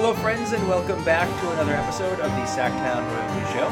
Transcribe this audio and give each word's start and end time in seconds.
Hello, 0.00 0.14
friends, 0.14 0.52
and 0.52 0.68
welcome 0.68 1.04
back 1.04 1.28
to 1.40 1.50
another 1.50 1.72
episode 1.72 2.20
of 2.20 2.30
the 2.30 2.44
Sacktown 2.44 3.04
Royalty 3.04 3.52
Show. 3.52 3.66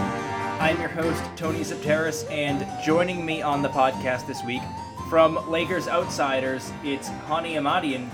I'm 0.59 0.77
your 0.81 0.89
host, 0.89 1.23
Tony 1.37 1.61
Xypteras, 1.61 2.29
and 2.33 2.67
joining 2.85 3.25
me 3.25 3.43
on 3.43 3.63
the 3.63 3.69
podcast 3.69 4.27
this 4.27 4.43
week 4.43 4.63
from 5.09 5.49
Lakers 5.49 5.87
Outsiders, 5.87 6.73
it's 6.83 7.07
Honi 7.29 7.55
Ahmadian. 7.55 8.09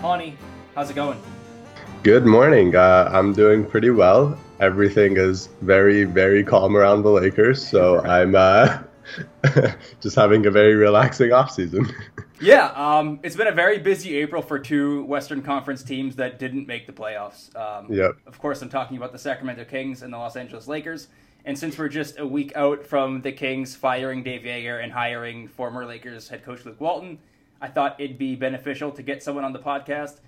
Honi, 0.00 0.38
how's 0.74 0.88
it 0.88 0.94
going? 0.94 1.20
Good 2.02 2.24
morning. 2.24 2.74
Uh, 2.74 3.10
I'm 3.12 3.34
doing 3.34 3.66
pretty 3.66 3.90
well. 3.90 4.40
Everything 4.58 5.18
is 5.18 5.50
very, 5.60 6.04
very 6.04 6.42
calm 6.42 6.74
around 6.74 7.02
the 7.02 7.10
Lakers, 7.10 7.68
so 7.68 8.00
I'm 8.06 8.34
uh, 8.34 8.78
just 10.00 10.16
having 10.16 10.46
a 10.46 10.50
very 10.50 10.74
relaxing 10.74 11.34
off 11.34 11.50
season. 11.50 11.86
yeah, 12.42 12.66
um, 12.74 13.20
it's 13.22 13.36
been 13.36 13.46
a 13.46 13.52
very 13.52 13.78
busy 13.78 14.16
April 14.16 14.42
for 14.42 14.58
two 14.58 15.04
Western 15.04 15.42
Conference 15.42 15.82
teams 15.82 16.16
that 16.16 16.38
didn't 16.38 16.66
make 16.66 16.86
the 16.86 16.92
playoffs. 16.92 17.54
Um, 17.56 17.92
yep. 17.92 18.16
Of 18.26 18.38
course, 18.38 18.60
I'm 18.62 18.68
talking 18.68 18.96
about 18.96 19.12
the 19.12 19.18
Sacramento 19.18 19.64
Kings 19.64 20.02
and 20.02 20.12
the 20.12 20.18
Los 20.18 20.36
Angeles 20.36 20.66
Lakers. 20.68 21.08
And 21.44 21.58
since 21.58 21.78
we're 21.78 21.88
just 21.88 22.18
a 22.18 22.26
week 22.26 22.52
out 22.54 22.86
from 22.86 23.22
the 23.22 23.32
Kings 23.32 23.74
firing 23.74 24.22
Dave 24.22 24.42
Joerger 24.42 24.82
and 24.82 24.92
hiring 24.92 25.48
former 25.48 25.86
Lakers 25.86 26.28
head 26.28 26.44
coach 26.44 26.64
Luke 26.64 26.80
Walton, 26.80 27.18
I 27.60 27.68
thought 27.68 28.00
it'd 28.00 28.18
be 28.18 28.34
beneficial 28.36 28.90
to 28.92 29.02
get 29.02 29.22
someone 29.22 29.44
on 29.44 29.52
the 29.52 29.58
podcast 29.58 30.18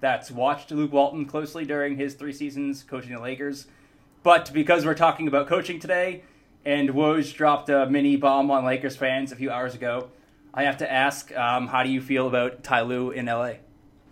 that's 0.00 0.30
watched 0.30 0.70
Luke 0.70 0.92
Walton 0.92 1.26
closely 1.26 1.64
during 1.64 1.96
his 1.96 2.14
three 2.14 2.32
seasons 2.32 2.82
coaching 2.82 3.12
the 3.12 3.20
Lakers. 3.20 3.66
But 4.22 4.52
because 4.52 4.84
we're 4.84 4.94
talking 4.94 5.28
about 5.28 5.48
coaching 5.48 5.78
today, 5.78 6.22
and 6.64 6.90
Woj 6.90 7.34
dropped 7.34 7.68
a 7.68 7.86
mini 7.86 8.16
bomb 8.16 8.50
on 8.50 8.64
Lakers 8.64 8.96
fans 8.96 9.32
a 9.32 9.36
few 9.36 9.50
hours 9.50 9.74
ago. 9.74 10.08
I 10.54 10.62
have 10.62 10.76
to 10.78 10.90
ask, 10.90 11.36
um, 11.36 11.66
how 11.66 11.82
do 11.82 11.90
you 11.90 12.00
feel 12.00 12.28
about 12.28 12.62
Ty 12.62 12.82
Lue 12.82 13.10
in 13.10 13.26
LA? 13.26 13.54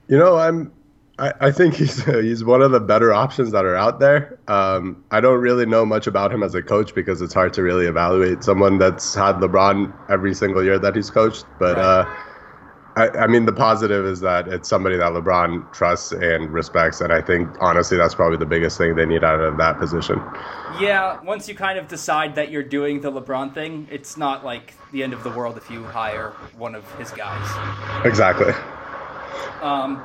You 0.08 0.18
know, 0.18 0.36
I'm. 0.36 0.72
I, 1.18 1.32
I 1.40 1.50
think 1.52 1.74
he's 1.74 2.04
he's 2.22 2.42
one 2.44 2.62
of 2.62 2.72
the 2.72 2.80
better 2.80 3.12
options 3.12 3.52
that 3.52 3.64
are 3.64 3.76
out 3.76 4.00
there. 4.00 4.38
Um, 4.48 5.04
I 5.10 5.20
don't 5.20 5.40
really 5.40 5.66
know 5.66 5.86
much 5.86 6.06
about 6.06 6.32
him 6.32 6.42
as 6.42 6.54
a 6.54 6.62
coach 6.62 6.94
because 6.94 7.22
it's 7.22 7.34
hard 7.34 7.52
to 7.54 7.62
really 7.62 7.86
evaluate 7.86 8.42
someone 8.42 8.78
that's 8.78 9.14
had 9.14 9.36
LeBron 9.36 9.92
every 10.10 10.34
single 10.34 10.64
year 10.64 10.78
that 10.78 10.96
he's 10.96 11.10
coached. 11.10 11.44
But 11.58 11.76
right. 11.76 11.84
uh, 11.84 12.16
I, 12.94 13.08
I, 13.08 13.26
mean, 13.26 13.46
the 13.46 13.52
positive 13.52 14.04
is 14.04 14.20
that 14.20 14.48
it's 14.48 14.68
somebody 14.68 14.96
that 14.98 15.12
LeBron 15.12 15.72
trusts 15.72 16.12
and 16.12 16.50
respects, 16.50 17.00
and 17.00 17.12
I 17.12 17.22
think 17.22 17.48
honestly 17.60 17.96
that's 17.96 18.14
probably 18.14 18.36
the 18.36 18.46
biggest 18.46 18.76
thing 18.76 18.94
they 18.96 19.06
need 19.06 19.24
out 19.24 19.40
of 19.40 19.56
that 19.56 19.78
position. 19.78 20.20
Yeah, 20.78 21.20
once 21.22 21.48
you 21.48 21.54
kind 21.54 21.78
of 21.78 21.88
decide 21.88 22.34
that 22.34 22.50
you're 22.50 22.62
doing 22.62 23.00
the 23.00 23.10
LeBron 23.10 23.54
thing, 23.54 23.88
it's 23.90 24.16
not 24.18 24.44
like 24.44 24.74
the 24.92 25.02
end 25.02 25.14
of 25.14 25.24
the 25.24 25.30
world 25.30 25.56
if 25.56 25.70
you 25.70 25.84
hire 25.84 26.30
one 26.56 26.74
of 26.74 26.90
his 26.96 27.10
guys. 27.10 28.04
Exactly. 28.04 28.52
Um, 29.62 30.02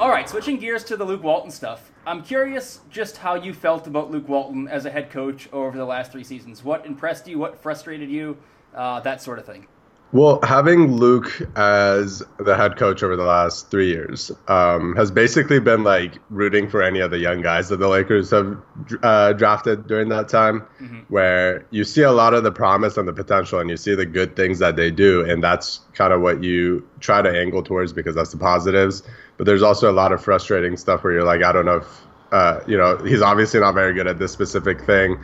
all 0.00 0.10
right, 0.10 0.28
switching 0.28 0.58
gears 0.58 0.82
to 0.84 0.96
the 0.96 1.04
Luke 1.04 1.22
Walton 1.22 1.50
stuff. 1.50 1.92
I'm 2.06 2.22
curious 2.22 2.80
just 2.90 3.18
how 3.18 3.34
you 3.34 3.54
felt 3.54 3.86
about 3.86 4.10
Luke 4.10 4.28
Walton 4.28 4.66
as 4.68 4.84
a 4.84 4.90
head 4.90 5.10
coach 5.10 5.48
over 5.52 5.76
the 5.76 5.84
last 5.84 6.12
three 6.12 6.24
seasons. 6.24 6.64
What 6.64 6.86
impressed 6.86 7.28
you? 7.28 7.38
What 7.38 7.60
frustrated 7.60 8.10
you? 8.10 8.36
Uh, 8.74 9.00
that 9.00 9.22
sort 9.22 9.38
of 9.38 9.46
thing. 9.46 9.66
Well, 10.12 10.38
having 10.44 10.92
Luke 10.92 11.42
as 11.56 12.22
the 12.38 12.56
head 12.56 12.76
coach 12.76 13.02
over 13.02 13.16
the 13.16 13.24
last 13.24 13.70
three 13.70 13.88
years 13.88 14.30
um, 14.46 14.94
has 14.94 15.10
basically 15.10 15.58
been 15.58 15.82
like 15.82 16.18
rooting 16.30 16.70
for 16.70 16.80
any 16.80 17.00
of 17.00 17.10
the 17.10 17.18
young 17.18 17.42
guys 17.42 17.68
that 17.70 17.78
the 17.78 17.88
Lakers 17.88 18.30
have 18.30 18.56
uh, 19.02 19.32
drafted 19.32 19.88
during 19.88 20.08
that 20.10 20.28
time, 20.28 20.60
mm-hmm. 20.80 21.00
where 21.08 21.66
you 21.70 21.82
see 21.82 22.02
a 22.02 22.12
lot 22.12 22.34
of 22.34 22.44
the 22.44 22.52
promise 22.52 22.96
and 22.96 23.08
the 23.08 23.12
potential, 23.12 23.58
and 23.58 23.68
you 23.68 23.76
see 23.76 23.96
the 23.96 24.06
good 24.06 24.36
things 24.36 24.60
that 24.60 24.76
they 24.76 24.92
do, 24.92 25.28
and 25.28 25.42
that's 25.42 25.80
kind 25.92 26.12
of 26.12 26.20
what 26.20 26.42
you 26.42 26.88
try 27.00 27.20
to 27.20 27.28
angle 27.28 27.62
towards 27.62 27.92
because 27.92 28.14
that's 28.14 28.30
the 28.30 28.38
positives. 28.38 29.02
But 29.36 29.46
there's 29.46 29.62
also 29.62 29.90
a 29.90 29.92
lot 29.92 30.12
of 30.12 30.22
frustrating 30.22 30.76
stuff 30.76 31.02
where 31.02 31.14
you're 31.14 31.24
like, 31.24 31.42
I 31.42 31.50
don't 31.50 31.66
know 31.66 31.78
if, 31.78 32.00
uh, 32.30 32.60
you 32.66 32.78
know, 32.78 32.96
he's 32.98 33.22
obviously 33.22 33.58
not 33.58 33.74
very 33.74 33.92
good 33.92 34.06
at 34.06 34.20
this 34.20 34.32
specific 34.32 34.82
thing. 34.82 35.18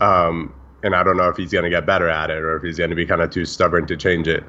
Um, 0.00 0.54
and 0.82 0.94
I 0.94 1.02
don't 1.02 1.16
know 1.16 1.28
if 1.28 1.36
he's 1.36 1.52
going 1.52 1.64
to 1.64 1.70
get 1.70 1.86
better 1.86 2.08
at 2.08 2.30
it 2.30 2.38
or 2.38 2.56
if 2.56 2.62
he's 2.62 2.78
going 2.78 2.90
to 2.90 2.96
be 2.96 3.06
kind 3.06 3.20
of 3.20 3.30
too 3.30 3.44
stubborn 3.44 3.86
to 3.86 3.96
change 3.96 4.28
it. 4.28 4.44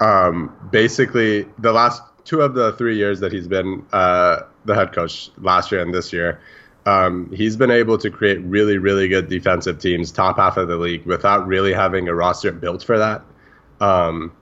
Um, 0.00 0.54
basically, 0.70 1.46
the 1.58 1.72
last 1.72 2.02
two 2.24 2.40
of 2.40 2.54
the 2.54 2.72
three 2.72 2.96
years 2.96 3.20
that 3.20 3.32
he's 3.32 3.48
been 3.48 3.84
uh, 3.92 4.40
the 4.64 4.74
head 4.74 4.92
coach, 4.92 5.30
last 5.38 5.72
year 5.72 5.82
and 5.82 5.94
this 5.94 6.12
year, 6.12 6.40
um, 6.86 7.30
he's 7.32 7.56
been 7.56 7.70
able 7.70 7.98
to 7.98 8.10
create 8.10 8.40
really, 8.40 8.78
really 8.78 9.08
good 9.08 9.28
defensive 9.28 9.78
teams, 9.78 10.10
top 10.10 10.36
half 10.38 10.56
of 10.56 10.68
the 10.68 10.76
league, 10.76 11.04
without 11.06 11.46
really 11.46 11.72
having 11.72 12.08
a 12.08 12.14
roster 12.14 12.50
built 12.50 12.82
for 12.82 12.98
that. 12.98 13.22
Um, 13.80 14.32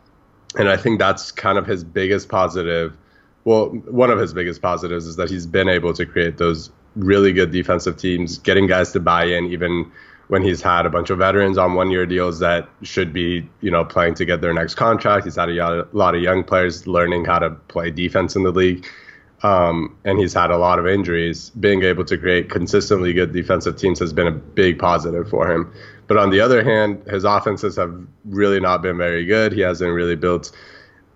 and 0.58 0.68
I 0.68 0.76
think 0.76 0.98
that's 0.98 1.30
kind 1.30 1.58
of 1.58 1.66
his 1.66 1.84
biggest 1.84 2.28
positive. 2.28 2.96
Well, 3.44 3.68
one 3.68 4.10
of 4.10 4.18
his 4.18 4.32
biggest 4.32 4.62
positives 4.62 5.06
is 5.06 5.16
that 5.16 5.30
he's 5.30 5.46
been 5.46 5.68
able 5.68 5.92
to 5.94 6.06
create 6.06 6.38
those 6.38 6.70
really 6.96 7.32
good 7.32 7.52
defensive 7.52 7.96
teams, 7.96 8.38
getting 8.38 8.66
guys 8.66 8.92
to 8.92 9.00
buy 9.00 9.24
in, 9.24 9.46
even 9.46 9.90
when 10.30 10.42
he's 10.42 10.62
had 10.62 10.86
a 10.86 10.90
bunch 10.90 11.10
of 11.10 11.18
veterans 11.18 11.58
on 11.58 11.74
one 11.74 11.90
year 11.90 12.06
deals 12.06 12.38
that 12.38 12.68
should 12.82 13.12
be, 13.12 13.48
you 13.62 13.70
know, 13.70 13.84
playing 13.84 14.14
to 14.14 14.24
get 14.24 14.40
their 14.40 14.54
next 14.54 14.76
contract. 14.76 15.24
He's 15.24 15.34
had 15.34 15.48
a 15.48 15.88
lot 15.92 16.14
of 16.14 16.22
young 16.22 16.44
players 16.44 16.86
learning 16.86 17.24
how 17.24 17.40
to 17.40 17.50
play 17.50 17.90
defense 17.90 18.36
in 18.36 18.44
the 18.44 18.52
league. 18.52 18.86
Um, 19.42 19.96
and 20.04 20.20
he's 20.20 20.32
had 20.32 20.52
a 20.52 20.56
lot 20.56 20.78
of 20.78 20.86
injuries. 20.86 21.50
Being 21.50 21.82
able 21.82 22.04
to 22.04 22.16
create 22.16 22.48
consistently 22.48 23.12
good 23.12 23.32
defensive 23.32 23.76
teams 23.76 23.98
has 23.98 24.12
been 24.12 24.28
a 24.28 24.30
big 24.30 24.78
positive 24.78 25.28
for 25.28 25.50
him. 25.50 25.72
But 26.06 26.16
on 26.16 26.30
the 26.30 26.40
other 26.40 26.62
hand, 26.62 27.02
his 27.08 27.24
offenses 27.24 27.74
have 27.74 27.92
really 28.24 28.60
not 28.60 28.82
been 28.82 28.98
very 28.98 29.26
good. 29.26 29.52
He 29.52 29.62
hasn't 29.62 29.90
really 29.90 30.14
built 30.14 30.52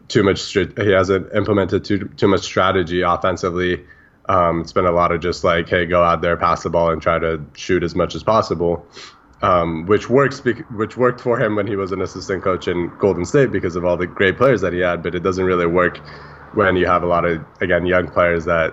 too 0.08 0.24
much. 0.24 0.52
He 0.52 0.90
hasn't 0.90 1.32
implemented 1.32 1.84
too 1.84 2.08
too 2.16 2.26
much 2.26 2.40
strategy 2.40 3.02
offensively. 3.02 3.84
Um, 4.28 4.62
it's 4.62 4.72
been 4.72 4.86
a 4.86 4.92
lot 4.92 5.12
of 5.12 5.20
just 5.20 5.44
like, 5.44 5.68
hey, 5.68 5.86
go 5.86 6.02
out 6.02 6.22
there, 6.22 6.36
pass 6.36 6.62
the 6.62 6.70
ball, 6.70 6.90
and 6.90 7.00
try 7.02 7.18
to 7.18 7.44
shoot 7.54 7.82
as 7.82 7.94
much 7.94 8.14
as 8.14 8.22
possible, 8.22 8.86
um, 9.42 9.86
which 9.86 10.08
works. 10.08 10.42
which 10.44 10.96
worked 10.96 11.20
for 11.20 11.38
him 11.38 11.56
when 11.56 11.66
he 11.66 11.76
was 11.76 11.92
an 11.92 12.00
assistant 12.00 12.42
coach 12.42 12.68
in 12.68 12.90
Golden 12.98 13.24
State 13.24 13.52
because 13.52 13.76
of 13.76 13.84
all 13.84 13.96
the 13.96 14.06
great 14.06 14.36
players 14.36 14.60
that 14.62 14.72
he 14.72 14.80
had. 14.80 15.02
But 15.02 15.14
it 15.14 15.20
doesn't 15.20 15.44
really 15.44 15.66
work 15.66 15.98
when 16.54 16.76
you 16.76 16.86
have 16.86 17.02
a 17.02 17.06
lot 17.06 17.24
of 17.24 17.44
again 17.60 17.86
young 17.86 18.08
players 18.08 18.44
that 18.46 18.72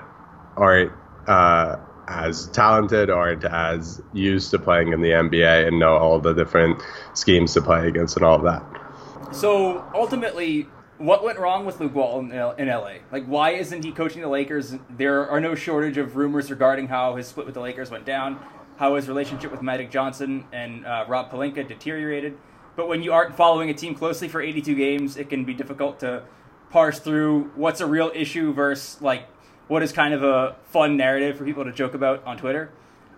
aren't 0.55 0.91
uh, 1.27 1.77
as 2.07 2.47
talented, 2.49 3.09
aren't 3.09 3.43
as 3.43 4.01
used 4.13 4.51
to 4.51 4.59
playing 4.59 4.93
in 4.93 5.01
the 5.01 5.09
NBA, 5.09 5.67
and 5.67 5.79
know 5.79 5.97
all 5.97 6.19
the 6.19 6.33
different 6.33 6.81
schemes 7.13 7.53
to 7.53 7.61
play 7.61 7.87
against 7.87 8.15
and 8.17 8.25
all 8.25 8.35
of 8.35 8.43
that. 8.43 9.35
So 9.35 9.85
ultimately, 9.93 10.67
what 11.01 11.23
went 11.23 11.39
wrong 11.39 11.65
with 11.65 11.79
Luke 11.79 11.95
Walton 11.95 12.31
in 12.31 12.67
LA? 12.67 12.93
Like, 13.11 13.25
why 13.25 13.51
isn't 13.51 13.83
he 13.83 13.91
coaching 13.91 14.21
the 14.21 14.27
Lakers? 14.27 14.75
There 14.89 15.27
are 15.29 15.39
no 15.39 15.55
shortage 15.55 15.97
of 15.97 16.15
rumors 16.15 16.49
regarding 16.51 16.87
how 16.87 17.15
his 17.15 17.27
split 17.27 17.45
with 17.45 17.55
the 17.55 17.61
Lakers 17.61 17.89
went 17.89 18.05
down, 18.05 18.39
how 18.77 18.95
his 18.95 19.07
relationship 19.07 19.51
with 19.51 19.61
Magic 19.61 19.89
Johnson 19.91 20.45
and 20.51 20.85
uh, 20.85 21.05
Rob 21.07 21.31
Pelinka 21.31 21.67
deteriorated. 21.67 22.37
But 22.75 22.87
when 22.87 23.03
you 23.03 23.13
aren't 23.13 23.35
following 23.35 23.69
a 23.69 23.73
team 23.73 23.95
closely 23.95 24.27
for 24.27 24.41
82 24.41 24.75
games, 24.75 25.17
it 25.17 25.29
can 25.29 25.43
be 25.43 25.53
difficult 25.53 25.99
to 26.01 26.23
parse 26.69 26.99
through 26.99 27.51
what's 27.55 27.81
a 27.81 27.85
real 27.85 28.11
issue 28.15 28.53
versus 28.53 29.01
like 29.01 29.27
what 29.67 29.83
is 29.83 29.91
kind 29.91 30.13
of 30.13 30.23
a 30.23 30.55
fun 30.65 30.97
narrative 30.97 31.37
for 31.37 31.45
people 31.45 31.65
to 31.65 31.71
joke 31.71 31.93
about 31.93 32.23
on 32.25 32.37
Twitter. 32.37 32.71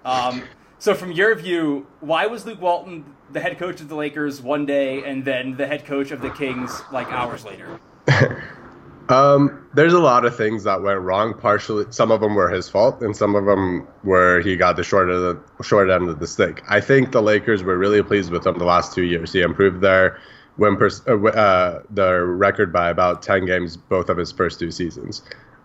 Um, 0.05 0.44
so, 0.83 0.94
from 0.94 1.13
your 1.13 1.33
view, 1.33 1.88
why 2.01 2.25
was 2.25 2.45
Luke 2.45 2.59
Walton 2.59 3.05
the 3.31 3.39
head 3.39 3.57
coach 3.57 3.79
of 3.79 3.88
the 3.88 3.95
Lakers 3.95 4.41
one 4.41 4.66
day 4.66 5.01
and 5.09 5.23
then 5.23 5.55
the 5.55 5.66
head 5.66 5.85
coach 5.85 6.11
of 6.11 6.19
the 6.19 6.29
Kings 6.29 6.81
like 6.91 7.07
hours 7.07 7.45
later? 7.45 7.79
um, 9.07 9.65
there's 9.74 9.94
a 9.94 10.00
lot 10.00 10.25
of 10.25 10.35
things 10.35 10.65
that 10.65 10.81
went 10.81 11.00
wrong. 11.00 11.35
Partially, 11.35 11.85
some 11.89 12.12
of 12.12 12.19
them 12.19 12.35
were 12.35 12.50
his 12.50 12.68
fault, 12.68 13.01
and 13.01 13.15
some 13.15 13.33
of 13.33 13.45
them 13.45 13.88
were 14.03 14.41
he 14.41 14.57
got 14.57 14.75
the 14.75 14.83
short 14.83 15.07
the 15.07 15.63
short 15.63 15.89
end 15.89 16.09
of 16.09 16.19
the 16.19 16.27
stick. 16.27 16.62
I 16.68 16.81
think 16.81 17.13
the 17.13 17.21
Lakers 17.21 17.63
were 17.63 17.77
really 17.77 18.03
pleased 18.03 18.30
with 18.30 18.45
him 18.45 18.57
the 18.57 18.65
last 18.65 18.94
two 18.94 19.03
years. 19.03 19.31
He 19.31 19.39
improved 19.39 19.80
their 19.80 20.19
win 20.57 20.75
per, 20.75 20.89
uh, 21.07 21.30
uh, 21.30 21.83
their 21.91 22.25
record 22.25 22.74
by 22.74 22.89
about 22.89 23.21
ten 23.21 23.45
games 23.45 23.77
both 23.77 24.09
of 24.09 24.18
his 24.18 24.33
first 24.33 24.59
two 24.59 24.69
seasons, 24.69 25.21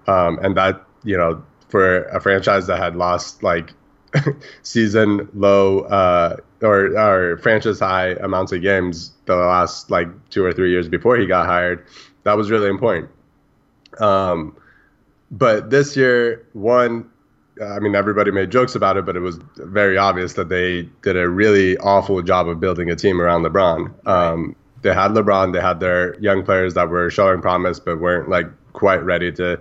um, 0.07 0.39
and 0.45 0.57
that 0.57 0.81
you 1.03 1.17
know 1.17 1.43
for 1.71 2.05
a 2.05 2.21
franchise 2.21 2.69
that 2.69 2.79
had 2.79 2.95
lost 2.95 3.43
like 3.43 3.75
season 4.63 5.29
low 5.35 5.81
uh, 5.81 6.37
or, 6.63 6.99
or 6.99 7.37
franchise 7.39 7.81
high 7.81 8.11
amounts 8.15 8.53
of 8.53 8.63
games 8.63 9.13
the 9.27 9.37
last 9.37 9.91
like 9.91 10.09
two 10.31 10.45
or 10.45 10.53
three 10.53 10.71
years 10.71 10.89
before 10.89 11.17
he 11.17 11.27
got 11.27 11.47
hired. 11.47 11.85
That 12.25 12.37
was 12.37 12.51
really 12.51 12.69
important. 12.69 13.11
Um, 14.01 14.57
but 15.31 15.71
this 15.71 15.97
year, 15.97 16.47
one, 16.53 17.11
I 17.63 17.79
mean, 17.81 17.95
everybody 17.95 18.31
made 18.31 18.51
jokes 18.51 18.75
about 18.75 18.97
it, 18.97 19.05
but 19.05 19.17
it 19.17 19.21
was 19.21 19.39
very 19.57 19.99
obvious 19.99 20.35
that 20.35 20.49
they 20.49 20.89
did 21.03 21.17
a 21.17 21.29
really 21.29 21.77
awful 21.79 22.23
job 22.23 22.49
of 22.49 22.61
building 22.61 22.91
a 22.91 22.97
team 22.97 23.21
around 23.21 23.43
LeBron. 23.43 24.07
Um, 24.07 24.57
they 24.83 24.95
had 24.95 25.11
LeBron, 25.11 25.53
they 25.53 25.61
had 25.61 25.81
their 25.81 26.19
young 26.21 26.45
players 26.45 26.75
that 26.75 26.89
were 26.89 27.11
showing 27.11 27.41
promise, 27.43 27.81
but 27.81 27.99
weren't 27.99 28.29
like 28.29 28.47
quite 28.73 29.03
ready 29.03 29.33
to 29.33 29.61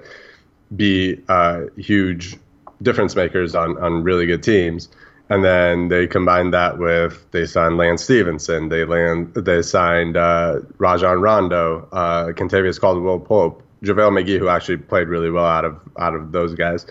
be 0.76 1.20
uh, 1.28 1.62
huge 1.76 2.38
difference 2.82 3.16
makers 3.16 3.56
on 3.56 3.78
on 3.78 4.04
really 4.04 4.26
good 4.26 4.44
teams. 4.44 4.90
And 5.30 5.44
then 5.44 5.90
they 5.90 6.08
combined 6.08 6.54
that 6.54 6.78
with 6.78 7.30
they 7.32 7.46
signed 7.46 7.78
Lance 7.78 8.04
Stephenson, 8.04 8.70
they 8.70 8.86
land 8.86 9.34
they 9.34 9.62
signed 9.62 10.16
uh, 10.16 10.62
Rajon 10.78 11.20
Rondo, 11.22 11.88
uh, 11.92 12.28
Kentavious 12.28 12.80
Caldwell 12.80 13.20
Pope, 13.20 13.62
JaVale 13.84 14.12
McGee, 14.12 14.40
who 14.40 14.48
actually 14.48 14.78
played 14.78 15.10
really 15.10 15.30
well 15.30 15.46
out 15.46 15.66
of 15.66 15.78
out 16.00 16.14
of 16.16 16.32
those 16.32 16.56
guys. 16.56 16.86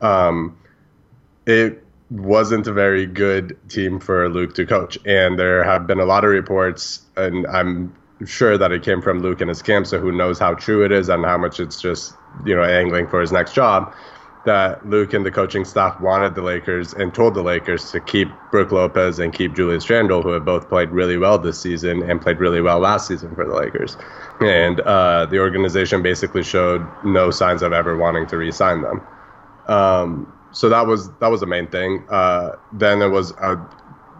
Um, 0.00 0.56
it 1.46 1.84
wasn't 2.10 2.66
a 2.66 2.72
very 2.72 3.06
good 3.06 3.58
team 3.68 3.98
for 3.98 4.28
Luke 4.28 4.54
to 4.54 4.66
coach. 4.66 4.98
And 5.06 5.38
there 5.38 5.64
have 5.64 5.86
been 5.86 6.00
a 6.00 6.04
lot 6.04 6.24
of 6.24 6.30
reports, 6.30 7.00
and 7.16 7.46
I'm 7.46 7.94
sure 8.26 8.58
that 8.58 8.70
it 8.70 8.82
came 8.82 9.00
from 9.00 9.20
Luke 9.20 9.40
and 9.40 9.48
his 9.48 9.62
camp, 9.62 9.86
so 9.86 9.98
who 9.98 10.12
knows 10.12 10.38
how 10.38 10.54
true 10.54 10.84
it 10.84 10.92
is 10.92 11.08
and 11.08 11.24
how 11.24 11.38
much 11.38 11.58
it's 11.58 11.80
just, 11.80 12.14
you 12.44 12.54
know, 12.54 12.62
angling 12.62 13.08
for 13.08 13.20
his 13.20 13.32
next 13.32 13.54
job. 13.54 13.92
That 14.44 14.84
Luke 14.88 15.12
and 15.12 15.24
the 15.24 15.30
coaching 15.30 15.64
staff 15.64 16.00
wanted 16.00 16.34
the 16.34 16.42
Lakers 16.42 16.94
and 16.94 17.14
told 17.14 17.34
the 17.34 17.42
Lakers 17.42 17.92
to 17.92 18.00
keep 18.00 18.28
Brook 18.50 18.72
Lopez 18.72 19.20
and 19.20 19.32
keep 19.32 19.54
Julius 19.54 19.88
Randle, 19.88 20.20
who 20.20 20.30
have 20.30 20.44
both 20.44 20.68
played 20.68 20.90
really 20.90 21.16
well 21.16 21.38
this 21.38 21.60
season 21.60 22.02
and 22.10 22.20
played 22.20 22.38
really 22.38 22.60
well 22.60 22.80
last 22.80 23.06
season 23.06 23.34
for 23.36 23.46
the 23.46 23.54
Lakers. 23.54 23.96
And 24.40 24.80
uh, 24.80 25.26
the 25.26 25.38
organization 25.38 26.02
basically 26.02 26.42
showed 26.42 26.84
no 27.04 27.30
signs 27.30 27.62
of 27.62 27.72
ever 27.72 27.96
wanting 27.96 28.26
to 28.26 28.36
re 28.36 28.50
sign 28.50 28.82
them. 28.82 29.00
Um, 29.68 30.32
so 30.52 30.68
that 30.68 30.86
was 30.86 31.10
that 31.20 31.30
was 31.30 31.40
the 31.40 31.46
main 31.46 31.66
thing. 31.68 32.04
Uh, 32.10 32.56
then 32.72 32.98
there 32.98 33.10
was 33.10 33.30
a 33.32 33.64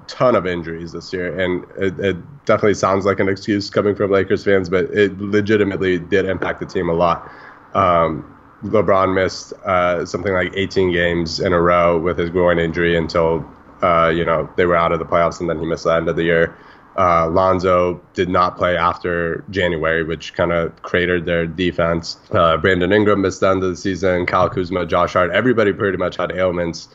ton 0.09 0.35
of 0.35 0.47
injuries 0.47 0.93
this 0.93 1.13
year, 1.13 1.39
and 1.39 1.65
it, 1.77 1.99
it, 2.01 2.45
definitely 2.45 2.75
sounds 2.75 3.05
like 3.05 3.21
an 3.21 3.29
excuse 3.29 3.71
coming 3.71 3.95
from 3.95 4.11
Lakers 4.11 4.45
fans, 4.45 4.69
but 4.69 4.85
it 4.87 5.17
legitimately 5.19 5.99
did 5.99 6.27
impact 6.27 6.59
the 6.59 6.67
team 6.67 6.89
a 6.89 6.93
lot. 6.93 7.31
Um, 7.75 8.37
LeBron 8.65 9.15
missed 9.15 9.53
uh, 9.65 10.05
something 10.07 10.33
like 10.33 10.53
18 10.55 10.93
games 10.93 11.41
in 11.41 11.53
a 11.53 11.61
row 11.61 11.99
with 11.99 12.19
his 12.19 12.31
groin 12.31 12.59
injury 12.59 12.97
until 12.97 13.45
uh, 13.83 14.13
you 14.15 14.25
know 14.25 14.49
they 14.57 14.67
were 14.67 14.77
out 14.77 14.93
of 14.93 14.99
the 14.99 15.05
playoffs, 15.05 15.41
and 15.41 15.51
then 15.51 15.59
he 15.59 15.67
missed 15.67 15.85
the 15.85 15.95
end 15.95 16.09
of 16.09 16.17
the 16.17 16.25
year. 16.25 16.57
Uh, 16.97 17.29
Lonzo 17.29 18.01
did 18.13 18.29
not 18.29 18.57
play 18.57 18.77
after 18.77 19.45
January, 19.51 20.05
which 20.05 20.35
kind 20.35 20.53
of 20.53 20.83
cratered 20.83 21.25
their 21.25 21.47
defense. 21.47 22.19
Uh, 22.31 22.57
Brandon 22.59 22.93
Ingram 22.93 23.23
missed 23.23 23.41
the 23.41 23.49
end 23.49 23.65
of 23.65 23.71
the 23.71 23.77
season. 23.77 24.27
Kyle 24.27 24.51
Kuzma, 24.51 24.85
Josh 24.85 25.15
Hart, 25.15 25.31
everybody 25.31 25.73
pretty 25.73 25.97
much 25.97 26.17
had 26.17 26.33
ailments 26.33 26.89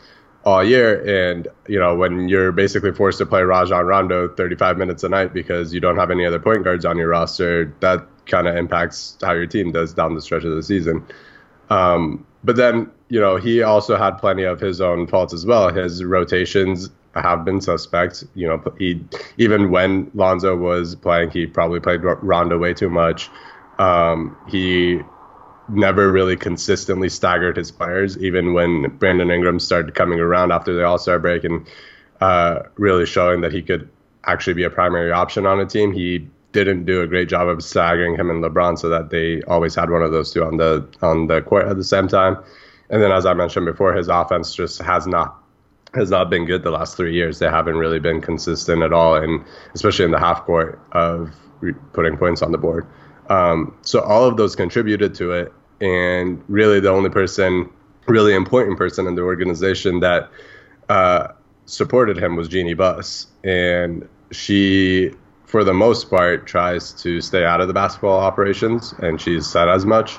all 0.46 0.64
year. 0.64 1.04
And, 1.30 1.48
you 1.68 1.80
know, 1.80 1.96
when 1.96 2.30
you're 2.30 2.52
basically 2.52 2.92
forced 2.92 3.18
to 3.18 3.26
play 3.26 3.42
Rajon 3.42 3.86
Rondo 3.86 4.28
35 4.30 4.78
minutes 4.78 5.04
a 5.04 5.10
night 5.10 5.34
because 5.34 5.74
you 5.74 5.80
don't 5.80 5.98
have 5.98 6.12
any 6.12 6.26
other 6.26 6.40
point 6.40 6.64
guards 6.64 6.86
on 6.86 6.98
your 6.98 7.10
roster, 7.10 7.74
that 7.80 8.08
kind 8.28 8.48
of 8.48 8.56
impacts 8.56 9.18
how 9.22 9.34
your 9.34 9.48
team 9.48 9.72
does 9.72 9.94
down 9.94 10.14
the 10.14 10.22
stretch 10.22 10.44
of 10.44 10.56
the 10.56 10.64
season. 10.64 11.06
Um, 11.70 12.26
but 12.44 12.56
then, 12.56 12.92
you 13.10 13.20
know, 13.20 13.38
he 13.38 13.64
also 13.64 13.98
had 13.98 14.12
plenty 14.12 14.44
of 14.44 14.60
his 14.60 14.82
own 14.82 15.08
faults 15.08 15.34
as 15.34 15.46
well. 15.46 15.74
His 15.74 16.04
rotations 16.04 16.90
have 17.14 17.44
been 17.46 17.62
suspect. 17.62 18.24
You 18.36 18.48
know, 18.48 18.74
he 18.78 19.04
even 19.38 19.72
when 19.72 20.12
Lonzo 20.14 20.56
was 20.56 20.96
playing, 20.96 21.32
he 21.32 21.46
probably 21.48 21.80
played 21.80 22.02
Rondo 22.04 22.58
way 22.58 22.74
too 22.74 22.90
much. 22.90 23.30
Um, 23.80 24.36
he 24.48 25.02
never 25.70 26.12
really 26.12 26.38
consistently 26.38 27.10
staggered 27.10 27.58
his 27.58 27.72
players, 27.72 28.18
even 28.20 28.54
when 28.54 28.84
Brandon 28.98 29.30
Ingram 29.30 29.60
started 29.60 29.94
coming 29.96 30.20
around 30.20 30.52
after 30.52 30.74
the 30.74 30.86
All 30.86 30.98
Star 30.98 31.20
break 31.20 31.44
and 31.44 31.68
uh, 32.22 32.60
really 32.76 33.06
showing 33.06 33.42
that 33.42 33.52
he 33.52 33.62
could 33.62 33.90
actually 34.24 34.54
be 34.54 34.64
a 34.64 34.70
primary 34.70 35.12
option 35.12 35.46
on 35.46 35.60
a 35.60 35.66
team. 35.66 35.92
He 35.92 36.28
didn't 36.52 36.86
do 36.86 37.02
a 37.02 37.08
great 37.08 37.30
job 37.30 37.48
of 37.48 37.64
staggering 37.64 38.16
him 38.16 38.30
and 38.30 38.44
LeBron 38.44 38.80
so 38.80 38.90
that 38.90 39.10
they 39.10 39.42
always 39.44 39.76
had 39.76 39.90
one 39.90 40.02
of 40.02 40.12
those 40.12 40.32
two 40.32 40.44
on 40.44 40.58
the 40.58 40.88
on 41.02 41.28
the 41.28 41.42
court 41.42 41.68
at 41.68 41.78
the 41.78 41.84
same 41.84 42.08
time. 42.08 42.38
And 42.90 43.02
then, 43.02 43.12
as 43.12 43.26
I 43.26 43.34
mentioned 43.34 43.66
before, 43.66 43.94
his 43.94 44.08
offense 44.08 44.56
just 44.56 44.82
has 44.82 45.06
not 45.06 45.44
has 45.94 46.10
not 46.10 46.30
been 46.30 46.46
good 46.46 46.64
the 46.64 46.72
last 46.72 46.98
three 46.98 47.14
years. 47.14 47.40
They 47.40 47.50
haven't 47.50 47.76
really 47.76 48.00
been 48.00 48.22
consistent 48.22 48.84
at 48.84 48.94
all, 48.94 49.16
and 49.16 49.44
especially 49.74 50.06
in 50.06 50.12
the 50.12 50.20
half 50.20 50.44
court 50.44 50.80
of 50.92 51.34
putting 51.94 52.18
points 52.18 52.42
on 52.42 52.52
the 52.52 52.58
board. 52.58 52.86
Um, 53.30 53.78
so 53.82 54.02
all 54.02 54.26
of 54.26 54.38
those 54.38 54.56
contributed 54.56 55.14
to 55.16 55.32
it, 55.32 55.54
and 55.82 56.42
really 56.48 56.80
the 56.80 56.90
only 56.90 57.10
person, 57.10 57.70
really 58.08 58.34
important 58.34 58.78
person 58.78 59.08
in 59.08 59.16
the 59.16 59.22
organization 59.22 60.00
that 60.00 60.30
uh, 60.90 61.30
supported 61.66 62.18
him 62.18 62.36
was 62.36 62.48
Jeannie 62.48 62.74
Buss, 62.74 63.28
and 63.44 64.08
she, 64.32 65.12
for 65.48 65.64
the 65.64 65.74
most 65.74 66.10
part, 66.10 66.46
tries 66.46 66.92
to 66.92 67.22
stay 67.22 67.44
out 67.44 67.62
of 67.62 67.70
the 67.70 67.74
basketball 67.74 68.20
operations, 68.20 68.94
and 69.00 69.20
she's 69.20 69.48
said 69.48 69.70
as 69.70 69.86
much. 69.86 70.18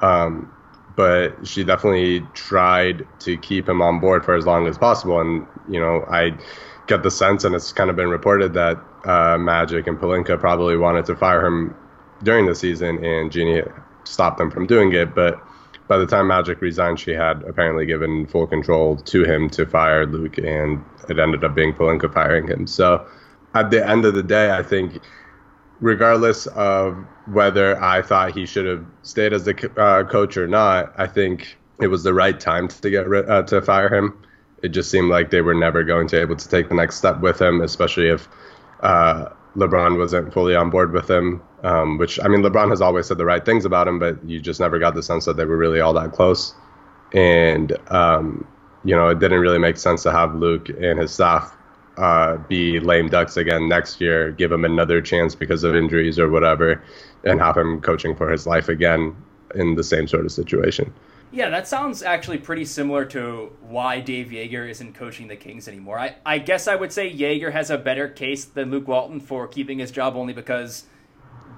Um, 0.00 0.52
but 0.94 1.46
she 1.46 1.64
definitely 1.64 2.26
tried 2.32 3.06
to 3.20 3.36
keep 3.36 3.68
him 3.68 3.82
on 3.82 4.00
board 4.00 4.24
for 4.24 4.34
as 4.34 4.46
long 4.46 4.66
as 4.66 4.78
possible. 4.78 5.20
And 5.20 5.46
you 5.68 5.80
know, 5.80 6.04
I 6.08 6.32
get 6.86 7.02
the 7.02 7.10
sense, 7.10 7.42
and 7.44 7.54
it's 7.54 7.72
kind 7.72 7.90
of 7.90 7.96
been 7.96 8.08
reported 8.08 8.54
that 8.54 8.78
uh, 9.04 9.36
Magic 9.36 9.86
and 9.88 9.98
Pelinka 9.98 10.38
probably 10.38 10.76
wanted 10.76 11.06
to 11.06 11.16
fire 11.16 11.44
him 11.44 11.74
during 12.22 12.46
the 12.46 12.54
season, 12.54 13.04
and 13.04 13.32
Jeannie 13.32 13.62
stopped 14.04 14.38
them 14.38 14.50
from 14.50 14.66
doing 14.66 14.92
it. 14.92 15.12
But 15.12 15.40
by 15.88 15.98
the 15.98 16.06
time 16.06 16.28
Magic 16.28 16.60
resigned, 16.60 17.00
she 17.00 17.12
had 17.12 17.42
apparently 17.42 17.84
given 17.84 18.28
full 18.28 18.46
control 18.46 18.96
to 18.96 19.24
him 19.24 19.50
to 19.50 19.66
fire 19.66 20.06
Luke, 20.06 20.38
and 20.38 20.84
it 21.08 21.18
ended 21.18 21.42
up 21.42 21.56
being 21.56 21.72
Pelinka 21.72 22.12
firing 22.12 22.46
him. 22.46 22.68
So 22.68 23.04
at 23.54 23.70
the 23.70 23.86
end 23.86 24.04
of 24.04 24.14
the 24.14 24.22
day, 24.22 24.50
I 24.50 24.62
think 24.62 25.00
regardless 25.80 26.46
of 26.48 26.96
whether 27.26 27.80
I 27.82 28.02
thought 28.02 28.32
he 28.32 28.46
should 28.46 28.66
have 28.66 28.84
stayed 29.02 29.32
as 29.32 29.44
the 29.44 29.70
uh, 29.76 30.04
coach 30.04 30.36
or 30.36 30.48
not, 30.48 30.92
I 30.96 31.06
think 31.06 31.56
it 31.80 31.88
was 31.88 32.02
the 32.02 32.14
right 32.14 32.38
time 32.38 32.68
to 32.68 32.90
get 32.90 33.06
uh, 33.06 33.42
to 33.44 33.62
fire 33.62 33.92
him. 33.92 34.18
It 34.62 34.68
just 34.68 34.90
seemed 34.90 35.08
like 35.08 35.30
they 35.30 35.40
were 35.40 35.54
never 35.54 35.84
going 35.84 36.08
to 36.08 36.16
be 36.16 36.20
able 36.20 36.36
to 36.36 36.48
take 36.48 36.68
the 36.68 36.74
next 36.74 36.96
step 36.96 37.20
with 37.20 37.40
him, 37.40 37.60
especially 37.60 38.08
if 38.08 38.28
uh, 38.80 39.28
LeBron 39.56 39.98
wasn't 39.98 40.32
fully 40.32 40.56
on 40.56 40.70
board 40.70 40.92
with 40.92 41.08
him. 41.08 41.42
Um, 41.64 41.98
which 41.98 42.20
I 42.20 42.28
mean, 42.28 42.42
LeBron 42.42 42.70
has 42.70 42.80
always 42.80 43.06
said 43.06 43.18
the 43.18 43.24
right 43.24 43.44
things 43.44 43.64
about 43.64 43.88
him, 43.88 43.98
but 43.98 44.22
you 44.24 44.40
just 44.40 44.60
never 44.60 44.78
got 44.78 44.94
the 44.94 45.02
sense 45.02 45.24
that 45.24 45.36
they 45.36 45.44
were 45.44 45.56
really 45.56 45.80
all 45.80 45.92
that 45.94 46.12
close. 46.12 46.54
And 47.12 47.76
um, 47.90 48.46
you 48.84 48.94
know, 48.94 49.08
it 49.08 49.18
didn't 49.18 49.40
really 49.40 49.58
make 49.58 49.76
sense 49.76 50.02
to 50.04 50.12
have 50.12 50.34
Luke 50.34 50.68
and 50.68 50.98
his 50.98 51.12
staff 51.12 51.57
uh, 51.98 52.36
be 52.36 52.78
lame 52.78 53.08
ducks 53.08 53.36
again 53.36 53.68
next 53.68 54.00
year, 54.00 54.30
give 54.30 54.52
him 54.52 54.64
another 54.64 55.02
chance 55.02 55.34
because 55.34 55.64
of 55.64 55.74
injuries 55.74 56.18
or 56.18 56.30
whatever, 56.30 56.82
and 57.24 57.40
have 57.40 57.56
him 57.56 57.80
coaching 57.80 58.14
for 58.14 58.30
his 58.30 58.46
life 58.46 58.68
again 58.68 59.16
in 59.56 59.74
the 59.74 59.82
same 59.82 60.06
sort 60.06 60.24
of 60.24 60.30
situation. 60.30 60.94
Yeah, 61.32 61.50
that 61.50 61.66
sounds 61.66 62.02
actually 62.02 62.38
pretty 62.38 62.64
similar 62.64 63.04
to 63.06 63.52
why 63.60 64.00
Dave 64.00 64.28
Joerger 64.28 64.70
isn't 64.70 64.94
coaching 64.94 65.26
the 65.26 65.36
Kings 65.36 65.66
anymore. 65.66 65.98
I, 65.98 66.16
I 66.24 66.38
guess 66.38 66.68
I 66.68 66.76
would 66.76 66.92
say 66.92 67.12
Joerger 67.12 67.52
has 67.52 67.68
a 67.68 67.76
better 67.76 68.08
case 68.08 68.44
than 68.44 68.70
Luke 68.70 68.86
Walton 68.86 69.18
for 69.18 69.48
keeping 69.48 69.80
his 69.80 69.90
job 69.90 70.14
only 70.14 70.32
because 70.32 70.84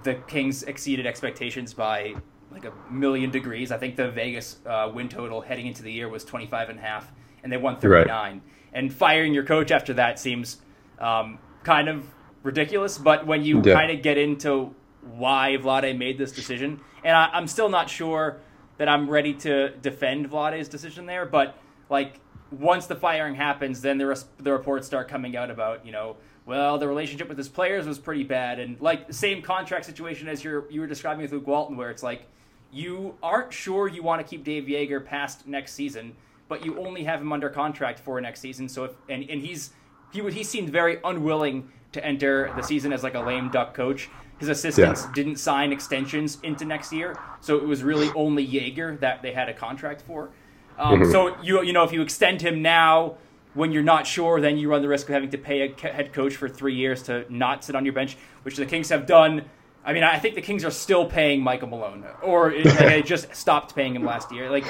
the 0.04 0.14
Kings 0.14 0.62
exceeded 0.62 1.06
expectations 1.06 1.74
by 1.74 2.14
like 2.50 2.64
a 2.64 2.72
million 2.90 3.30
degrees. 3.30 3.70
I 3.70 3.76
think 3.76 3.94
the 3.94 4.10
Vegas 4.10 4.58
uh, 4.64 4.90
win 4.92 5.10
total 5.10 5.42
heading 5.42 5.66
into 5.66 5.82
the 5.82 5.92
year 5.92 6.08
was 6.08 6.24
25 6.24 6.70
and 6.70 6.78
a 6.78 6.82
half, 6.82 7.12
and 7.44 7.52
they 7.52 7.58
won 7.58 7.76
39. 7.76 8.08
Right 8.08 8.42
and 8.72 8.92
firing 8.92 9.34
your 9.34 9.44
coach 9.44 9.70
after 9.70 9.94
that 9.94 10.18
seems 10.18 10.58
um, 10.98 11.38
kind 11.62 11.88
of 11.88 12.04
ridiculous. 12.42 12.98
But 12.98 13.26
when 13.26 13.44
you 13.44 13.62
yeah. 13.64 13.74
kind 13.74 13.90
of 13.90 14.02
get 14.02 14.18
into 14.18 14.74
why 15.02 15.56
Vlade 15.60 15.96
made 15.96 16.18
this 16.18 16.32
decision, 16.32 16.80
and 17.04 17.16
I, 17.16 17.36
am 17.36 17.46
still 17.46 17.68
not 17.68 17.88
sure 17.88 18.38
that 18.78 18.88
I'm 18.88 19.08
ready 19.10 19.34
to 19.34 19.70
defend 19.76 20.30
Vlade's 20.30 20.68
decision 20.68 21.06
there, 21.06 21.26
but 21.26 21.58
like 21.88 22.20
once 22.50 22.86
the 22.86 22.96
firing 22.96 23.34
happens, 23.34 23.80
then 23.80 23.98
the 23.98 24.06
res- 24.06 24.24
the 24.38 24.52
reports 24.52 24.86
start 24.86 25.08
coming 25.08 25.36
out 25.36 25.50
about 25.50 25.84
you 25.86 25.92
know. 25.92 26.16
Well, 26.46 26.78
the 26.78 26.88
relationship 26.88 27.28
with 27.28 27.38
his 27.38 27.48
players 27.48 27.86
was 27.86 27.98
pretty 27.98 28.24
bad, 28.24 28.58
and 28.58 28.80
like 28.80 29.12
same 29.12 29.42
contract 29.42 29.84
situation 29.84 30.26
as 30.26 30.42
you 30.42 30.64
you 30.70 30.80
were 30.80 30.86
describing 30.86 31.22
with 31.22 31.32
Luke 31.32 31.46
Walton, 31.46 31.76
where 31.76 31.90
it's 31.90 32.02
like 32.02 32.26
you 32.72 33.14
aren't 33.22 33.52
sure 33.52 33.88
you 33.88 34.02
want 34.02 34.20
to 34.20 34.28
keep 34.28 34.44
Dave 34.44 34.64
Joerger 34.64 35.04
past 35.04 35.46
next 35.46 35.74
season, 35.74 36.16
but 36.50 36.66
you 36.66 36.78
only 36.78 37.04
have 37.04 37.22
him 37.22 37.32
under 37.32 37.48
contract 37.48 38.00
for 38.00 38.20
next 38.20 38.40
season. 38.40 38.68
So 38.68 38.84
if 38.84 38.90
and, 39.08 39.24
and 39.30 39.40
he's 39.40 39.70
he 40.12 40.20
would 40.20 40.34
he 40.34 40.44
seemed 40.44 40.68
very 40.68 40.98
unwilling 41.02 41.70
to 41.92 42.04
enter 42.04 42.52
the 42.56 42.62
season 42.62 42.92
as 42.92 43.02
like 43.02 43.14
a 43.14 43.20
lame 43.20 43.48
duck 43.50 43.72
coach. 43.72 44.10
His 44.38 44.48
assistants 44.48 45.04
yeah. 45.04 45.12
didn't 45.14 45.36
sign 45.36 45.72
extensions 45.72 46.38
into 46.42 46.64
next 46.64 46.92
year, 46.92 47.18
so 47.40 47.56
it 47.56 47.64
was 47.64 47.82
really 47.82 48.10
only 48.14 48.46
Joerger 48.46 48.98
that 49.00 49.22
they 49.22 49.32
had 49.32 49.48
a 49.48 49.54
contract 49.54 50.02
for. 50.02 50.30
Um, 50.78 51.00
mm-hmm. 51.00 51.12
So 51.12 51.40
you 51.42 51.62
you 51.62 51.72
know 51.72 51.84
if 51.84 51.92
you 51.92 52.02
extend 52.02 52.42
him 52.42 52.60
now 52.60 53.16
when 53.54 53.72
you're 53.72 53.82
not 53.82 54.06
sure, 54.06 54.40
then 54.40 54.58
you 54.58 54.68
run 54.70 54.82
the 54.82 54.88
risk 54.88 55.08
of 55.08 55.14
having 55.14 55.30
to 55.30 55.38
pay 55.38 55.62
a 55.62 55.92
head 55.92 56.12
coach 56.12 56.36
for 56.36 56.48
three 56.48 56.74
years 56.74 57.02
to 57.04 57.26
not 57.28 57.64
sit 57.64 57.74
on 57.74 57.84
your 57.84 57.94
bench, 57.94 58.16
which 58.42 58.56
the 58.56 58.66
Kings 58.66 58.88
have 58.88 59.06
done. 59.06 59.44
I 59.84 59.92
mean, 59.92 60.04
I 60.04 60.18
think 60.18 60.34
the 60.34 60.42
Kings 60.42 60.64
are 60.64 60.70
still 60.70 61.06
paying 61.06 61.42
Michael 61.42 61.68
Malone, 61.68 62.04
or 62.22 62.50
they 62.78 63.02
just 63.02 63.34
stopped 63.34 63.74
paying 63.74 63.94
him 63.94 64.04
last 64.04 64.32
year. 64.32 64.50
Like 64.50 64.64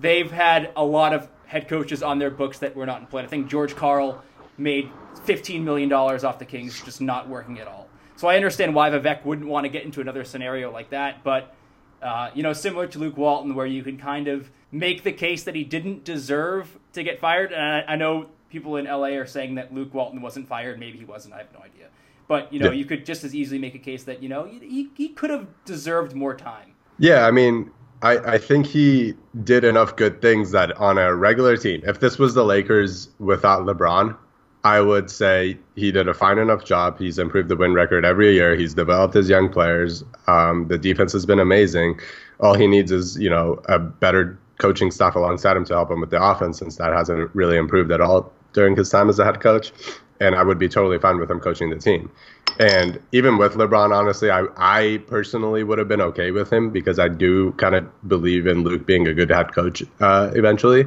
they've 0.00 0.30
had 0.30 0.72
a 0.76 0.84
lot 0.84 1.12
of 1.12 1.28
head 1.46 1.68
coaches 1.68 2.02
on 2.02 2.18
their 2.18 2.30
books 2.30 2.58
that 2.58 2.74
were 2.74 2.86
not 2.86 3.00
in 3.00 3.06
play. 3.06 3.22
I 3.22 3.26
think 3.26 3.48
George 3.48 3.74
Karl 3.76 4.22
made 4.56 4.90
$15 5.26 5.62
million 5.62 5.92
off 5.92 6.38
the 6.38 6.44
Kings 6.44 6.80
just 6.82 7.00
not 7.00 7.28
working 7.28 7.58
at 7.58 7.66
all. 7.66 7.88
So 8.16 8.28
I 8.28 8.36
understand 8.36 8.74
why 8.74 8.90
Vivek 8.90 9.24
wouldn't 9.24 9.48
want 9.48 9.64
to 9.64 9.68
get 9.68 9.84
into 9.84 10.00
another 10.00 10.24
scenario 10.24 10.70
like 10.70 10.90
that, 10.90 11.24
but 11.24 11.54
uh, 12.02 12.30
you 12.34 12.42
know, 12.42 12.52
similar 12.52 12.86
to 12.86 12.98
Luke 12.98 13.16
Walton, 13.16 13.54
where 13.54 13.66
you 13.66 13.82
can 13.82 13.98
kind 13.98 14.28
of 14.28 14.50
make 14.72 15.02
the 15.02 15.12
case 15.12 15.44
that 15.44 15.54
he 15.54 15.64
didn't 15.64 16.04
deserve 16.04 16.78
to 16.94 17.02
get 17.02 17.18
fired. 17.20 17.52
And 17.52 17.62
I, 17.62 17.92
I 17.92 17.96
know 17.96 18.26
people 18.48 18.76
in 18.76 18.86
LA 18.86 19.08
are 19.08 19.26
saying 19.26 19.56
that 19.56 19.74
Luke 19.74 19.92
Walton 19.92 20.22
wasn't 20.22 20.48
fired. 20.48 20.78
Maybe 20.78 20.98
he 20.98 21.04
wasn't. 21.04 21.34
I 21.34 21.38
have 21.38 21.52
no 21.52 21.60
idea. 21.60 21.88
But 22.26 22.52
you 22.52 22.60
know, 22.60 22.70
yeah. 22.70 22.78
you 22.78 22.84
could 22.84 23.04
just 23.04 23.24
as 23.24 23.34
easily 23.34 23.58
make 23.58 23.74
a 23.74 23.78
case 23.78 24.04
that 24.04 24.22
you 24.22 24.28
know 24.28 24.44
he, 24.44 24.88
he 24.94 25.08
could 25.08 25.30
have 25.30 25.48
deserved 25.64 26.14
more 26.14 26.34
time. 26.34 26.74
Yeah, 26.98 27.26
I 27.26 27.30
mean, 27.30 27.70
I, 28.02 28.18
I 28.18 28.38
think 28.38 28.66
he 28.66 29.14
did 29.44 29.64
enough 29.64 29.96
good 29.96 30.22
things 30.22 30.52
that 30.52 30.76
on 30.78 30.98
a 30.98 31.14
regular 31.14 31.56
team, 31.56 31.82
if 31.84 32.00
this 32.00 32.18
was 32.18 32.34
the 32.34 32.44
Lakers 32.44 33.08
without 33.18 33.62
LeBron, 33.62 34.16
I 34.64 34.80
would 34.80 35.10
say 35.10 35.58
he 35.74 35.90
did 35.90 36.08
a 36.08 36.14
fine 36.14 36.38
enough 36.38 36.64
job. 36.64 36.98
He's 36.98 37.18
improved 37.18 37.48
the 37.48 37.56
win 37.56 37.72
record 37.72 38.04
every 38.04 38.32
year. 38.32 38.56
He's 38.56 38.74
developed 38.74 39.14
his 39.14 39.28
young 39.28 39.48
players. 39.48 40.04
Um, 40.26 40.68
the 40.68 40.78
defense 40.78 41.12
has 41.12 41.24
been 41.24 41.40
amazing. 41.40 41.98
All 42.40 42.54
he 42.54 42.66
needs 42.66 42.90
is, 42.90 43.18
you 43.18 43.30
know, 43.30 43.60
a 43.66 43.78
better 43.78 44.38
coaching 44.58 44.90
staff 44.90 45.14
alongside 45.14 45.56
him 45.56 45.64
to 45.66 45.74
help 45.74 45.90
him 45.90 46.00
with 46.00 46.10
the 46.10 46.22
offense, 46.22 46.58
since 46.58 46.76
that 46.76 46.92
hasn't 46.92 47.34
really 47.34 47.56
improved 47.56 47.90
at 47.90 48.00
all 48.00 48.30
during 48.52 48.76
his 48.76 48.90
time 48.90 49.08
as 49.08 49.18
a 49.18 49.24
head 49.24 49.40
coach. 49.40 49.72
And 50.20 50.34
I 50.34 50.42
would 50.42 50.58
be 50.58 50.68
totally 50.68 50.98
fine 50.98 51.18
with 51.18 51.30
him 51.30 51.40
coaching 51.40 51.70
the 51.70 51.78
team. 51.78 52.10
And 52.58 53.00
even 53.12 53.38
with 53.38 53.54
LeBron, 53.54 53.94
honestly, 53.94 54.30
I, 54.30 54.44
I 54.56 55.02
personally 55.06 55.64
would 55.64 55.78
have 55.78 55.88
been 55.88 56.02
okay 56.02 56.30
with 56.30 56.52
him 56.52 56.70
because 56.70 56.98
I 56.98 57.08
do 57.08 57.52
kind 57.52 57.74
of 57.74 58.08
believe 58.08 58.46
in 58.46 58.62
Luke 58.62 58.86
being 58.86 59.08
a 59.08 59.14
good 59.14 59.30
head 59.30 59.54
coach 59.54 59.82
uh, 60.00 60.30
eventually. 60.34 60.84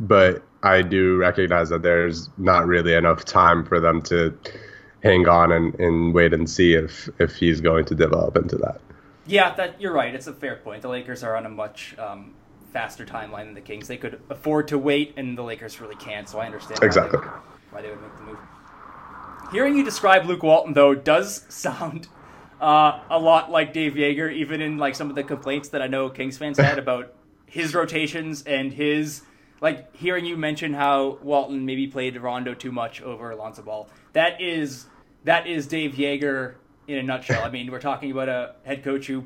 But 0.00 0.42
I 0.64 0.82
do 0.82 1.16
recognize 1.16 1.68
that 1.68 1.82
there's 1.82 2.30
not 2.36 2.66
really 2.66 2.94
enough 2.94 3.24
time 3.24 3.64
for 3.64 3.78
them 3.78 4.02
to 4.02 4.36
hang 5.04 5.28
on 5.28 5.52
and, 5.52 5.78
and 5.78 6.14
wait 6.14 6.32
and 6.32 6.50
see 6.50 6.74
if, 6.74 7.08
if 7.20 7.36
he's 7.36 7.60
going 7.60 7.84
to 7.84 7.94
develop 7.94 8.36
into 8.36 8.56
that. 8.56 8.80
Yeah, 9.26 9.54
that 9.54 9.80
you're 9.80 9.92
right. 9.92 10.14
It's 10.14 10.26
a 10.26 10.32
fair 10.32 10.56
point. 10.56 10.82
The 10.82 10.88
Lakers 10.88 11.22
are 11.22 11.36
on 11.36 11.46
a 11.46 11.50
much 11.50 11.96
um, 11.98 12.34
faster 12.72 13.06
timeline 13.06 13.44
than 13.44 13.54
the 13.54 13.60
Kings. 13.60 13.86
They 13.86 13.96
could 13.96 14.20
afford 14.28 14.68
to 14.68 14.78
wait, 14.78 15.14
and 15.16 15.38
the 15.38 15.42
Lakers 15.42 15.80
really 15.80 15.96
can't. 15.96 16.28
So 16.28 16.40
I 16.40 16.46
understand 16.46 16.82
exactly 16.82 17.20
why 17.20 17.24
they, 17.26 17.30
why 17.70 17.82
they 17.82 17.90
would 17.90 18.02
make 18.02 18.16
the 18.16 18.22
move. 18.22 18.38
Hearing 19.52 19.76
you 19.76 19.84
describe 19.84 20.26
Luke 20.26 20.42
Walton 20.42 20.72
though 20.74 20.94
does 20.94 21.44
sound 21.48 22.08
uh, 22.60 23.00
a 23.10 23.18
lot 23.18 23.50
like 23.50 23.72
Dave 23.72 23.94
Joerger, 23.94 24.32
even 24.32 24.60
in 24.60 24.78
like 24.78 24.94
some 24.94 25.10
of 25.10 25.16
the 25.16 25.22
complaints 25.22 25.68
that 25.70 25.82
I 25.82 25.86
know 25.86 26.08
Kings 26.08 26.38
fans 26.38 26.58
had 26.58 26.78
about 26.84 27.14
his 27.46 27.74
rotations 27.74 28.42
and 28.42 28.72
his 28.72 29.22
like 29.60 29.94
hearing 29.96 30.24
you 30.24 30.36
mention 30.36 30.74
how 30.74 31.18
Walton 31.22 31.64
maybe 31.64 31.86
played 31.86 32.16
Rondo 32.16 32.54
too 32.54 32.72
much 32.72 33.00
over 33.00 33.30
Alonzo 33.30 33.62
Ball. 33.62 33.88
That 34.12 34.40
is 34.40 34.86
that 35.24 35.46
is 35.46 35.66
Dave 35.66 35.92
Joerger 35.92 36.54
in 36.86 36.98
a 36.98 37.02
nutshell. 37.02 37.42
I 37.44 37.50
mean, 37.50 37.70
we're 37.70 37.80
talking 37.80 38.10
about 38.10 38.28
a 38.28 38.54
head 38.64 38.82
coach 38.82 39.06
who 39.06 39.24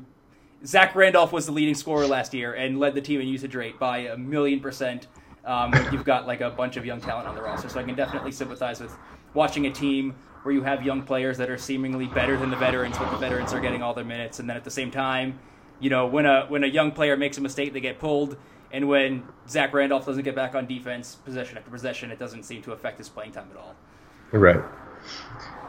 Zach 0.65 0.95
Randolph 0.95 1.31
was 1.31 1.45
the 1.45 1.51
leading 1.51 1.75
scorer 1.75 2.07
last 2.07 2.33
year 2.33 2.53
and 2.53 2.79
led 2.79 2.93
the 2.93 3.01
team 3.01 3.21
in 3.21 3.27
usage 3.27 3.55
rate 3.55 3.79
by 3.79 3.99
a 3.99 4.17
million 4.17 4.59
percent. 4.59 5.07
Um, 5.45 5.73
you've 5.91 6.05
got 6.05 6.27
like 6.27 6.41
a 6.41 6.49
bunch 6.49 6.77
of 6.77 6.85
young 6.85 7.01
talent 7.01 7.27
on 7.27 7.35
the 7.35 7.41
roster, 7.41 7.69
so 7.69 7.79
I 7.79 7.83
can 7.83 7.95
definitely 7.95 8.31
sympathize 8.31 8.79
with 8.79 8.95
watching 9.33 9.65
a 9.65 9.71
team 9.71 10.15
where 10.43 10.53
you 10.53 10.63
have 10.63 10.83
young 10.83 11.03
players 11.03 11.37
that 11.37 11.49
are 11.49 11.57
seemingly 11.57 12.07
better 12.07 12.37
than 12.37 12.49
the 12.49 12.55
veterans, 12.55 12.97
but 12.97 13.11
the 13.11 13.17
veterans 13.17 13.53
are 13.53 13.59
getting 13.59 13.83
all 13.83 13.93
their 13.93 14.05
minutes, 14.05 14.39
and 14.39 14.49
then 14.49 14.55
at 14.55 14.63
the 14.63 14.71
same 14.71 14.89
time, 14.89 15.39
you 15.79 15.89
know, 15.89 16.07
when 16.07 16.25
a 16.25 16.45
when 16.47 16.63
a 16.63 16.67
young 16.67 16.91
player 16.91 17.17
makes 17.17 17.37
a 17.37 17.41
mistake, 17.41 17.73
they 17.73 17.81
get 17.81 17.99
pulled 17.99 18.37
and 18.71 18.87
when 18.87 19.23
Zach 19.47 19.73
Randolph 19.73 20.05
doesn't 20.05 20.23
get 20.23 20.35
back 20.35 20.55
on 20.55 20.67
defense, 20.67 21.15
possession 21.15 21.57
after 21.57 21.71
possession, 21.71 22.11
it 22.11 22.19
doesn't 22.19 22.43
seem 22.43 22.61
to 22.63 22.71
affect 22.71 22.97
his 22.99 23.09
playing 23.09 23.31
time 23.31 23.47
at 23.51 23.57
all. 23.57 23.75
Right. 24.31 24.61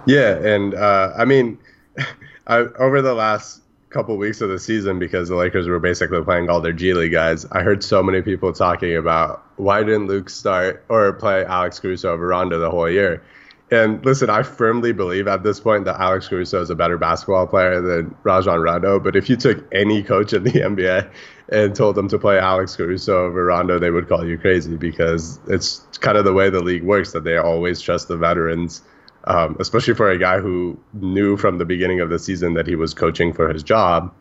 Yeah, 0.06 0.36
and 0.36 0.74
uh, 0.74 1.12
I 1.16 1.24
mean, 1.24 1.58
I, 2.46 2.58
over 2.78 3.00
the 3.00 3.14
last 3.14 3.62
couple 3.88 4.16
weeks 4.16 4.40
of 4.40 4.50
the 4.50 4.58
season, 4.58 4.98
because 4.98 5.28
the 5.28 5.34
Lakers 5.34 5.66
were 5.66 5.78
basically 5.78 6.22
playing 6.22 6.50
all 6.50 6.60
their 6.60 6.72
G 6.72 6.92
League 6.92 7.12
guys, 7.12 7.46
I 7.46 7.62
heard 7.62 7.82
so 7.82 8.02
many 8.02 8.20
people 8.22 8.52
talking 8.52 8.96
about 8.96 9.44
why 9.56 9.82
didn't 9.82 10.06
Luke 10.06 10.28
start 10.28 10.84
or 10.88 11.12
play 11.14 11.44
Alex 11.44 11.80
Caruso 11.80 12.12
over 12.12 12.26
Rondo 12.26 12.58
the 12.58 12.70
whole 12.70 12.88
year. 12.88 13.22
And 13.70 14.04
listen, 14.04 14.28
I 14.28 14.42
firmly 14.42 14.92
believe 14.92 15.28
at 15.28 15.44
this 15.44 15.60
point 15.60 15.84
that 15.84 16.00
Alex 16.00 16.26
Caruso 16.26 16.60
is 16.60 16.70
a 16.70 16.74
better 16.74 16.98
basketball 16.98 17.46
player 17.46 17.80
than 17.80 18.14
Rajon 18.24 18.60
Rondo. 18.60 18.98
But 18.98 19.14
if 19.14 19.30
you 19.30 19.36
took 19.36 19.64
any 19.72 20.02
coach 20.02 20.32
in 20.32 20.42
the 20.42 20.50
NBA 20.50 21.08
and 21.50 21.74
told 21.74 21.94
them 21.94 22.08
to 22.08 22.18
play 22.18 22.38
Alex 22.38 22.74
Caruso 22.74 23.26
over 23.26 23.44
Rondo, 23.44 23.78
they 23.78 23.90
would 23.90 24.08
call 24.08 24.26
you 24.26 24.38
crazy 24.38 24.76
because 24.76 25.38
it's 25.46 25.86
kind 25.98 26.18
of 26.18 26.24
the 26.24 26.32
way 26.32 26.50
the 26.50 26.60
league 26.60 26.82
works 26.82 27.12
that 27.12 27.22
they 27.22 27.36
always 27.36 27.80
trust 27.80 28.08
the 28.08 28.16
veterans, 28.16 28.82
um, 29.24 29.56
especially 29.60 29.94
for 29.94 30.10
a 30.10 30.18
guy 30.18 30.40
who 30.40 30.78
knew 30.94 31.36
from 31.36 31.58
the 31.58 31.64
beginning 31.64 32.00
of 32.00 32.10
the 32.10 32.18
season 32.18 32.54
that 32.54 32.66
he 32.66 32.74
was 32.74 32.92
coaching 32.92 33.32
for 33.32 33.52
his 33.52 33.62
job, 33.62 34.12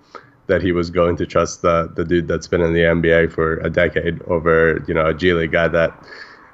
that 0.46 0.62
he 0.62 0.72
was 0.72 0.92
going 0.92 1.16
to 1.16 1.26
trust 1.26 1.64
the 1.64 1.92
the 1.96 2.06
dude 2.06 2.28
that's 2.28 2.48
been 2.48 2.62
in 2.62 2.74
the 2.74 2.82
NBA 2.82 3.32
for 3.32 3.58
a 3.58 3.70
decade 3.70 4.22
over 4.24 4.84
you 4.88 4.94
know 4.94 5.08
a 5.08 5.14
G 5.14 5.34
League 5.34 5.52
guy 5.52 5.68
that 5.68 5.92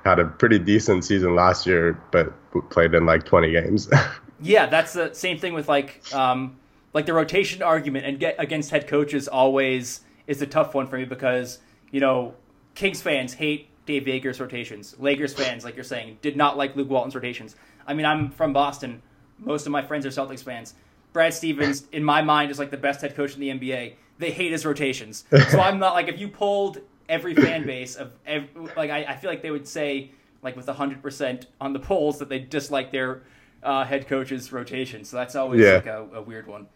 had 0.06 0.20
a 0.20 0.26
pretty 0.26 0.60
decent 0.60 1.04
season 1.04 1.36
last 1.36 1.66
year, 1.66 2.00
but 2.12 2.32
played 2.70 2.94
in 2.94 3.06
like 3.06 3.26
20 3.26 3.52
games. 3.52 3.90
yeah, 4.40 4.68
that's 4.68 4.94
the 4.94 5.14
same 5.14 5.40
thing 5.40 5.54
with 5.54 5.68
like 5.68 6.02
um, 6.14 6.58
like 6.94 7.08
the 7.08 7.14
rotation 7.14 7.64
argument 7.64 8.06
and 8.06 8.20
get 8.20 8.36
against 8.38 8.70
head 8.70 8.88
coaches 8.88 9.28
always 9.28 10.02
is 10.28 10.42
a 10.42 10.48
tough 10.48 10.74
one 10.74 10.88
for 10.88 10.98
me 10.98 11.06
because 11.06 11.60
you 11.92 12.00
know 12.00 12.36
Kings 12.76 13.02
fans 13.02 13.34
hate 13.34 13.68
Dave 13.86 14.04
Joerger's 14.04 14.40
rotations. 14.40 14.96
Lakers 15.00 15.34
fans, 15.34 15.64
like 15.66 15.76
you're 15.76 15.84
saying, 15.84 16.20
did 16.22 16.38
not 16.38 16.56
like 16.56 16.76
Luke 16.76 16.90
Walton's 16.90 17.16
rotations. 17.16 17.56
I 17.88 17.94
mean, 17.94 18.06
I'm 18.06 18.30
from 18.30 18.54
Boston. 18.54 19.02
Most 19.40 19.66
of 19.66 19.72
my 19.72 19.82
friends 19.82 20.06
are 20.06 20.10
Celtics 20.10 20.44
fans. 20.44 20.76
Brad 21.14 21.34
Stevens, 21.34 21.86
in 21.92 22.04
my 22.04 22.22
mind, 22.22 22.52
is 22.52 22.60
like 22.60 22.72
the 22.72 22.78
best 22.78 23.02
head 23.02 23.16
coach 23.16 23.36
in 23.36 23.40
the 23.40 23.50
NBA. 23.50 23.94
They 24.18 24.32
hate 24.32 24.52
his 24.52 24.66
rotations. 24.66 25.26
So 25.50 25.60
I'm 25.60 25.80
not 25.80 25.94
like 25.94 26.08
if 26.08 26.20
you 26.20 26.28
pulled 26.28 26.80
every 27.10 27.36
fan 27.36 27.66
base 27.66 27.96
of 27.96 28.12
every, 28.26 28.50
like 28.76 28.90
I, 28.90 29.04
I 29.04 29.16
feel 29.16 29.30
like 29.30 29.42
they 29.42 29.52
would 29.52 29.68
say 29.68 30.12
like 30.42 30.56
with 30.56 30.68
hundred 30.68 31.02
percent 31.02 31.48
on 31.60 31.74
the 31.74 31.80
polls 31.80 32.20
that 32.20 32.30
they 32.30 32.40
dislike 32.40 32.92
their 32.92 33.24
uh, 33.64 33.84
head 33.84 34.08
coach's 34.08 34.52
rotation. 34.52 35.04
So 35.04 35.18
that's 35.18 35.36
always 35.36 35.62
yeah. 35.62 35.74
like 35.74 35.88
a, 35.88 36.08
a, 36.14 36.22
weird 36.22 36.48
one. 36.48 36.68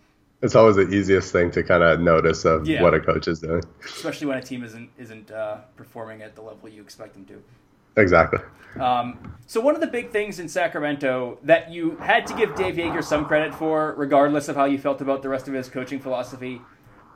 It's 0.42 0.56
always 0.56 0.76
the 0.76 0.90
easiest 0.90 1.32
thing 1.32 1.52
to 1.52 1.64
kind 1.64 1.84
of 1.84 2.00
notice 2.00 2.46
of 2.46 2.68
yeah. 2.68 2.82
what 2.82 2.94
a 2.94 3.00
coach 3.00 3.28
is 3.28 3.40
doing, 3.40 3.62
especially 3.86 4.28
when 4.28 4.38
a 4.38 4.42
team 4.42 4.64
isn't 4.64 4.90
isn't 4.98 5.32
uh, 5.32 5.58
performing 5.76 6.22
at 6.22 6.36
the 6.36 6.42
level 6.42 6.68
you 6.68 6.82
expect 6.82 7.14
them 7.14 7.26
to. 7.26 7.44
Exactly. 7.98 8.40
Um, 8.80 9.36
so 9.46 9.60
one 9.60 9.76
of 9.76 9.82
the 9.82 9.88
big 9.88 10.12
things 10.12 10.40
in 10.40 10.48
Sacramento 10.48 11.40
that 11.44 11.72
you 11.72 11.98
had 11.98 12.26
to 12.28 12.34
give 12.36 12.56
Dave 12.56 12.76
Joerger 12.76 13.04
some 13.04 13.26
credit 13.26 13.54
for, 13.54 13.94
regardless 13.98 14.48
of 14.48 14.56
how 14.56 14.66
you 14.66 14.78
felt 14.78 15.02
about 15.02 15.22
the 15.22 15.30
rest 15.30 15.48
of 15.48 15.54
his 15.54 15.68
coaching 15.70 16.00
philosophy, 16.00 16.62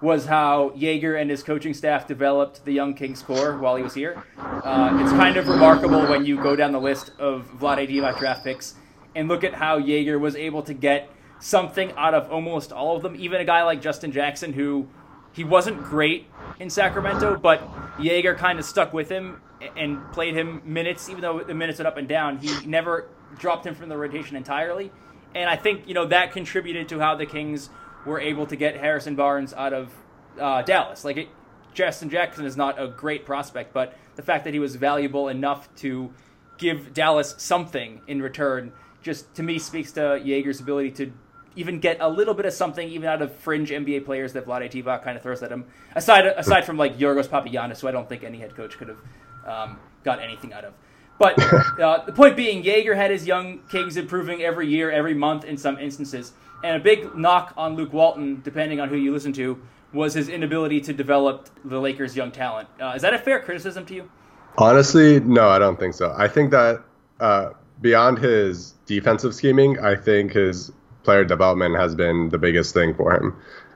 was 0.03 0.25
how 0.25 0.71
Joerger 0.75 1.19
and 1.19 1.29
his 1.29 1.43
coaching 1.43 1.73
staff 1.73 2.05
developed 2.05 2.65
the 2.65 2.73
young 2.73 2.93
Kings 2.93 3.21
core 3.21 3.57
while 3.57 3.77
he 3.77 3.83
was 3.83 3.93
here. 3.93 4.21
Uh, 4.37 4.99
it's 5.01 5.13
kind 5.13 5.37
of 5.37 5.47
remarkable 5.47 6.05
when 6.07 6.25
you 6.25 6.35
go 6.43 6.57
down 6.57 6.73
the 6.73 6.79
list 6.79 7.11
of 7.19 7.49
Vlade 7.57 7.89
Divac 7.89 8.19
draft 8.19 8.43
picks 8.43 8.75
and 9.15 9.29
look 9.29 9.45
at 9.45 9.53
how 9.53 9.79
Joerger 9.79 10.19
was 10.19 10.35
able 10.35 10.61
to 10.63 10.73
get 10.73 11.09
something 11.39 11.93
out 11.95 12.13
of 12.13 12.29
almost 12.29 12.73
all 12.73 12.97
of 12.97 13.01
them. 13.01 13.15
Even 13.17 13.39
a 13.39 13.45
guy 13.45 13.63
like 13.63 13.81
Justin 13.81 14.11
Jackson, 14.11 14.51
who 14.51 14.89
he 15.31 15.45
wasn't 15.45 15.81
great 15.81 16.27
in 16.59 16.69
Sacramento, 16.69 17.37
but 17.37 17.61
Joerger 17.97 18.37
kind 18.37 18.59
of 18.59 18.65
stuck 18.65 18.91
with 18.91 19.07
him 19.07 19.41
and 19.77 20.11
played 20.11 20.35
him 20.35 20.61
minutes, 20.65 21.07
even 21.07 21.21
though 21.21 21.39
the 21.39 21.53
minutes 21.53 21.79
went 21.79 21.87
up 21.87 21.95
and 21.95 22.09
down. 22.09 22.39
He 22.39 22.65
never 22.65 23.07
dropped 23.39 23.65
him 23.65 23.73
from 23.73 23.87
the 23.87 23.95
rotation 23.95 24.35
entirely. 24.35 24.91
And 25.33 25.49
I 25.49 25.55
think, 25.55 25.87
you 25.87 25.93
know, 25.93 26.07
that 26.07 26.33
contributed 26.33 26.89
to 26.89 26.99
how 26.99 27.15
the 27.15 27.25
Kings– 27.25 27.69
were 28.05 28.19
able 28.19 28.45
to 28.47 28.55
get 28.55 28.75
Harrison 28.75 29.15
Barnes 29.15 29.53
out 29.53 29.73
of 29.73 29.93
uh, 30.39 30.61
Dallas. 30.61 31.05
Like, 31.05 31.17
it, 31.17 31.29
Justin 31.73 32.09
Jackson 32.09 32.45
is 32.45 32.55
not 32.55 32.81
a 32.81 32.87
great 32.87 33.25
prospect, 33.25 33.73
but 33.73 33.97
the 34.15 34.21
fact 34.21 34.43
that 34.43 34.53
he 34.53 34.59
was 34.59 34.75
valuable 34.75 35.27
enough 35.27 35.73
to 35.77 36.11
give 36.57 36.93
Dallas 36.93 37.35
something 37.37 38.01
in 38.07 38.21
return 38.21 38.71
just 39.01 39.33
to 39.35 39.43
me 39.43 39.59
speaks 39.59 39.91
to 39.93 40.01
Joerger's 40.01 40.61
ability 40.61 40.91
to 40.91 41.11
even 41.55 41.79
get 41.79 41.97
a 41.99 42.09
little 42.09 42.33
bit 42.33 42.45
of 42.45 42.53
something 42.53 42.87
even 42.89 43.07
out 43.07 43.21
of 43.21 43.35
fringe 43.35 43.69
NBA 43.69 44.05
players 44.05 44.33
that 44.33 44.45
Vlade 44.45 44.71
Divac 44.71 45.03
kind 45.03 45.17
of 45.17 45.23
throws 45.23 45.43
at 45.43 45.51
him. 45.51 45.65
Aside 45.95 46.25
aside 46.25 46.65
from 46.65 46.77
like 46.77 46.97
Yorgos 46.97 47.27
Papagiannis, 47.27 47.81
who 47.81 47.87
I 47.87 47.91
don't 47.91 48.09
think 48.09 48.23
any 48.23 48.39
head 48.39 48.55
coach 48.55 48.77
could 48.77 48.87
have 48.87 48.97
um, 49.45 49.79
got 50.03 50.19
anything 50.19 50.53
out 50.53 50.65
of. 50.65 50.73
But 51.19 51.39
uh, 51.79 52.03
the 52.05 52.11
point 52.11 52.35
being, 52.35 52.63
Joerger 52.63 52.95
had 52.95 53.11
his 53.11 53.27
young 53.27 53.59
Kings 53.69 53.97
improving 53.97 54.41
every 54.41 54.67
year, 54.67 54.89
every 54.89 55.13
month 55.13 55.45
in 55.45 55.57
some 55.57 55.77
instances. 55.77 56.33
And 56.63 56.77
a 56.77 56.79
big 56.79 57.15
knock 57.15 57.53
on 57.57 57.75
Luke 57.75 57.91
Walton, 57.93 58.41
depending 58.43 58.79
on 58.79 58.89
who 58.89 58.95
you 58.95 59.11
listen 59.11 59.33
to, 59.33 59.61
was 59.93 60.13
his 60.13 60.29
inability 60.29 60.81
to 60.81 60.93
develop 60.93 61.49
the 61.65 61.79
Lakers' 61.79 62.15
young 62.15 62.31
talent. 62.31 62.67
Uh, 62.81 62.93
is 62.95 63.01
that 63.01 63.13
a 63.13 63.19
fair 63.19 63.39
criticism 63.39 63.85
to 63.85 63.93
you? 63.93 64.09
Honestly, 64.57 65.19
no, 65.19 65.49
I 65.49 65.59
don't 65.59 65.79
think 65.79 65.93
so. 65.93 66.13
I 66.17 66.27
think 66.27 66.51
that 66.51 66.83
uh, 67.19 67.49
beyond 67.81 68.19
his 68.19 68.73
defensive 68.85 69.35
scheming, 69.35 69.79
I 69.79 69.95
think 69.95 70.31
his 70.31 70.71
player 71.03 71.25
development 71.25 71.75
has 71.75 71.95
been 71.95 72.29
the 72.29 72.37
biggest 72.37 72.73
thing 72.73 72.93
for 72.93 73.13
him. 73.13 73.35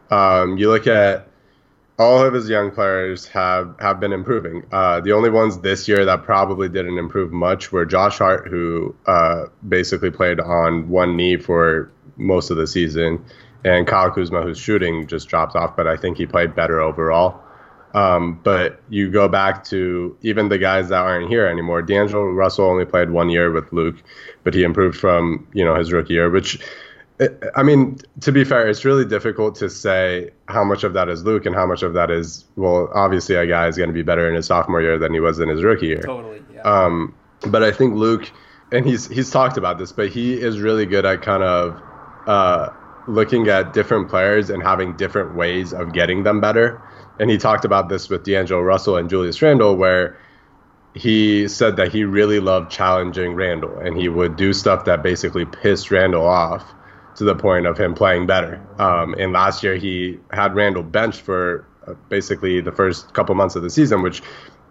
Um, 0.10 0.58
you 0.58 0.70
look 0.70 0.88
at 0.88 1.28
all 2.00 2.24
of 2.24 2.34
his 2.34 2.48
young 2.48 2.72
players 2.72 3.26
have 3.28 3.76
have 3.80 4.00
been 4.00 4.14
improving. 4.14 4.64
Uh, 4.72 5.02
the 5.02 5.12
only 5.12 5.30
ones 5.30 5.60
this 5.60 5.88
year 5.88 6.06
that 6.06 6.24
probably 6.24 6.70
didn't 6.70 6.98
improve 6.98 7.34
much 7.34 7.72
were 7.72 7.86
Josh 7.86 8.20
Hart, 8.20 8.48
who 8.48 8.96
uh, 9.08 9.46
basically 9.68 10.12
played 10.12 10.40
on 10.40 10.90
one 10.90 11.18
knee 11.18 11.38
for 11.38 11.92
most 12.18 12.50
of 12.50 12.58
the 12.58 12.68
season, 12.68 13.24
and 13.64 13.88
Kyle 13.88 14.12
Kuzma, 14.12 14.42
whose 14.42 14.58
shooting 14.58 15.08
just 15.08 15.28
dropped 15.28 15.56
off, 15.56 15.76
but 15.76 15.88
I 15.88 15.98
think 15.98 16.18
he 16.18 16.26
played 16.26 16.56
better 16.56 16.80
overall. 16.80 17.42
Um, 17.94 18.40
but 18.44 18.82
you 18.90 19.10
go 19.10 19.28
back 19.28 19.64
to 19.66 20.16
even 20.22 20.50
the 20.50 20.58
guys 20.58 20.90
that 20.90 21.00
aren't 21.00 21.30
here 21.30 21.48
anymore. 21.48 21.82
D'Angelo 21.82 22.26
Russell 22.26 22.66
only 22.66 22.86
played 22.86 23.10
one 23.10 23.30
year 23.30 23.52
with 23.52 23.72
Luke, 23.72 23.96
but 24.44 24.54
he 24.54 24.64
improved 24.64 24.98
from 24.98 25.48
you 25.54 25.64
know 25.64 25.76
his 25.76 25.92
rookie 25.92 26.14
year, 26.14 26.30
which 26.30 26.60
I 27.56 27.64
mean, 27.64 27.98
to 28.22 28.32
be 28.32 28.44
fair, 28.44 28.68
it's 28.68 28.86
really 28.86 29.06
difficult 29.06 29.56
to 29.56 29.70
say 29.70 30.30
how 30.48 30.64
much 30.64 30.84
of 30.84 30.94
that 30.94 31.10
is 31.10 31.24
Luke 31.24 31.48
and 31.48 31.56
how 31.56 31.66
much 31.66 31.82
of 31.82 31.94
that 31.94 32.12
is, 32.12 32.46
well, 32.56 32.92
obviously 32.94 33.36
a 33.36 33.48
guy 33.48 33.68
is 33.68 33.76
going 33.76 33.90
to 33.90 33.94
be 33.94 34.04
better 34.04 34.30
in 34.30 34.36
his 34.36 34.46
sophomore 34.46 34.82
year 34.82 35.00
than 35.00 35.14
he 35.14 35.20
was 35.20 35.40
in 35.40 35.50
his 35.50 35.64
rookie 35.64 35.88
year. 35.88 36.02
Totally. 36.02 36.44
Yeah. 36.54 36.62
Um, 36.62 37.16
but 37.48 37.64
I 37.64 37.72
think 37.72 37.96
Luke, 37.96 38.32
and 38.72 38.86
he's 38.86 39.08
he's 39.08 39.32
talked 39.32 39.58
about 39.58 39.80
this, 39.80 39.92
but 39.92 40.10
he 40.10 40.34
is 40.34 40.60
really 40.60 40.86
good 40.86 41.06
at 41.06 41.24
kind 41.24 41.42
of 41.42 41.82
uh, 42.28 42.70
looking 43.08 43.48
at 43.48 43.74
different 43.74 44.10
players 44.10 44.50
and 44.50 44.62
having 44.62 44.96
different 44.98 45.36
ways 45.36 45.74
of 45.74 45.94
getting 45.94 46.24
them 46.24 46.42
better. 46.42 46.82
And 47.20 47.30
he 47.30 47.38
talked 47.38 47.66
about 47.66 47.90
this 47.90 48.10
with 48.10 48.24
D'Angelo 48.24 48.62
Russell 48.62 48.98
and 48.98 49.10
Julius 49.10 49.42
Randle, 49.42 49.76
where 49.76 50.20
he 50.94 51.48
said 51.48 51.78
that 51.78 51.92
he 51.92 52.04
really 52.04 52.40
loved 52.40 52.72
challenging 52.72 53.34
Randle, 53.34 53.78
and 53.80 53.98
he 53.98 54.10
would 54.10 54.36
do 54.36 54.54
stuff 54.54 54.86
that 54.86 55.04
basically 55.04 55.46
pissed 55.46 55.90
Randle 55.90 56.26
off 56.26 56.74
to 57.16 57.24
the 57.24 57.36
point 57.36 57.66
of 57.66 57.78
him 57.78 57.96
playing 57.96 58.28
better. 58.28 58.62
Um, 58.78 59.16
and 59.16 59.32
last 59.32 59.64
year 59.64 59.76
he 59.76 60.20
had 60.32 60.54
Randle 60.56 60.84
benched 60.84 61.22
for 61.22 61.66
uh, 61.88 61.94
basically 62.10 62.62
the 62.62 62.72
first 62.72 63.14
couple 63.14 63.34
months 63.36 63.56
of 63.56 63.64
the 63.64 63.70
season, 63.70 64.04
which 64.04 64.22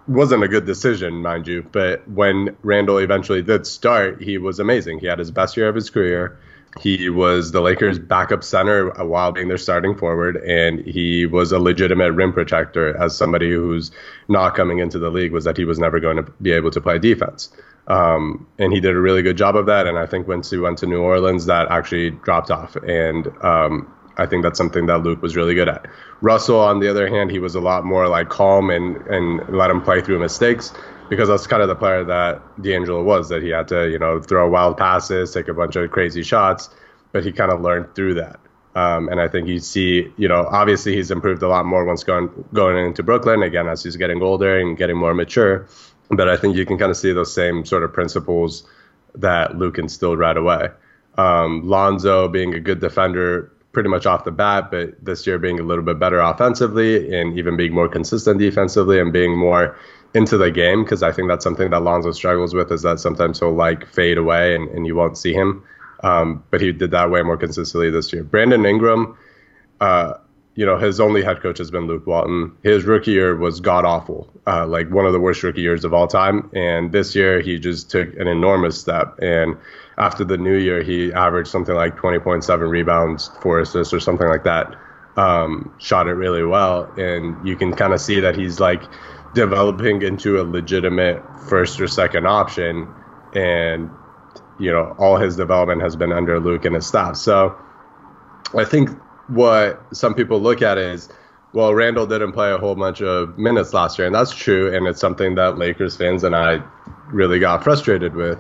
wasn't 0.07 0.45
a 0.45 0.49
good 0.49 0.67
decision, 0.67 1.15
mind 1.23 1.49
you. 1.49 1.67
But 1.73 2.09
when 2.09 2.57
Randle 2.63 2.99
eventually 2.99 3.43
did 3.43 3.67
start, 3.67 4.23
he 4.23 4.39
was 4.39 4.61
amazing. 4.61 5.01
He 5.01 5.07
had 5.07 5.19
his 5.19 5.33
best 5.33 5.57
year 5.57 5.69
of 5.69 5.75
his 5.75 5.91
career. 5.91 6.39
He 6.81 7.09
was 7.09 7.53
the 7.53 7.61
Lakers' 7.61 7.99
backup 7.99 8.45
center 8.45 8.91
while 9.05 9.33
being 9.33 9.49
their 9.49 9.59
starting 9.59 9.97
forward, 9.97 10.37
and 10.37 10.81
he 10.81 11.27
was 11.27 11.53
a 11.53 11.59
legitimate 11.59 12.13
rim 12.13 12.33
protector. 12.33 12.97
As 12.97 13.17
somebody 13.17 13.51
who's 13.51 13.91
not 14.29 14.55
coming 14.55 14.79
into 14.79 14.99
the 14.99 15.11
league, 15.11 15.33
was 15.33 15.45
that 15.45 15.57
he 15.57 15.65
was 15.65 15.79
never 15.79 16.01
going 16.01 16.17
to 16.17 16.31
be 16.43 16.53
able 16.53 16.71
to 16.71 16.81
play 16.81 16.99
defense, 16.99 17.51
um, 17.89 18.47
and 18.59 18.73
he 18.73 18.81
did 18.81 18.95
a 18.95 19.01
really 19.01 19.23
good 19.23 19.37
job 19.37 19.57
of 19.57 19.67
that. 19.67 19.87
And 19.87 19.99
I 19.99 20.07
think 20.07 20.29
once 20.29 20.51
he 20.51 20.59
went 20.59 20.79
to 20.79 20.87
New 20.87 21.01
Orleans, 21.01 21.47
that 21.47 21.69
actually 21.71 22.11
dropped 22.11 22.51
off. 22.51 22.77
And 22.77 23.29
um, 23.43 23.93
I 24.19 24.27
think 24.27 24.43
that's 24.43 24.59
something 24.59 24.87
that 24.87 24.99
Luke 24.99 25.23
was 25.23 25.37
really 25.37 25.55
good 25.55 25.69
at. 25.69 25.87
Russell, 26.21 26.61
on 26.61 26.81
the 26.81 26.89
other 26.89 27.09
hand, 27.09 27.31
he 27.31 27.39
was 27.39 27.55
a 27.55 27.61
lot 27.61 27.85
more 27.85 28.09
like 28.09 28.29
calm 28.29 28.71
and 28.71 28.97
and 29.07 29.49
let 29.49 29.71
him 29.71 29.81
play 29.83 30.01
through 30.01 30.19
mistakes 30.19 30.73
because 31.09 31.29
that's 31.29 31.47
kind 31.47 31.63
of 31.63 31.69
the 31.69 31.75
player 31.75 32.05
that 32.05 32.41
D'Angelo 32.63 33.03
was. 33.03 33.29
That 33.29 33.43
he 33.43 33.51
had 33.51 33.69
to 33.69 33.89
you 33.91 33.99
know 33.99 34.21
throw 34.21 34.49
wild 34.49 34.77
passes, 34.77 35.33
take 35.33 35.49
a 35.49 35.55
bunch 35.55 35.77
of 35.77 35.91
crazy 35.91 36.23
shots, 36.23 36.71
but 37.13 37.25
he 37.25 37.33
kind 37.33 37.53
of 37.53 37.61
learned 37.61 37.95
through 37.95 38.15
that. 38.15 38.41
Um, 38.75 39.09
and 39.09 39.21
I 39.21 39.29
think 39.29 39.49
you 39.49 39.59
see, 39.59 40.13
you 40.19 40.29
know, 40.29 40.47
obviously 40.51 40.95
he's 40.95 41.11
improved 41.11 41.43
a 41.43 41.49
lot 41.49 41.65
more 41.65 41.85
once 41.85 42.05
going 42.05 42.29
going 42.53 42.77
into 42.85 43.03
Brooklyn 43.03 43.43
again 43.43 43.69
as 43.69 43.83
he's 43.83 43.97
getting 43.97 44.23
older 44.23 44.59
and 44.59 44.77
getting 44.77 44.97
more 44.97 45.15
mature. 45.15 45.67
But 46.11 46.29
I 46.29 46.37
think 46.37 46.57
you 46.57 46.67
can 46.67 46.79
kind 46.79 46.91
of 46.91 46.97
see 46.97 47.13
those 47.13 47.33
same 47.33 47.65
sort 47.65 47.83
of 47.83 47.93
principles 47.93 48.69
that 49.15 49.57
Luke 49.57 49.79
instilled 49.79 50.19
right 50.19 50.37
away. 50.37 50.69
Um, 51.17 51.67
Lonzo 51.67 52.29
being 52.29 52.55
a 52.55 52.61
good 52.61 52.81
defender 52.81 53.51
pretty 53.73 53.89
much 53.89 54.07
off 54.07 54.25
the 54.25 54.31
bat, 54.31 54.71
but 54.71 55.03
this 55.05 55.27
year 55.27 55.39
being 55.39 55.59
a 55.59 55.63
little 55.63 55.85
bit 55.85 55.99
better 55.99 56.19
offensively 56.21 57.15
and 57.15 57.39
even 57.39 57.57
being 57.57 57.75
more 57.75 57.89
consistent 57.89 58.39
defensively 58.39 59.01
and 59.01 59.13
being 59.13 59.37
more 59.37 59.77
into 60.17 60.39
the 60.39 60.51
game 60.51 60.83
because 60.83 61.03
I 61.03 61.13
think 61.13 61.29
that's 61.29 61.45
something 61.45 61.71
that 61.71 61.81
Lonzo 61.81 62.11
struggles 62.13 62.55
with 62.55 62.73
is 62.73 62.83
that 62.83 62.99
sometimes 62.99 63.39
he'll 63.39 63.55
like 63.55 63.87
fade 63.87 64.17
away 64.17 64.55
and, 64.55 64.69
and 64.71 64.87
you 64.87 64.97
won't 64.97 65.19
see 65.19 65.35
him. 65.35 65.63
Um, 66.03 66.43
but 66.51 66.61
he 66.61 66.73
did 66.73 66.91
that 66.93 67.11
way 67.11 67.23
more 67.23 67.37
consistently 67.37 67.91
this 67.91 68.13
year. 68.13 68.25
Brandon 68.25 68.65
Ingram, 68.65 69.17
uh, 69.81 70.15
you 70.55 70.65
know, 70.65 70.79
his 70.79 71.01
only 71.01 71.23
head 71.23 71.43
coach 71.43 71.59
has 71.59 71.71
been 71.71 71.87
Luke 71.87 72.07
Walton. 72.07 72.57
His 72.63 72.85
rookie 72.85 73.11
year 73.11 73.37
was 73.37 73.61
god 73.61 73.85
awful, 73.85 74.33
uh, 74.47 74.67
like 74.67 74.91
one 74.91 75.05
of 75.05 75.13
the 75.13 75.21
worst 75.21 75.43
rookie 75.43 75.61
years 75.61 75.85
of 75.85 75.93
all 75.93 76.07
time. 76.07 76.51
And 76.55 76.93
this 76.93 77.15
year 77.15 77.41
he 77.41 77.59
just 77.59 77.91
took 77.91 78.15
an 78.17 78.27
enormous 78.27 78.81
step. 78.81 79.19
And 79.21 79.57
after 79.99 80.25
the 80.25 80.39
new 80.39 80.57
year, 80.57 80.83
he 80.83 81.13
averaged 81.13 81.51
something 81.51 81.75
like 81.75 81.97
20.7 81.97 82.71
rebounds, 82.71 83.31
four 83.43 83.61
assists, 83.61 83.93
or 83.93 84.01
something 84.01 84.29
like 84.29 84.45
that. 84.45 84.75
Um, 85.17 85.75
shot 85.79 86.09
it 86.09 86.13
really 86.13 86.45
well, 86.45 86.93
and 86.99 87.47
you 87.47 87.57
can 87.57 87.73
kind 87.73 87.95
of 87.95 88.03
see 88.03 88.21
that 88.21 88.37
he's 88.37 88.61
like 88.61 88.83
developing 89.35 90.03
into 90.03 90.41
a 90.41 90.45
legitimate 90.45 91.23
first 91.49 91.81
or 91.81 91.89
second 91.89 92.27
option, 92.27 92.89
and 93.35 93.91
you 94.59 94.71
know 94.71 94.95
all 94.99 95.17
his 95.17 95.37
development 95.37 95.83
has 95.83 95.97
been 95.97 96.13
under 96.13 96.41
Luke 96.41 96.65
and 96.65 96.75
his 96.75 96.87
staff. 96.87 97.17
So 97.17 97.57
I 98.57 98.65
think 98.65 98.91
what 99.29 99.83
some 99.93 100.15
people 100.15 100.41
look 100.41 100.63
at 100.63 100.79
is 100.79 101.09
well, 101.57 101.75
Randle 101.75 102.07
didn't 102.07 102.33
play 102.33 102.53
a 102.53 102.59
whole 102.59 102.75
bunch 102.75 103.01
of 103.01 103.39
minutes 103.39 103.73
last 103.73 103.99
year, 103.99 104.07
and 104.07 104.15
that's 104.15 104.35
true, 104.35 104.75
and 104.75 104.87
it's 104.87 105.01
something 105.01 105.37
that 105.37 105.57
Lakers 105.57 105.97
fans 105.97 106.23
and 106.23 106.37
I 106.37 106.63
really 107.07 107.39
got 107.39 107.65
frustrated 107.65 108.15
with. 108.15 108.39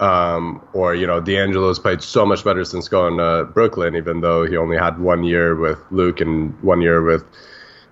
Um, 0.00 0.62
or 0.74 0.94
you 0.94 1.06
know, 1.06 1.18
D'Angelo's 1.18 1.78
played 1.78 2.02
so 2.02 2.26
much 2.26 2.44
better 2.44 2.64
since 2.64 2.88
going 2.88 3.16
to 3.16 3.44
Brooklyn, 3.54 3.96
even 3.96 4.20
though 4.20 4.44
he 4.44 4.56
only 4.56 4.76
had 4.76 4.98
one 4.98 5.24
year 5.24 5.54
with 5.56 5.78
Luke 5.90 6.20
and 6.20 6.60
one 6.62 6.82
year 6.82 7.02
with 7.02 7.24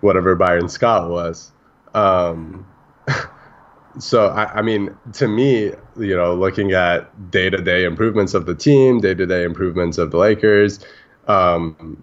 whatever 0.00 0.34
Byron 0.34 0.68
Scott 0.68 1.08
was. 1.08 1.52
Um, 1.94 2.66
so 3.98 4.28
I, 4.28 4.58
I, 4.58 4.62
mean, 4.62 4.96
to 5.14 5.28
me, 5.28 5.72
you 5.96 6.16
know, 6.16 6.34
looking 6.34 6.72
at 6.72 7.30
day-to-day 7.30 7.84
improvements 7.84 8.34
of 8.34 8.46
the 8.46 8.54
team, 8.54 9.00
day-to-day 9.00 9.44
improvements 9.44 9.98
of 9.98 10.10
the 10.10 10.18
Lakers, 10.18 10.80
um, 11.28 12.02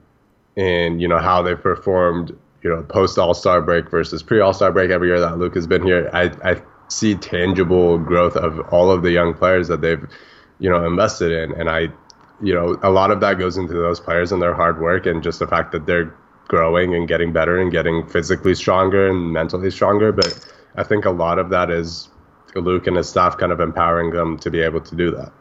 and 0.55 1.01
you 1.01 1.07
know 1.07 1.19
how 1.19 1.41
they 1.41 1.55
performed, 1.55 2.37
you 2.63 2.69
know, 2.69 2.81
post 2.83 3.17
All 3.17 3.33
Star 3.33 3.61
break 3.61 3.89
versus 3.89 4.23
pre 4.23 4.39
All 4.39 4.53
Star 4.53 4.71
break 4.71 4.89
every 4.89 5.07
year 5.07 5.19
that 5.19 5.37
Luke 5.37 5.55
has 5.55 5.67
been 5.67 5.83
here, 5.83 6.09
I, 6.13 6.31
I 6.43 6.61
see 6.89 7.15
tangible 7.15 7.97
growth 7.97 8.35
of 8.35 8.59
all 8.71 8.91
of 8.91 9.03
the 9.03 9.11
young 9.11 9.33
players 9.33 9.67
that 9.67 9.81
they've, 9.81 10.03
you 10.59 10.69
know, 10.69 10.85
invested 10.85 11.31
in. 11.31 11.59
And 11.59 11.69
I, 11.69 11.89
you 12.41 12.53
know, 12.53 12.77
a 12.83 12.89
lot 12.89 13.11
of 13.11 13.19
that 13.21 13.37
goes 13.39 13.57
into 13.57 13.73
those 13.73 13.99
players 13.99 14.31
and 14.31 14.41
their 14.41 14.53
hard 14.53 14.79
work 14.81 15.05
and 15.05 15.21
just 15.21 15.39
the 15.39 15.47
fact 15.47 15.71
that 15.73 15.85
they're 15.85 16.13
growing 16.47 16.95
and 16.95 17.07
getting 17.07 17.33
better 17.33 17.59
and 17.59 17.71
getting 17.71 18.07
physically 18.07 18.55
stronger 18.55 19.07
and 19.07 19.33
mentally 19.33 19.71
stronger. 19.71 20.11
But 20.11 20.39
I 20.75 20.83
think 20.83 21.05
a 21.05 21.11
lot 21.11 21.39
of 21.39 21.49
that 21.49 21.69
is 21.69 22.09
Luke 22.55 22.87
and 22.87 22.97
his 22.97 23.09
staff 23.09 23.37
kind 23.37 23.51
of 23.51 23.59
empowering 23.59 24.11
them 24.11 24.37
to 24.39 24.49
be 24.49 24.61
able 24.61 24.81
to 24.81 24.95
do 24.95 25.11
that. 25.11 25.31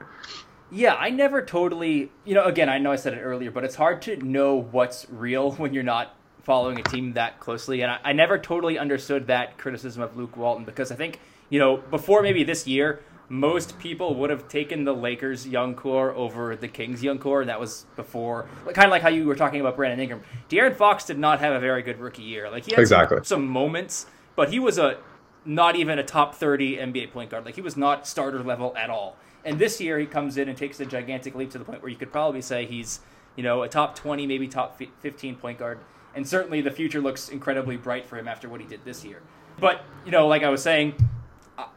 Yeah, 0.70 0.94
I 0.94 1.10
never 1.10 1.42
totally, 1.42 2.10
you 2.24 2.34
know, 2.34 2.44
again, 2.44 2.68
I 2.68 2.78
know 2.78 2.90
I 2.90 2.96
said 2.96 3.14
it 3.14 3.20
earlier, 3.20 3.50
but 3.50 3.64
it's 3.64 3.76
hard 3.76 4.02
to 4.02 4.16
know 4.16 4.56
what's 4.56 5.06
real 5.10 5.52
when 5.56 5.72
you're 5.72 5.82
not 5.82 6.16
following 6.42 6.78
a 6.78 6.82
team 6.82 7.12
that 7.14 7.40
closely. 7.40 7.82
And 7.82 7.90
I, 7.90 7.98
I 8.04 8.12
never 8.12 8.38
totally 8.38 8.78
understood 8.78 9.28
that 9.28 9.58
criticism 9.58 10.02
of 10.02 10.16
Luke 10.16 10.36
Walton 10.36 10.64
because 10.64 10.92
I 10.92 10.96
think 10.96 11.20
you 11.50 11.58
know, 11.58 11.76
before 11.76 12.22
maybe 12.22 12.44
this 12.44 12.66
year, 12.66 13.00
most 13.28 13.78
people 13.78 14.14
would 14.16 14.30
have 14.30 14.48
taken 14.48 14.84
the 14.84 14.94
Lakers' 14.94 15.46
young 15.46 15.74
core 15.74 16.12
over 16.12 16.54
the 16.54 16.68
Kings' 16.68 17.02
young 17.02 17.18
core, 17.18 17.40
and 17.40 17.50
that 17.50 17.58
was 17.58 17.86
before, 17.96 18.46
kind 18.66 18.84
of 18.86 18.90
like 18.90 19.02
how 19.02 19.08
you 19.08 19.26
were 19.26 19.34
talking 19.34 19.60
about 19.60 19.76
Brandon 19.76 19.98
Ingram. 20.00 20.22
De'Aaron 20.48 20.76
Fox 20.76 21.04
did 21.04 21.18
not 21.18 21.40
have 21.40 21.52
a 21.52 21.60
very 21.60 21.82
good 21.82 21.98
rookie 21.98 22.22
year. 22.22 22.50
Like 22.50 22.64
he 22.64 22.72
had 22.72 22.80
exactly. 22.80 23.18
some, 23.18 23.24
some 23.24 23.46
moments, 23.46 24.06
but 24.36 24.50
he 24.50 24.60
was 24.60 24.78
a 24.78 24.98
not 25.44 25.76
even 25.76 25.98
a 25.98 26.02
top 26.02 26.34
30 26.34 26.76
NBA 26.76 27.12
point 27.12 27.30
guard. 27.30 27.44
Like 27.44 27.54
he 27.54 27.60
was 27.60 27.76
not 27.76 28.06
starter 28.06 28.42
level 28.42 28.76
at 28.76 28.90
all. 28.90 29.16
And 29.44 29.58
this 29.58 29.80
year 29.80 29.98
he 29.98 30.06
comes 30.06 30.36
in 30.36 30.48
and 30.48 30.58
takes 30.58 30.80
a 30.80 30.86
gigantic 30.86 31.34
leap 31.36 31.50
to 31.52 31.58
the 31.58 31.64
point 31.64 31.80
where 31.80 31.90
you 31.90 31.96
could 31.96 32.10
probably 32.10 32.42
say 32.42 32.66
he's, 32.66 33.00
you 33.36 33.44
know, 33.44 33.62
a 33.62 33.68
top 33.68 33.94
20, 33.94 34.26
maybe 34.26 34.48
top 34.48 34.80
15 35.00 35.36
point 35.36 35.58
guard. 35.58 35.78
And 36.14 36.26
certainly 36.26 36.60
the 36.60 36.70
future 36.70 37.00
looks 37.00 37.28
incredibly 37.28 37.76
bright 37.76 38.06
for 38.06 38.18
him 38.18 38.26
after 38.26 38.48
what 38.48 38.60
he 38.60 38.66
did 38.66 38.84
this 38.84 39.04
year. 39.04 39.22
But, 39.60 39.82
you 40.04 40.10
know, 40.10 40.26
like 40.26 40.42
I 40.42 40.48
was 40.48 40.62
saying, 40.62 40.94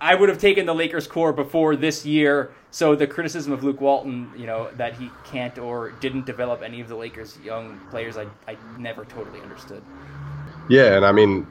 I 0.01 0.15
would 0.15 0.29
have 0.29 0.39
taken 0.39 0.65
the 0.65 0.75
Lakers 0.75 1.07
core 1.07 1.31
before 1.31 1.75
this 1.75 2.05
year. 2.05 2.51
So 2.71 2.95
the 2.95 3.07
criticism 3.07 3.53
of 3.53 3.63
Luke 3.63 3.79
Walton, 3.79 4.31
you 4.37 4.45
know, 4.45 4.69
that 4.75 4.95
he 4.95 5.09
can't 5.23 5.57
or 5.57 5.91
didn't 5.91 6.25
develop 6.25 6.61
any 6.61 6.81
of 6.81 6.89
the 6.89 6.95
Lakers' 6.95 7.37
young 7.43 7.79
players, 7.89 8.17
I, 8.17 8.27
I 8.47 8.57
never 8.77 9.05
totally 9.05 9.41
understood. 9.41 9.81
Yeah, 10.69 10.95
and 10.95 11.05
I 11.05 11.11
mean, 11.11 11.47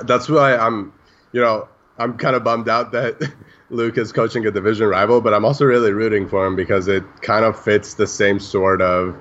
that's 0.00 0.28
why 0.28 0.56
I'm, 0.56 0.92
you 1.32 1.40
know, 1.40 1.68
I'm 1.98 2.18
kind 2.18 2.34
of 2.34 2.42
bummed 2.42 2.68
out 2.68 2.92
that 2.92 3.32
Luke 3.70 3.96
is 3.96 4.12
coaching 4.12 4.46
a 4.46 4.50
division 4.50 4.88
rival, 4.88 5.20
but 5.20 5.32
I'm 5.32 5.44
also 5.44 5.64
really 5.64 5.92
rooting 5.92 6.28
for 6.28 6.44
him 6.46 6.56
because 6.56 6.88
it 6.88 7.04
kind 7.22 7.44
of 7.44 7.58
fits 7.62 7.94
the 7.94 8.06
same 8.06 8.40
sort 8.40 8.82
of, 8.82 9.16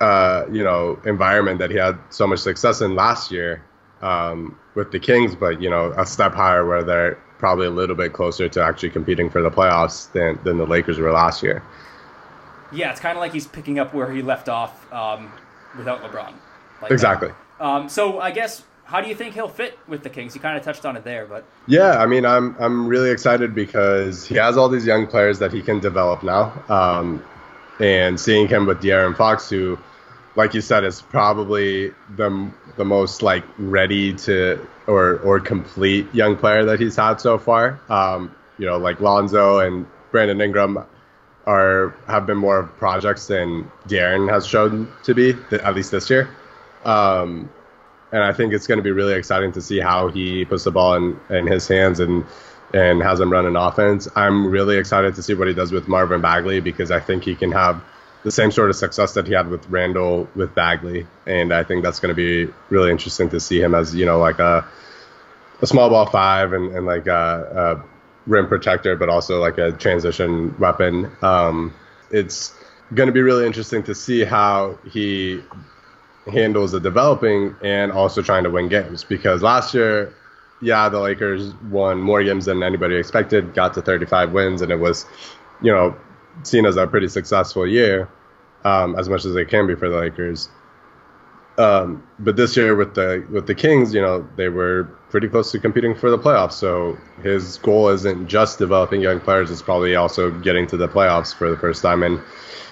uh, 0.00 0.44
you 0.52 0.64
know, 0.64 1.00
environment 1.06 1.60
that 1.60 1.70
he 1.70 1.76
had 1.76 1.98
so 2.10 2.26
much 2.26 2.40
success 2.40 2.80
in 2.80 2.94
last 2.94 3.30
year 3.30 3.64
um, 4.02 4.58
with 4.74 4.92
the 4.92 4.98
Kings, 4.98 5.34
but 5.34 5.62
you 5.62 5.70
know, 5.70 5.92
a 5.96 6.04
step 6.04 6.34
higher 6.34 6.66
where 6.66 6.82
they're 6.82 7.18
probably 7.44 7.66
a 7.66 7.70
little 7.70 7.94
bit 7.94 8.14
closer 8.14 8.48
to 8.48 8.64
actually 8.64 8.88
competing 8.88 9.28
for 9.28 9.42
the 9.42 9.50
playoffs 9.50 10.10
than, 10.12 10.42
than 10.44 10.56
the 10.56 10.64
Lakers 10.64 10.98
were 10.98 11.12
last 11.12 11.42
year. 11.42 11.62
Yeah, 12.72 12.90
it's 12.90 13.00
kind 13.00 13.18
of 13.18 13.20
like 13.20 13.34
he's 13.34 13.46
picking 13.46 13.78
up 13.78 13.92
where 13.92 14.10
he 14.10 14.22
left 14.22 14.48
off 14.48 14.90
um, 14.90 15.30
without 15.76 16.02
LeBron. 16.02 16.32
Like 16.80 16.90
exactly. 16.90 17.32
Um, 17.60 17.90
so 17.90 18.18
I 18.18 18.30
guess 18.30 18.62
how 18.84 19.02
do 19.02 19.10
you 19.10 19.14
think 19.14 19.34
he'll 19.34 19.46
fit 19.46 19.78
with 19.86 20.02
the 20.02 20.08
Kings? 20.08 20.34
You 20.34 20.40
kind 20.40 20.56
of 20.56 20.64
touched 20.64 20.86
on 20.86 20.96
it 20.96 21.04
there, 21.04 21.26
but 21.26 21.44
yeah, 21.66 21.98
I 21.98 22.06
mean, 22.06 22.24
I'm 22.24 22.56
I'm 22.58 22.88
really 22.88 23.10
excited 23.10 23.54
because 23.54 24.26
he 24.26 24.36
has 24.36 24.56
all 24.56 24.70
these 24.70 24.86
young 24.86 25.06
players 25.06 25.38
that 25.40 25.52
he 25.52 25.60
can 25.60 25.80
develop 25.80 26.22
now, 26.22 26.50
um, 26.70 27.22
and 27.78 28.18
seeing 28.18 28.48
him 28.48 28.64
with 28.64 28.80
De'Aaron 28.80 29.14
Fox, 29.14 29.50
who, 29.50 29.78
like 30.36 30.54
you 30.54 30.60
said, 30.60 30.84
is 30.84 31.02
probably 31.02 31.92
the 32.16 32.50
the 32.76 32.84
most 32.84 33.22
like 33.22 33.44
ready 33.58 34.12
to 34.14 34.66
or 34.86 35.18
or 35.20 35.40
complete 35.40 36.12
young 36.14 36.36
player 36.36 36.64
that 36.64 36.80
he's 36.80 36.96
had 36.96 37.20
so 37.20 37.38
far. 37.38 37.80
Um, 37.88 38.34
you 38.58 38.66
know, 38.66 38.78
like 38.78 39.00
Lonzo 39.00 39.58
and 39.60 39.86
Brandon 40.10 40.40
Ingram. 40.40 40.84
are 41.46 41.94
have 42.06 42.26
been 42.26 42.38
more 42.38 42.62
projects 42.62 43.26
than 43.26 43.70
De'Aaron 43.86 44.30
has 44.30 44.46
shown 44.46 44.90
to 45.04 45.14
be, 45.14 45.34
at 45.52 45.74
least 45.74 45.90
this 45.90 46.08
year. 46.08 46.28
Um, 46.84 47.50
and 48.12 48.22
I 48.22 48.32
think 48.32 48.54
it's 48.54 48.66
going 48.66 48.78
to 48.78 48.82
be 48.82 48.92
really 48.92 49.14
exciting 49.14 49.52
to 49.52 49.60
see 49.60 49.80
how 49.80 50.08
he 50.08 50.44
puts 50.44 50.64
the 50.64 50.70
ball 50.70 50.94
in, 50.94 51.20
in 51.30 51.46
his 51.46 51.68
hands 51.68 52.00
and 52.00 52.24
and 52.72 53.02
has 53.02 53.20
him 53.20 53.30
run 53.30 53.46
an 53.46 53.56
offense. 53.56 54.08
I'm 54.16 54.46
really 54.46 54.78
excited 54.78 55.14
to 55.16 55.22
see 55.22 55.34
what 55.34 55.46
he 55.48 55.54
does 55.54 55.70
with 55.70 55.86
Marvin 55.86 56.20
Bagley 56.20 56.60
because 56.60 56.90
I 56.90 56.98
think 56.98 57.24
he 57.24 57.34
can 57.34 57.52
have 57.52 57.82
the 58.24 58.32
same 58.32 58.50
sort 58.50 58.70
of 58.70 58.76
success 58.76 59.12
that 59.14 59.26
he 59.26 59.34
had 59.34 59.48
with 59.48 59.68
Randle 59.68 60.28
with 60.34 60.54
Bagley, 60.54 61.06
and 61.26 61.52
I 61.52 61.62
think 61.62 61.84
that's 61.84 62.00
going 62.00 62.14
to 62.14 62.16
be 62.16 62.52
really 62.70 62.90
interesting 62.90 63.28
to 63.30 63.38
see 63.38 63.60
him 63.60 63.74
as 63.74 63.94
you 63.94 64.06
know 64.06 64.18
like 64.18 64.38
a 64.38 64.66
a 65.62 65.66
small 65.66 65.88
ball 65.88 66.06
five 66.06 66.52
and, 66.52 66.74
and 66.74 66.84
like 66.86 67.06
a, 67.06 67.82
a 67.84 68.30
rim 68.30 68.48
protector, 68.48 68.96
but 68.96 69.08
also 69.08 69.40
like 69.40 69.58
a 69.58 69.72
transition 69.72 70.58
weapon. 70.58 71.10
Um, 71.22 71.72
it's 72.10 72.54
going 72.94 73.06
to 73.06 73.12
be 73.12 73.22
really 73.22 73.46
interesting 73.46 73.82
to 73.84 73.94
see 73.94 74.24
how 74.24 74.78
he 74.90 75.42
handles 76.26 76.72
the 76.72 76.80
developing 76.80 77.54
and 77.62 77.92
also 77.92 78.22
trying 78.22 78.44
to 78.44 78.50
win 78.50 78.68
games 78.68 79.04
because 79.04 79.42
last 79.42 79.74
year 79.74 80.14
yeah 80.62 80.88
the 80.88 80.98
lakers 80.98 81.52
won 81.70 82.00
more 82.00 82.22
games 82.24 82.46
than 82.46 82.62
anybody 82.62 82.96
expected 82.96 83.52
got 83.54 83.74
to 83.74 83.82
35 83.82 84.32
wins 84.32 84.62
and 84.62 84.72
it 84.72 84.76
was 84.76 85.04
you 85.60 85.70
know 85.70 85.94
seen 86.42 86.66
as 86.66 86.76
a 86.76 86.86
pretty 86.86 87.08
successful 87.08 87.66
year 87.66 88.08
um, 88.64 88.96
as 88.98 89.08
much 89.08 89.24
as 89.24 89.34
it 89.34 89.48
can 89.48 89.66
be 89.66 89.74
for 89.74 89.88
the 89.88 89.96
lakers 89.96 90.48
um, 91.56 92.06
but 92.18 92.36
this 92.36 92.56
year 92.56 92.74
with 92.74 92.94
the 92.94 93.26
with 93.30 93.46
the 93.46 93.54
kings 93.54 93.94
you 93.94 94.00
know 94.00 94.26
they 94.36 94.48
were 94.48 94.84
pretty 95.10 95.28
close 95.28 95.52
to 95.52 95.60
competing 95.60 95.94
for 95.94 96.10
the 96.10 96.18
playoffs 96.18 96.52
so 96.52 96.98
his 97.22 97.58
goal 97.58 97.88
isn't 97.88 98.26
just 98.26 98.58
developing 98.58 99.00
young 99.00 99.20
players 99.20 99.50
it's 99.50 99.62
probably 99.62 99.94
also 99.94 100.30
getting 100.40 100.66
to 100.66 100.76
the 100.76 100.88
playoffs 100.88 101.34
for 101.34 101.48
the 101.48 101.56
first 101.56 101.82
time 101.82 102.02
in 102.02 102.20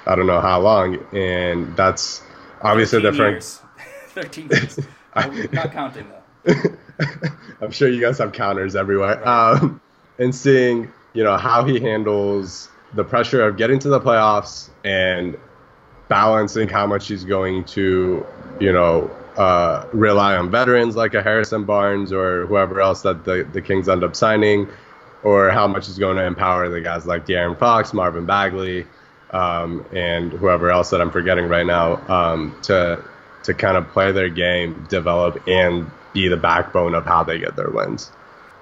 i 0.07 0.17
don't 0.17 0.27
know 0.27 0.41
how 0.41 0.61
long 0.61 0.99
and 1.15 1.77
that's 1.77 2.23
obviously 2.63 3.03
different. 3.03 3.35
Years. 3.35 3.61
Thirteen 4.09 4.49
years. 4.51 4.79
I'm 5.15 5.49
not 5.53 5.73
counting 5.73 6.07
though. 6.09 6.55
I'm 7.61 7.71
sure 7.71 7.89
you 7.89 8.01
guys 8.01 8.19
have 8.19 8.33
counters 8.33 8.75
everywhere. 8.77 9.21
Right. 9.21 9.57
Um, 9.57 9.81
and 10.19 10.35
seeing 10.35 10.91
you 11.13 11.25
know 11.25 11.37
how 11.37 11.65
he 11.65 11.81
handles 11.81 12.69
the 12.95 13.05
pressure 13.05 13.43
of 13.43 13.57
getting 13.57 13.79
to 13.81 13.89
the 13.89 14.01
playoffs 14.01 14.69
and 14.85 15.37
balancing 16.09 16.69
how 16.69 16.87
much 16.87 17.09
he's 17.09 17.25
going 17.25 17.65
to 17.65 18.25
you 18.61 18.73
know 18.73 19.11
uh, 19.37 19.87
rely 19.93 20.37
on 20.37 20.51
veterans 20.51 20.95
like 20.97 21.15
a 21.15 21.23
Harrison 21.23 21.65
Barnes 21.65 22.13
or 22.13 22.47
whoever 22.47 22.81
else 22.81 23.03
that 23.03 23.25
the, 23.25 23.49
the 23.53 23.63
Kings 23.63 23.89
end 23.89 24.05
up 24.05 24.15
signing, 24.15 24.69
or 25.23 25.51
how 25.51 25.67
much 25.67 25.87
he's 25.87 25.99
going 25.99 26.17
to 26.17 26.25
empower 26.25 26.69
the 26.69 26.81
guys 26.81 27.07
like 27.07 27.27
De'Aaron 27.27 27.59
Fox, 27.59 27.95
Marvin 27.95 28.27
Bagley, 28.27 28.87
um, 29.31 29.87
and 29.95 30.33
whoever 30.33 30.71
else 30.71 30.91
that 30.91 31.01
I'm 31.01 31.11
forgetting 31.11 31.47
right 31.47 31.67
now 31.67 31.97
um, 32.09 32.57
to 32.65 33.03
to 33.45 33.55
kind 33.55 33.77
of 33.77 33.89
play 33.89 34.13
their 34.13 34.29
game, 34.29 34.87
develop, 34.89 35.43
and 35.49 35.91
be 36.13 36.29
the 36.29 36.37
backbone 36.37 36.95
of 36.95 37.05
how 37.05 37.25
they 37.25 37.39
get 37.39 37.57
their 37.57 37.71
wins. 37.71 38.13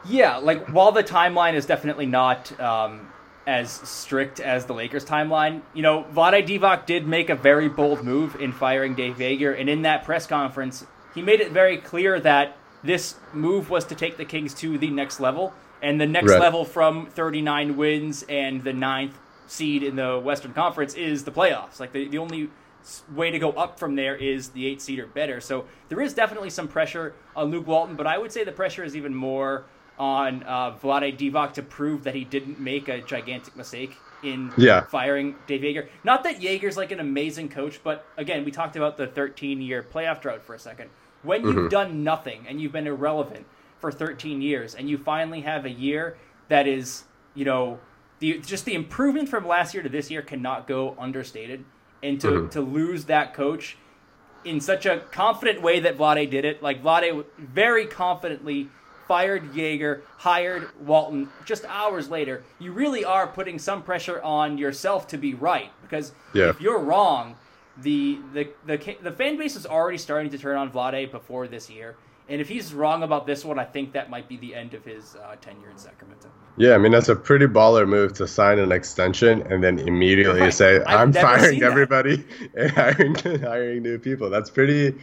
Yeah, 0.07 0.37
like 0.37 0.69
while 0.69 0.93
the 0.93 1.05
timeline 1.05 1.55
is 1.55 1.67
definitely 1.67 2.07
not 2.07 2.59
um, 2.59 3.10
as 3.51 3.69
strict 3.73 4.39
as 4.39 4.67
the 4.67 4.73
Lakers 4.73 5.05
timeline, 5.05 5.63
you 5.75 5.83
know, 5.83 6.05
Vlade 6.15 6.47
Divac 6.47 6.87
did 6.87 7.05
make 7.05 7.29
a 7.31 7.35
very 7.35 7.69
bold 7.69 8.05
move 8.05 8.37
in 8.37 8.53
firing 8.53 8.95
Dave 8.95 9.17
Joerger, 9.17 9.59
and 9.59 9.69
in 9.69 9.83
that 9.83 10.05
press 10.05 10.25
conference, 10.25 10.87
he 11.17 11.21
made 11.21 11.41
it 11.41 11.51
very 11.51 11.77
clear 11.77 12.21
that 12.21 12.57
this 12.85 13.17
move 13.33 13.69
was 13.69 13.85
to 13.87 13.97
take 13.97 14.17
the 14.17 14.25
Kings 14.25 14.55
to 14.55 14.79
the 14.79 14.89
next 14.89 15.19
level, 15.19 15.53
and 15.83 16.01
the 16.01 16.07
next 16.07 16.31
right. 16.31 16.41
level 16.41 16.65
from 16.65 17.07
39 17.07 17.77
wins 17.77 18.23
and 18.29 18.63
the 18.63 18.73
ninth 18.73 19.19
seed 19.49 19.83
in 19.83 19.97
the 19.97 20.21
Western 20.21 20.53
Conference 20.53 20.95
is 20.95 21.25
the 21.25 21.33
playoffs. 21.33 21.81
Like 21.81 21.93
the, 21.93 22.07
the 22.07 22.19
only 22.19 22.51
way 23.13 23.33
to 23.33 23.39
go 23.41 23.51
up 23.51 23.81
from 23.81 23.97
there 23.97 24.15
is 24.15 24.51
the 24.51 24.65
eight 24.65 24.81
seed 24.81 25.01
or 25.01 25.09
better. 25.09 25.41
So 25.41 25.65
there 25.89 26.01
is 26.01 26.15
definitely 26.15 26.51
some 26.51 26.69
pressure 26.69 27.15
on 27.35 27.51
Luke 27.51 27.67
Walton, 27.67 27.97
but 27.97 28.07
I 28.07 28.17
would 28.17 28.31
say 28.31 28.45
the 28.45 28.53
pressure 28.53 28.85
is 28.85 28.95
even 28.95 29.13
more 29.13 29.65
on 30.01 30.43
uh, 30.45 30.73
Vlade 30.79 31.19
Divac 31.19 31.53
to 31.53 31.63
prove 31.63 32.05
that 32.05 32.15
he 32.15 32.25
didn't 32.25 32.59
make 32.59 32.89
a 32.89 33.03
gigantic 33.03 33.55
mistake 33.55 33.99
in 34.23 34.51
yeah. 34.57 34.81
firing 34.87 35.37
Dave 35.47 35.61
Joerger. 35.61 35.89
Not 36.05 36.25
that 36.25 36.41
Joerger's 36.41 36.79
like 36.79 36.91
an 36.91 37.01
amazing 37.01 37.51
coach, 37.51 37.81
but 37.85 38.07
again, 38.17 38.43
we 38.43 38.51
talked 38.51 38.77
about 38.77 38.97
the 38.97 39.07
13 39.07 39.61
year 39.61 39.83
playoff 39.83 40.23
drought 40.23 40.43
for 40.43 40.55
a 40.55 40.59
second. 40.59 40.89
When 41.23 41.45
you've 41.45 41.55
mm-hmm. 41.55 41.69
done 41.69 42.03
nothing 42.03 42.47
and 42.49 42.59
you've 42.61 42.73
been 42.73 42.87
irrelevant 42.87 43.45
for 43.79 43.93
13 43.93 44.41
years 44.41 44.75
and 44.75 44.89
you 44.89 44.97
finally 44.97 45.43
have 45.43 45.67
a 45.67 45.71
year 45.71 46.17
that 46.49 46.67
is, 46.67 47.05
you 47.35 47.45
know, 47.45 47.79
the 48.21 48.39
just 48.39 48.65
the 48.65 48.75
improvement 48.75 49.29
from 49.29 49.47
last 49.47 49.75
year 49.75 49.83
to 49.83 49.89
this 49.91 50.11
year 50.11 50.23
cannot 50.23 50.67
go 50.67 50.97
understated. 50.99 51.63
And 52.03 52.19
to, 52.23 52.29
mm-hmm. 52.29 52.49
to 52.49 52.63
lose 52.63 53.05
that 53.05 53.35
coach 53.35 53.77
in 54.47 54.63
such 54.63 54.87
a 54.87 55.01
confident 55.11 55.61
way 55.61 55.81
that 55.81 55.99
Vlade 55.99 56.31
did 56.31 56.47
it, 56.47 56.63
like 56.63 56.83
Vlade 56.83 57.27
very 57.37 57.85
confidently 57.85 58.71
fired 59.11 59.53
Joerger, 59.53 60.03
hired 60.19 60.69
Walton 60.87 61.29
just 61.45 61.65
hours 61.65 62.09
later. 62.09 62.45
You 62.61 62.71
really 62.71 63.05
are 63.05 63.27
putting 63.27 63.59
some 63.59 63.83
pressure 63.83 64.23
on 64.23 64.57
yourself 64.57 65.09
to 65.09 65.19
be 65.19 65.35
right 65.35 65.73
because 65.83 66.13
yeah. 66.33 66.51
if 66.51 66.61
you're 66.61 66.79
wrong, 66.79 67.35
the, 67.79 68.21
the 68.33 68.49
the 68.67 68.97
the 69.03 69.11
fan 69.11 69.37
base 69.37 69.57
is 69.57 69.67
already 69.67 69.99
starting 69.99 70.31
to 70.31 70.39
turn 70.39 70.57
on 70.57 70.71
Vlade 70.71 71.11
before 71.11 71.49
this 71.49 71.69
year. 71.69 71.97
And 72.29 72.41
if 72.41 72.49
he's 72.49 72.73
wrong 72.73 73.03
about 73.03 73.27
this 73.27 73.45
one, 73.45 73.59
I 73.59 73.65
think 73.65 73.95
that 73.95 74.11
might 74.11 74.29
be 74.29 74.37
the 74.37 74.55
end 74.55 74.75
of 74.75 74.85
his 74.85 75.17
uh, 75.17 75.35
tenure 75.41 75.71
in 75.71 75.77
Sacramento. 75.77 76.29
Yeah, 76.57 76.75
I 76.75 76.79
mean 76.79 76.93
that's 76.93 77.09
a 77.09 77.17
pretty 77.17 77.47
baller 77.47 77.89
move 77.89 78.13
to 78.13 78.29
sign 78.29 78.61
an 78.61 78.71
extension 78.71 79.43
and 79.51 79.61
then 79.61 79.81
immediately 79.81 80.43
right. 80.43 80.55
say, 80.55 80.85
"I'm 80.87 81.13
firing 81.13 81.65
everybody 81.65 82.25
and 82.55 82.71
hiring 82.71 83.17
hiring 83.41 83.83
new 83.83 83.99
people." 83.99 84.31
That's 84.31 84.51
pretty. 84.51 84.95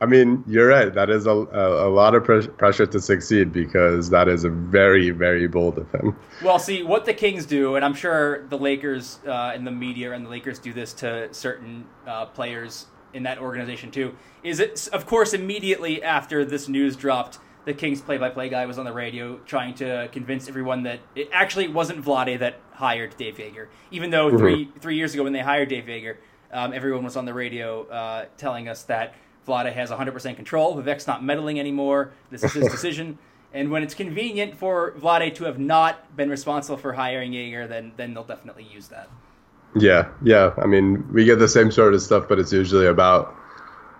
I 0.00 0.06
mean, 0.06 0.44
you're 0.46 0.68
right. 0.68 0.92
That 0.92 1.08
is 1.08 1.26
a, 1.26 1.30
a, 1.30 1.88
a 1.88 1.90
lot 1.90 2.14
of 2.14 2.24
pres- 2.24 2.48
pressure 2.48 2.86
to 2.86 3.00
succeed 3.00 3.52
because 3.52 4.10
that 4.10 4.28
is 4.28 4.44
a 4.44 4.50
very, 4.50 5.10
very 5.10 5.46
bold 5.46 5.78
of 5.78 5.90
him. 5.92 6.16
Well, 6.42 6.58
see, 6.58 6.82
what 6.82 7.04
the 7.04 7.14
Kings 7.14 7.46
do, 7.46 7.76
and 7.76 7.84
I'm 7.84 7.94
sure 7.94 8.46
the 8.48 8.58
Lakers 8.58 9.20
uh, 9.26 9.52
and 9.54 9.66
the 9.66 9.70
media 9.70 10.12
and 10.12 10.26
the 10.26 10.30
Lakers 10.30 10.58
do 10.58 10.72
this 10.72 10.92
to 10.94 11.32
certain 11.32 11.86
uh, 12.06 12.26
players 12.26 12.86
in 13.14 13.22
that 13.22 13.38
organization 13.38 13.90
too. 13.90 14.14
Is 14.42 14.60
it 14.60 14.88
of 14.92 15.06
course 15.06 15.32
immediately 15.32 16.02
after 16.02 16.44
this 16.44 16.68
news 16.68 16.96
dropped, 16.96 17.38
the 17.64 17.72
Kings 17.72 18.02
play-by-play 18.02 18.50
guy 18.50 18.66
was 18.66 18.78
on 18.78 18.84
the 18.84 18.92
radio 18.92 19.38
trying 19.46 19.74
to 19.74 20.08
convince 20.12 20.48
everyone 20.48 20.82
that 20.82 21.00
it 21.14 21.30
actually 21.32 21.68
wasn't 21.68 22.04
Vlade 22.04 22.38
that 22.40 22.60
hired 22.72 23.16
Dave 23.16 23.36
Joerger, 23.36 23.68
even 23.90 24.10
though 24.10 24.28
mm-hmm. 24.28 24.38
three 24.38 24.68
three 24.80 24.96
years 24.96 25.14
ago 25.14 25.22
when 25.22 25.32
they 25.32 25.40
hired 25.40 25.68
Dave 25.68 25.84
Joerger, 25.84 26.16
um, 26.52 26.72
everyone 26.72 27.04
was 27.04 27.16
on 27.16 27.24
the 27.24 27.32
radio 27.32 27.86
uh, 27.86 28.26
telling 28.36 28.68
us 28.68 28.82
that 28.82 29.14
Vlade 29.46 29.72
has 29.72 29.90
100% 29.90 30.36
control. 30.36 30.76
Vivek's 30.76 31.06
not 31.06 31.22
meddling 31.22 31.60
anymore. 31.60 32.12
This 32.30 32.44
is 32.44 32.52
his 32.52 32.68
decision. 32.70 33.18
And 33.52 33.70
when 33.70 33.82
it's 33.82 33.94
convenient 33.94 34.56
for 34.56 34.92
Vlade 34.92 35.34
to 35.36 35.44
have 35.44 35.58
not 35.58 36.16
been 36.16 36.28
responsible 36.28 36.76
for 36.76 36.92
hiring 36.92 37.32
Joerger, 37.32 37.68
then 37.68 37.92
then 37.96 38.12
they'll 38.12 38.24
definitely 38.24 38.64
use 38.64 38.88
that. 38.88 39.08
Yeah, 39.76 40.08
yeah. 40.22 40.54
I 40.58 40.66
mean, 40.66 41.06
we 41.12 41.24
get 41.24 41.38
the 41.38 41.48
same 41.48 41.70
sort 41.70 41.94
of 41.94 42.02
stuff, 42.02 42.26
but 42.28 42.38
it's 42.38 42.52
usually 42.52 42.86
about 42.86 43.34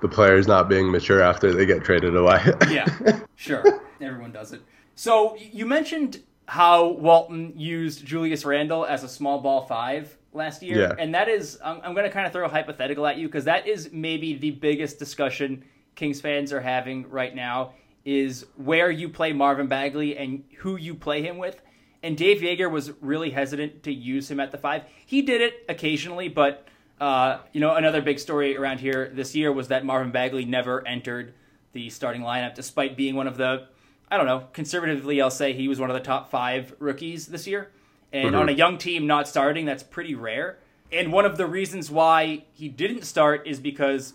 the 0.02 0.09
players 0.09 0.46
not 0.46 0.68
being 0.68 0.90
mature 0.90 1.22
after 1.22 1.52
they 1.52 1.66
get 1.66 1.85
traded 1.85 2.16
away. 2.16 2.44
yeah, 2.70 3.20
sure. 3.37 3.64
Everyone 4.00 4.33
does 4.33 4.52
it. 4.52 4.61
So 4.96 5.37
you 5.37 5.66
mentioned 5.66 6.22
how 6.46 6.88
Walton 6.88 7.52
used 7.57 8.04
Julius 8.04 8.44
Randle 8.44 8.85
as 8.85 9.02
a 9.02 9.09
small 9.09 9.40
ball 9.40 9.62
five 9.62 10.16
last 10.34 10.62
year, 10.62 10.80
yeah. 10.80 10.94
and 10.98 11.14
that 11.14 11.28
is 11.28 11.58
I'm, 11.64 11.80
I'm 11.82 11.94
going 11.94 12.04
to 12.04 12.10
kind 12.10 12.26
of 12.26 12.32
throw 12.32 12.44
a 12.44 12.48
hypothetical 12.48 13.06
at 13.06 13.16
you 13.16 13.28
because 13.28 13.44
that 13.44 13.66
is 13.66 13.90
maybe 13.92 14.34
the 14.34 14.50
biggest 14.50 14.98
discussion 14.98 15.64
Kings 15.94 16.20
fans 16.20 16.52
are 16.52 16.60
having 16.60 17.08
right 17.08 17.34
now 17.34 17.72
is 18.04 18.46
where 18.56 18.90
you 18.90 19.08
play 19.08 19.32
Marvin 19.32 19.66
Bagley 19.66 20.16
and 20.16 20.44
who 20.58 20.76
you 20.76 20.94
play 20.94 21.22
him 21.22 21.38
with. 21.38 21.60
And 22.02 22.18
Dave 22.18 22.42
Joerger 22.42 22.70
was 22.70 22.92
really 23.00 23.30
hesitant 23.30 23.84
to 23.84 23.92
use 23.92 24.30
him 24.30 24.38
at 24.38 24.52
the 24.52 24.58
five. 24.58 24.82
He 25.06 25.22
did 25.22 25.40
it 25.40 25.64
occasionally, 25.68 26.28
but 26.28 26.66
uh, 27.00 27.38
you 27.52 27.60
know 27.60 27.74
another 27.74 28.02
big 28.02 28.18
story 28.18 28.56
around 28.56 28.78
here 28.78 29.10
this 29.14 29.34
year 29.34 29.52
was 29.52 29.68
that 29.68 29.84
Marvin 29.84 30.12
Bagley 30.12 30.44
never 30.44 30.86
entered 30.86 31.34
the 31.72 31.90
starting 31.90 32.22
lineup, 32.22 32.54
despite 32.54 32.96
being 32.96 33.14
one 33.14 33.26
of 33.26 33.36
the 33.36 33.68
I 34.10 34.16
don't 34.16 34.26
know 34.26 34.48
conservatively 34.52 35.20
I'll 35.20 35.30
say 35.30 35.54
he 35.54 35.66
was 35.66 35.80
one 35.80 35.90
of 35.90 35.94
the 35.94 36.02
top 36.02 36.30
five 36.30 36.74
rookies 36.78 37.26
this 37.26 37.46
year. 37.46 37.70
And 38.14 38.29
mm-hmm. 38.29 38.37
on 38.37 38.48
a 38.48 38.53
young 38.53 38.79
team 38.79 39.09
not 39.09 39.27
starting, 39.27 39.66
that's 39.66 39.83
pretty 39.83 40.14
rare. 40.14 40.59
And 40.92 41.12
one 41.12 41.24
of 41.27 41.37
the 41.37 41.46
reasons 41.46 41.90
why 41.90 42.44
he 42.53 42.68
didn't 42.68 43.03
start 43.03 43.44
is 43.44 43.59
because 43.59 44.14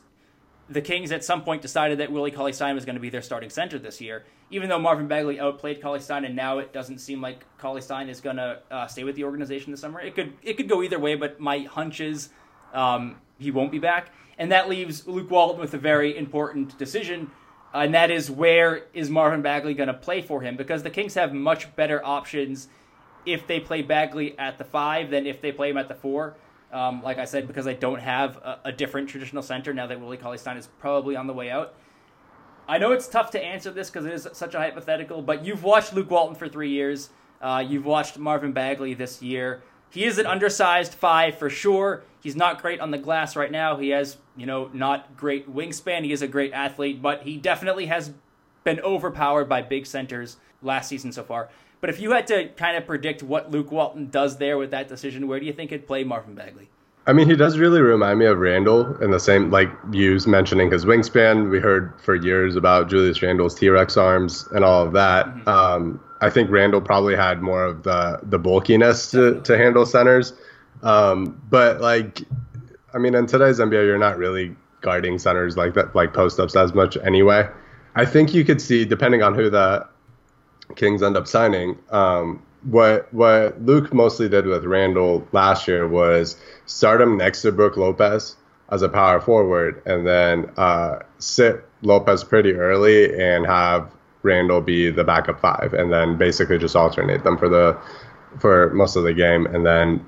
the 0.70 0.82
Kings 0.82 1.12
at 1.12 1.26
some 1.26 1.44
point 1.44 1.62
decided 1.62 1.98
that 1.98 2.10
Willie 2.10 2.32
Cauley 2.32 2.54
Stein 2.54 2.76
was 2.76 2.86
going 2.86 2.96
to 2.96 3.02
be 3.02 3.10
their 3.10 3.22
starting 3.22 3.50
center 3.50 3.78
this 3.78 4.00
year. 4.00 4.24
Even 4.52 4.70
though 4.70 4.80
Marvin 4.80 5.10
Bagley 5.10 5.38
outplayed 5.38 5.82
Cauley 5.82 6.00
Stein, 6.00 6.24
and 6.24 6.34
now 6.34 6.60
it 6.60 6.72
doesn't 6.72 7.00
seem 7.00 7.22
like 7.22 7.46
Cauley 7.58 7.82
Stein 7.82 8.08
is 8.08 8.22
going 8.22 8.38
to 8.38 8.60
uh, 8.72 8.88
stay 8.88 9.04
with 9.04 9.16
the 9.16 9.26
organization 9.26 9.72
this 9.72 9.82
summer. 9.82 10.00
It 10.00 10.16
could 10.16 10.34
it 10.42 10.54
could 10.56 10.70
go 10.70 10.82
either 10.82 10.98
way, 10.98 11.16
but 11.16 11.42
my 11.42 11.60
hunch 11.60 12.00
is 12.00 12.30
um, 12.74 13.18
he 13.38 13.52
won't 13.52 13.72
be 13.72 13.80
back, 13.80 14.14
and 14.38 14.52
that 14.54 14.70
leaves 14.70 15.06
Luke 15.08 15.30
Walton 15.30 15.60
with 15.60 15.74
a 15.74 15.78
very 15.78 16.18
important 16.18 16.78
decision, 16.78 17.30
and 17.74 17.94
that 17.94 18.10
is 18.10 18.32
where 18.32 18.86
is 18.94 19.10
Marvin 19.10 19.42
Bagley 19.42 19.74
going 19.74 19.88
to 19.88 19.94
play 19.94 20.22
for 20.22 20.42
him? 20.42 20.56
Because 20.56 20.84
the 20.84 20.90
Kings 20.90 21.16
have 21.16 21.34
much 21.34 21.76
better 21.76 22.04
options 22.04 22.70
if 23.25 23.47
they 23.47 23.60
play 23.60 23.82
Bagley 23.82 24.38
at 24.38 24.58
the 24.58 24.63
five 24.63 25.10
than 25.10 25.25
if 25.25 25.41
they 25.41 25.51
play 25.51 25.69
him 25.69 25.77
at 25.77 25.88
the 25.88 25.95
four. 25.95 26.36
Um, 26.71 27.01
like 27.01 27.17
I 27.17 27.25
said, 27.25 27.47
because 27.47 27.67
I 27.67 27.73
don't 27.73 27.99
have 27.99 28.38
a, 28.38 28.60
a 28.65 28.71
different 28.71 29.10
traditional 29.10 29.41
center 29.41 29.73
now 29.73 29.88
that 29.88 29.99
Willie 29.99 30.17
Cauley 30.17 30.38
Stein 30.38 30.58
is 30.58 30.67
probably 30.79 31.15
on 31.15 31.25
the 31.27 31.34
way 31.34 31.49
out. 31.49 31.73
I 32.67 32.77
know 32.77 32.91
it's 32.91 33.08
tough 33.08 33.32
to 33.32 33.43
answer 33.43 33.71
this 33.71 33.89
because 33.89 34.05
it 34.05 34.13
is 34.13 34.27
such 34.34 34.53
a 34.53 34.60
hypothetical, 34.60 35.23
but 35.23 35.43
you've 35.43 35.63
watched 35.63 35.93
Luke 35.93 36.12
Walton 36.12 36.36
for 36.36 36.47
three 36.47 36.69
years. 36.69 37.10
Uh, 37.41 37.63
you've 37.67 37.86
watched 37.86 38.19
Marvin 38.19 38.51
Bagley 38.51 38.93
this 38.93 39.21
year. 39.23 39.63
He 39.89 40.05
is 40.05 40.19
an 40.19 40.27
undersized 40.27 40.93
five 40.93 41.38
for 41.38 41.49
sure. 41.49 42.03
He's 42.21 42.36
not 42.36 42.62
great 42.62 42.79
on 42.79 42.91
the 42.91 42.99
glass 42.99 43.36
right 43.36 43.51
now. 43.51 43.77
He 43.77 43.89
has, 43.89 44.17
you 44.38 44.45
know, 44.45 44.69
not 44.71 45.17
great 45.17 45.51
wingspan. 45.51 46.03
He 46.03 46.12
is 46.12 46.21
a 46.21 46.27
great 46.27 46.53
athlete, 46.53 47.01
but 47.01 47.23
he 47.23 47.38
definitely 47.38 47.88
has 47.88 48.12
been 48.63 48.79
overpowered 48.82 49.45
by 49.45 49.63
big 49.63 49.88
centers 49.88 50.38
last 50.62 50.89
season 50.89 51.12
so 51.12 51.23
far. 51.23 51.49
But 51.82 51.89
if 51.89 52.00
you 52.00 52.12
had 52.12 52.28
to 52.28 52.50
kind 52.50 52.76
of 52.76 52.86
predict 52.86 53.24
what 53.24 53.52
Luke 53.52 53.72
Walton 53.72 54.10
does 54.10 54.38
there 54.38 54.58
with 54.58 54.72
that 54.72 54.88
decision, 54.88 55.28
where 55.28 55.39
do 55.39 55.46
you 55.46 55.54
think 55.54 55.72
he'd 55.72 55.88
play 55.88 56.04
Marvin 56.04 56.36
Bagley? 56.36 56.70
I 57.08 57.13
mean, 57.13 57.28
he 57.28 57.36
does 57.36 57.58
really 57.58 57.82
remind 57.82 58.20
me 58.20 58.26
of 58.26 58.38
Randle 58.38 58.96
in 59.02 59.10
the 59.10 59.20
same, 59.20 59.50
like 59.50 59.72
you 59.92 60.20
mentioning 60.28 60.70
his 60.70 60.86
wingspan. 60.86 61.50
We 61.50 61.60
heard 61.60 61.94
for 62.02 62.13
years 62.13 62.56
about 62.56 62.89
Julius 62.89 63.22
Randle's 63.22 63.56
T 63.56 63.70
Rex 63.70 63.98
arms 63.98 64.48
and 64.52 64.63
all 64.63 64.86
of 64.86 64.94
that. 64.94 65.26
Mm-hmm. 65.26 65.50
Um, 65.50 66.00
I 66.22 66.30
think 66.30 66.52
Randle 66.52 66.82
probably 66.82 67.15
had 67.15 67.42
more 67.42 67.63
of 67.63 67.84
the 67.84 68.20
the 68.24 68.38
bulkiness 68.38 69.10
to, 69.12 69.42
to 69.42 69.58
handle 69.58 69.86
centers. 69.86 70.34
Um, 70.84 71.42
but 71.50 71.82
like, 71.82 72.22
I 72.94 72.98
mean, 73.00 73.15
in 73.15 73.26
today's 73.26 73.60
NBA, 73.60 73.86
you're 73.86 73.98
not 73.98 74.18
really 74.18 74.56
guarding 74.82 75.18
centers 75.18 75.58
like 75.58 75.74
that, 75.74 75.96
like 75.96 76.13
post 76.13 76.39
ups 76.39 76.56
as 76.56 76.74
much 76.74 76.98
anyway. 76.98 77.50
I 77.96 78.06
think 78.06 78.34
you 78.34 78.46
could 78.46 78.62
see, 78.62 78.86
depending 78.86 79.24
on 79.24 79.34
who 79.34 79.50
the 79.50 79.88
Kings 80.75 81.01
end 81.01 81.17
up 81.17 81.27
signing, 81.27 81.77
um, 81.89 82.43
what 82.63 83.12
what 83.13 83.62
Luke 83.62 83.93
mostly 83.93 84.27
did 84.27 84.45
with 84.45 84.65
Randle 84.65 85.27
last 85.32 85.67
year 85.67 85.88
was 85.88 86.36
start 86.65 87.01
him 87.01 87.17
next 87.17 87.41
to 87.43 87.51
Brook 87.51 87.77
Lopez 87.77 88.36
as 88.69 88.82
a 88.82 88.89
power 88.89 89.19
forward, 89.21 89.82
and 89.86 90.05
then 90.05 90.51
uh, 90.58 90.99
sit 91.19 91.65
Lopez 91.82 92.23
pretty 92.23 92.53
early 92.53 93.19
and 93.19 93.45
have 93.45 93.91
Randle 94.23 94.62
be 94.62 94.89
the 94.89 95.03
backup 95.03 95.39
five, 95.39 95.73
and 95.73 95.91
then 95.91 96.17
basically 96.17 96.58
just 96.58 96.75
alternate 96.75 97.23
them 97.23 97.38
for 97.38 97.49
the 97.49 97.77
for 98.39 98.69
most 98.73 98.95
of 98.95 99.03
the 99.03 99.13
game, 99.13 99.45
and 99.47 99.65
then 99.65 100.05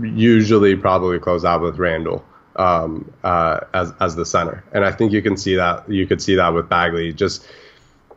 usually 0.00 0.76
probably 0.76 1.18
close 1.18 1.44
out 1.44 1.62
with 1.62 1.78
Randle 1.78 2.24
um, 2.56 3.10
uh, 3.24 3.60
as 3.72 3.92
as 4.00 4.14
the 4.16 4.26
center. 4.26 4.62
And 4.72 4.84
I 4.84 4.92
think 4.92 5.12
you 5.12 5.22
can 5.22 5.36
see 5.36 5.56
that 5.56 5.90
you 5.90 6.06
could 6.06 6.20
see 6.20 6.36
that 6.36 6.52
with 6.52 6.68
Bagley. 6.68 7.12
Just 7.12 7.46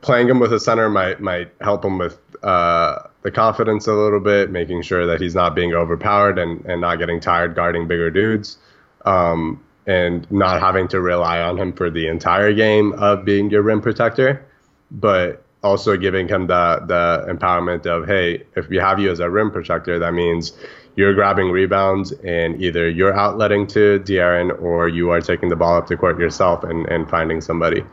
playing 0.02 0.30
him 0.30 0.40
with 0.40 0.54
a 0.54 0.60
center 0.60 0.90
might 0.90 1.20
might 1.20 1.52
help 1.62 1.84
him 1.84 1.98
with 1.98 2.20
uh, 2.44 3.00
the 3.24 3.32
confidence 3.32 3.88
a 3.88 3.94
little 3.94 4.20
bit, 4.20 4.52
making 4.52 4.82
sure 4.82 5.06
that 5.06 5.22
he's 5.22 5.36
not 5.36 5.56
being 5.56 5.74
overpowered 5.74 6.38
and, 6.38 6.66
and 6.66 6.82
not 6.82 6.98
getting 6.98 7.20
tired 7.20 7.56
guarding 7.56 7.88
bigger 7.88 8.12
dudes. 8.12 8.58
Um, 9.06 9.64
and 9.86 10.30
not 10.30 10.60
having 10.60 10.86
to 10.90 11.00
rely 11.00 11.40
on 11.40 11.58
him 11.58 11.72
for 11.72 11.90
the 11.90 12.08
entire 12.08 12.52
game 12.52 12.92
of 12.94 13.24
being 13.24 13.50
your 13.50 13.62
rim 13.62 13.80
protector 13.80 14.46
but 14.92 15.44
also 15.64 15.98
giving 15.98 16.28
him 16.28 16.48
the 16.48 16.84
the 16.88 17.26
empowerment 17.32 17.86
of 17.86 18.08
hey, 18.08 18.44
if 18.56 18.70
we 18.70 18.78
have 18.78 19.00
you 19.00 19.12
as 19.12 19.20
a 19.20 19.30
rim 19.30 19.52
protector, 19.52 20.00
that 20.00 20.14
means 20.14 20.54
you're 20.96 21.14
grabbing 21.14 21.52
rebounds 21.52 22.12
and 22.12 22.62
either 22.62 22.90
you're 22.90 23.14
outletting 23.14 23.68
to 23.70 24.00
De'Aaron 24.00 24.60
or 24.62 24.88
you 24.88 25.12
are 25.12 25.22
taking 25.22 25.50
the 25.50 25.56
ball 25.56 25.78
up 25.78 25.88
the 25.88 25.98
court 25.98 26.20
yourself 26.20 26.64
and, 26.64 26.88
and 26.88 27.08
finding 27.08 27.40
somebody, 27.40 27.84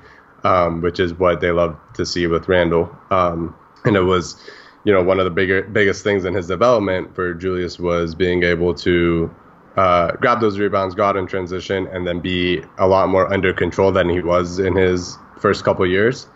um, 0.45 0.81
which 0.83 1.01
is 1.01 1.15
what 1.15 1.41
they 1.41 1.51
love 1.51 1.77
to 1.95 2.07
see 2.07 2.27
with 2.27 2.49
Randle. 2.49 2.95
Um, 3.11 3.57
and 3.85 3.97
it 3.97 4.03
was, 4.03 4.37
you 4.85 4.93
know, 4.93 5.03
one 5.03 5.19
of 5.19 5.25
the 5.25 5.31
bigger 5.31 5.63
biggest 5.63 6.05
things 6.05 6.25
in 6.25 6.35
his 6.35 6.47
development 6.47 7.15
for 7.15 7.35
Julius 7.35 7.79
was 7.79 8.15
being 8.15 8.43
able 8.43 8.75
to 8.75 9.35
uh, 9.77 10.13
grab 10.13 10.41
those 10.41 10.59
rebounds, 10.59 10.95
go 10.95 11.05
out 11.05 11.17
in 11.17 11.27
transition, 11.27 11.87
and 11.89 12.07
then 12.07 12.21
be 12.21 12.63
a 12.79 12.87
lot 12.87 13.09
more 13.09 13.33
under 13.33 13.53
control 13.53 13.91
than 13.91 14.09
he 14.09 14.21
was 14.21 14.59
in 14.59 14.77
his 14.77 15.19
first 15.39 15.65
couple 15.65 15.87
years. 15.87 16.27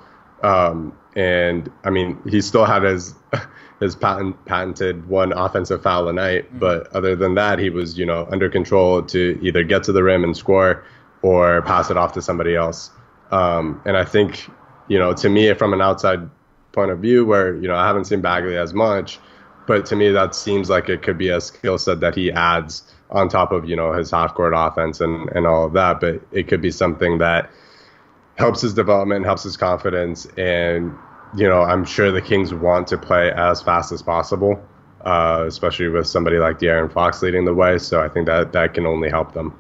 Um, 0.43 0.97
and 1.15 1.71
I 1.85 1.91
mean, 1.91 2.21
he 2.29 2.41
still 2.41 2.65
had 2.65 2.83
his 2.83 3.15
his 3.81 3.95
patent, 3.95 4.45
patented 4.45 5.09
one 5.09 5.33
offensive 5.33 5.83
foul 5.83 6.09
a 6.09 6.13
night, 6.13 6.49
mm-hmm. 6.49 6.59
but 6.59 6.89
other 6.95 7.15
than 7.15 7.35
that, 7.35 7.59
he 7.59 7.71
was 7.71 7.99
you 7.99 8.07
know 8.07 8.27
under 8.31 8.49
control 8.49 9.03
to 9.03 9.39
either 9.43 9.63
get 9.63 9.85
to 9.85 9.93
the 9.93 10.03
rim 10.03 10.25
and 10.25 10.37
score 10.37 10.85
or 11.23 11.63
pass 11.63 11.91
it 11.91 11.97
off 11.97 12.13
to 12.13 12.23
somebody 12.23 12.55
else. 12.55 12.91
Um, 13.31 13.81
and 13.85 13.97
I 13.97 14.05
think 14.05 14.49
you 14.89 14.99
know, 14.99 15.13
to 15.13 15.29
me, 15.29 15.53
from 15.55 15.73
an 15.73 15.81
outside 15.81 16.29
point 16.73 16.91
of 16.91 16.99
view, 16.99 17.25
where 17.25 17.55
you 17.57 17.69
know 17.69 17.77
I 17.77 17.87
haven't 17.87 18.07
seen 18.07 18.21
Bagley 18.21 18.57
as 18.57 18.75
much, 18.75 19.19
but 19.67 19.87
to 19.87 19.97
me 19.97 20.11
that 20.11 20.35
seems 20.35 20.69
like 20.69 20.89
it 20.89 21.03
could 21.03 21.19
be 21.19 21.29
a 21.29 21.41
skill 21.41 21.79
set 21.79 22.01
that 22.01 22.15
he 22.15 22.33
adds 22.33 22.83
on 23.11 23.29
top 23.29 23.53
of 23.53 23.69
you 23.69 23.77
know 23.77 23.93
his 23.93 24.11
half 24.11 24.35
court 24.35 24.55
offense 24.57 25.01
and 25.01 25.29
and 25.31 25.47
all 25.47 25.67
of 25.67 25.73
that. 25.75 26.01
But 26.01 26.21
it 26.33 26.49
could 26.49 26.63
be 26.63 26.71
something 26.71 27.19
that 27.19 27.51
helps 28.37 28.63
his 28.63 28.75
development, 28.75 29.25
helps 29.25 29.43
his 29.43 29.57
confidence, 29.57 30.27
and 30.37 30.93
you 31.37 31.47
know 31.47 31.63
I'm 31.63 31.85
sure 31.85 32.11
the 32.11 32.23
Kings 32.23 32.55
want 32.55 32.89
to 32.89 32.99
play 32.99 33.31
as 33.33 33.61
fast 33.61 33.93
as 33.93 34.03
possible, 34.03 34.61
uh, 35.05 35.45
especially 35.47 35.89
with 35.89 36.07
somebody 36.07 36.39
like 36.39 36.59
De'Aaron 36.59 36.91
Fox 36.91 37.23
leading 37.23 37.45
the 37.45 37.55
way. 37.55 37.79
So 37.79 38.01
I 38.01 38.09
think 38.09 38.27
that 38.27 38.53
that 38.53 38.73
can 38.75 38.87
only 38.87 39.11
help 39.11 39.35
them. 39.35 39.59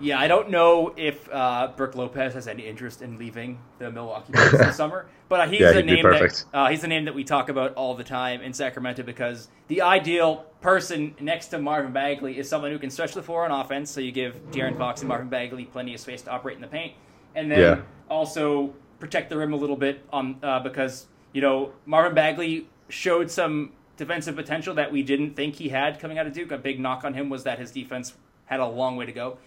Yeah, 0.00 0.18
I 0.18 0.28
don't 0.28 0.50
know 0.50 0.94
if 0.96 1.28
uh, 1.30 1.72
Brook 1.76 1.94
Lopez 1.94 2.34
has 2.34 2.48
any 2.48 2.66
interest 2.66 3.02
in 3.02 3.18
leaving 3.18 3.58
the 3.78 3.90
Milwaukee 3.90 4.32
Bucks 4.32 4.52
this 4.52 4.76
summer, 4.78 5.06
but 5.28 5.50
he's 5.50 5.60
yeah, 5.60 5.72
a 5.72 5.82
name 5.82 6.02
that 6.04 6.44
uh, 6.54 6.68
he's 6.68 6.82
a 6.84 6.88
name 6.88 7.04
that 7.04 7.14
we 7.14 7.22
talk 7.22 7.50
about 7.50 7.74
all 7.74 7.94
the 7.94 8.04
time 8.04 8.40
in 8.40 8.52
Sacramento 8.52 9.02
because 9.02 9.48
the 9.68 9.82
ideal 9.82 10.46
person 10.62 11.14
next 11.20 11.48
to 11.48 11.58
Marvin 11.58 11.92
Bagley 11.92 12.38
is 12.38 12.48
someone 12.48 12.70
who 12.70 12.78
can 12.78 12.90
stretch 12.90 13.12
the 13.12 13.22
floor 13.22 13.44
on 13.44 13.50
offense. 13.50 13.90
So 13.90 14.00
you 14.00 14.10
give 14.10 14.40
De'Aaron 14.50 14.78
Fox 14.78 15.02
and 15.02 15.08
Marvin 15.08 15.28
Bagley 15.28 15.66
plenty 15.66 15.94
of 15.94 16.00
space 16.00 16.22
to 16.22 16.30
operate 16.30 16.56
in 16.56 16.62
the 16.62 16.68
paint, 16.68 16.94
and 17.34 17.50
then 17.50 17.58
yeah 17.58 17.82
also 18.10 18.74
protect 18.98 19.30
the 19.30 19.38
rim 19.38 19.54
a 19.54 19.56
little 19.56 19.76
bit 19.76 20.04
on 20.12 20.38
uh, 20.42 20.60
because 20.60 21.06
you 21.32 21.40
know 21.40 21.72
Marvin 21.86 22.14
Bagley 22.14 22.68
showed 22.90 23.30
some 23.30 23.72
defensive 23.96 24.36
potential 24.36 24.74
that 24.74 24.92
we 24.92 25.02
didn't 25.02 25.34
think 25.34 25.54
he 25.54 25.68
had 25.68 25.98
coming 25.98 26.18
out 26.18 26.26
of 26.26 26.34
Duke. 26.34 26.50
A 26.50 26.58
big 26.58 26.80
knock 26.80 27.04
on 27.04 27.14
him 27.14 27.30
was 27.30 27.44
that 27.44 27.58
his 27.58 27.70
defense 27.70 28.14
had 28.46 28.60
a 28.60 28.66
long 28.66 28.96
way 28.96 29.06
to 29.06 29.12
go, 29.12 29.38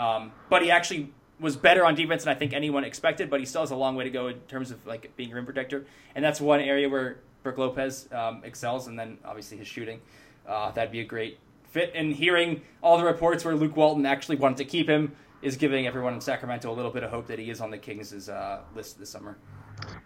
um, 0.00 0.32
but 0.48 0.62
he 0.62 0.70
actually 0.70 1.12
was 1.38 1.56
better 1.56 1.84
on 1.84 1.94
defense 1.94 2.24
than 2.24 2.34
I 2.34 2.38
think 2.38 2.52
anyone 2.52 2.84
expected. 2.84 3.30
But 3.30 3.40
he 3.40 3.46
still 3.46 3.62
has 3.62 3.70
a 3.70 3.76
long 3.76 3.96
way 3.96 4.04
to 4.04 4.10
go 4.10 4.28
in 4.28 4.40
terms 4.40 4.70
of 4.70 4.84
like 4.86 5.14
being 5.16 5.32
a 5.32 5.34
rim 5.34 5.44
protector, 5.44 5.84
and 6.14 6.24
that's 6.24 6.40
one 6.40 6.60
area 6.60 6.88
where 6.88 7.20
Brook 7.42 7.58
Lopez 7.58 8.08
um, 8.12 8.42
excels. 8.44 8.86
And 8.86 8.98
then 8.98 9.18
obviously 9.24 9.58
his 9.58 9.68
shooting, 9.68 10.00
uh, 10.48 10.70
that'd 10.72 10.92
be 10.92 11.00
a 11.00 11.04
great 11.04 11.38
fit. 11.70 11.92
And 11.94 12.12
hearing 12.12 12.62
all 12.82 12.98
the 12.98 13.04
reports 13.04 13.44
where 13.44 13.54
Luke 13.54 13.76
Walton 13.76 14.06
actually 14.06 14.36
wanted 14.36 14.58
to 14.58 14.64
keep 14.64 14.88
him 14.88 15.14
is 15.42 15.56
giving 15.56 15.86
everyone 15.86 16.14
in 16.14 16.20
Sacramento 16.20 16.70
a 16.70 16.74
little 16.74 16.90
bit 16.90 17.02
of 17.02 17.10
hope 17.10 17.26
that 17.28 17.38
he 17.38 17.50
is 17.50 17.60
on 17.60 17.70
the 17.70 17.78
Kings' 17.78 18.28
uh, 18.28 18.60
list 18.74 18.98
this 18.98 19.08
summer. 19.10 19.38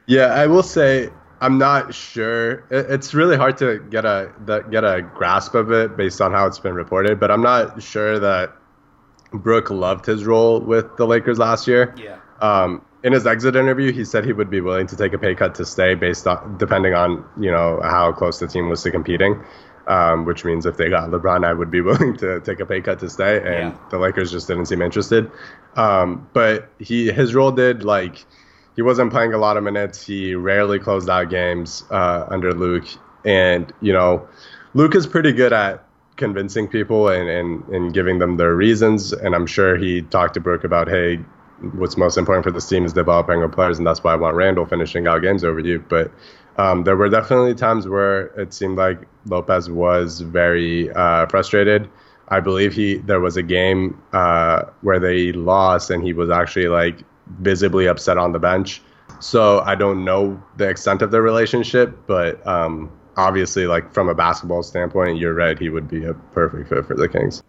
Yeah, 0.06 0.26
I 0.26 0.46
will 0.46 0.62
say 0.62 1.10
I'm 1.40 1.58
not 1.58 1.94
sure. 1.94 2.66
It's 2.70 3.14
really 3.14 3.36
hard 3.36 3.58
to 3.58 3.80
get 3.90 4.04
a 4.04 4.32
get 4.70 4.84
a 4.84 5.02
grasp 5.02 5.54
of 5.54 5.72
it 5.72 5.96
based 5.96 6.20
on 6.20 6.32
how 6.32 6.46
it's 6.46 6.58
been 6.58 6.74
reported, 6.74 7.18
but 7.18 7.30
I'm 7.30 7.42
not 7.42 7.82
sure 7.82 8.18
that 8.20 8.56
Brook 9.34 9.70
loved 9.70 10.06
his 10.06 10.24
role 10.24 10.60
with 10.60 10.96
the 10.96 11.06
Lakers 11.06 11.38
last 11.38 11.66
year. 11.66 11.94
Yeah. 11.98 12.18
Um, 12.40 12.84
in 13.02 13.12
his 13.12 13.26
exit 13.26 13.54
interview, 13.54 13.92
he 13.92 14.04
said 14.04 14.24
he 14.24 14.32
would 14.32 14.48
be 14.48 14.62
willing 14.62 14.86
to 14.86 14.96
take 14.96 15.12
a 15.12 15.18
pay 15.18 15.34
cut 15.34 15.54
to 15.56 15.66
stay 15.66 15.94
based 15.94 16.26
on 16.26 16.56
depending 16.56 16.94
on 16.94 17.24
you 17.38 17.50
know 17.50 17.80
how 17.82 18.12
close 18.12 18.38
the 18.38 18.46
team 18.46 18.70
was 18.70 18.82
to 18.82 18.90
competing 18.90 19.44
um, 19.86 20.24
which 20.24 20.44
means 20.44 20.66
if 20.66 20.76
they 20.76 20.88
got 20.88 21.10
LeBron, 21.10 21.44
I 21.44 21.52
would 21.52 21.70
be 21.70 21.80
willing 21.80 22.16
to 22.18 22.40
take 22.40 22.60
a 22.60 22.66
pay 22.66 22.80
cut 22.80 22.98
to 23.00 23.10
stay. 23.10 23.38
And 23.38 23.72
yeah. 23.72 23.78
the 23.90 23.98
Lakers 23.98 24.30
just 24.30 24.48
didn't 24.48 24.66
seem 24.66 24.82
interested. 24.82 25.30
Um, 25.76 26.28
but 26.32 26.68
he 26.78 27.10
his 27.10 27.34
role 27.34 27.50
did 27.50 27.84
like 27.84 28.24
he 28.76 28.82
wasn't 28.82 29.12
playing 29.12 29.34
a 29.34 29.38
lot 29.38 29.56
of 29.56 29.62
minutes. 29.62 30.04
He 30.04 30.34
rarely 30.34 30.78
closed 30.78 31.08
out 31.10 31.30
games 31.30 31.84
uh, 31.90 32.26
under 32.28 32.52
Luke, 32.52 32.86
and 33.24 33.72
you 33.80 33.92
know, 33.92 34.28
Luke 34.74 34.94
is 34.94 35.06
pretty 35.06 35.32
good 35.32 35.52
at 35.52 35.83
convincing 36.16 36.68
people 36.68 37.08
and, 37.08 37.28
and, 37.28 37.68
and 37.68 37.94
giving 37.94 38.18
them 38.18 38.36
their 38.36 38.54
reasons. 38.54 39.12
And 39.12 39.34
I'm 39.34 39.46
sure 39.46 39.76
he 39.76 40.02
talked 40.02 40.34
to 40.34 40.40
Brook 40.40 40.64
about, 40.64 40.88
hey, 40.88 41.16
what's 41.72 41.96
most 41.96 42.16
important 42.16 42.44
for 42.44 42.50
this 42.50 42.68
team 42.68 42.84
is 42.84 42.92
developing 42.92 43.40
our 43.40 43.48
players, 43.48 43.78
and 43.78 43.86
that's 43.86 44.02
why 44.02 44.12
I 44.12 44.16
want 44.16 44.36
Randle 44.36 44.66
finishing 44.66 45.06
out 45.06 45.22
games 45.22 45.44
over 45.44 45.60
you. 45.60 45.84
But 45.88 46.10
um, 46.56 46.84
there 46.84 46.96
were 46.96 47.08
definitely 47.08 47.54
times 47.54 47.88
where 47.88 48.26
it 48.40 48.52
seemed 48.52 48.76
like 48.76 49.00
Lopez 49.26 49.70
was 49.70 50.20
very 50.20 50.90
uh, 50.92 51.26
frustrated. 51.26 51.90
I 52.28 52.40
believe 52.40 52.72
he 52.72 52.96
there 52.96 53.20
was 53.20 53.36
a 53.36 53.42
game 53.42 54.00
uh, 54.12 54.64
where 54.80 54.98
they 54.98 55.32
lost 55.32 55.90
and 55.90 56.02
he 56.02 56.12
was 56.12 56.30
actually 56.30 56.68
like 56.68 57.00
visibly 57.40 57.86
upset 57.86 58.18
on 58.18 58.32
the 58.32 58.38
bench. 58.38 58.80
So 59.20 59.60
I 59.60 59.74
don't 59.74 60.04
know 60.04 60.42
the 60.56 60.68
extent 60.68 61.02
of 61.02 61.10
their 61.10 61.22
relationship, 61.22 61.96
but 62.06 62.44
um, 62.46 62.90
obviously, 63.16 63.66
like 63.66 63.92
from 63.92 64.08
a 64.08 64.14
basketball 64.14 64.62
standpoint, 64.62 65.18
you're 65.18 65.34
right. 65.34 65.58
He 65.58 65.68
would 65.68 65.88
be 65.88 66.04
a 66.04 66.14
perfect 66.14 66.68
fit 66.68 66.86
for 66.86 66.94
the 66.94 67.08
Kings. 67.08 67.42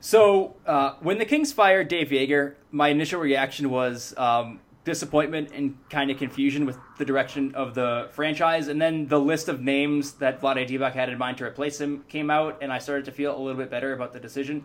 So 0.00 0.56
uh, 0.66 0.94
when 1.00 1.18
the 1.18 1.24
Kings 1.24 1.52
fired 1.52 1.88
Dave 1.88 2.08
Joerger, 2.08 2.54
my 2.70 2.88
initial 2.88 3.20
reaction 3.20 3.70
was 3.70 4.14
um, 4.16 4.58
disappointment 4.84 5.50
and 5.54 5.78
kind 5.90 6.10
of 6.10 6.18
confusion 6.18 6.66
with 6.66 6.76
the 6.98 7.04
direction 7.04 7.54
of 7.54 7.74
the 7.74 8.08
franchise. 8.10 8.68
And 8.68 8.82
then 8.82 9.06
the 9.06 9.20
list 9.20 9.48
of 9.48 9.60
names 9.60 10.14
that 10.14 10.40
Vlade 10.40 10.68
Divac 10.68 10.92
had 10.92 11.08
in 11.08 11.18
mind 11.18 11.38
to 11.38 11.44
replace 11.44 11.80
him 11.80 12.04
came 12.08 12.30
out, 12.30 12.58
and 12.62 12.72
I 12.72 12.78
started 12.78 13.04
to 13.04 13.12
feel 13.12 13.36
a 13.36 13.40
little 13.40 13.58
bit 13.58 13.70
better 13.70 13.92
about 13.92 14.12
the 14.12 14.18
decision. 14.18 14.64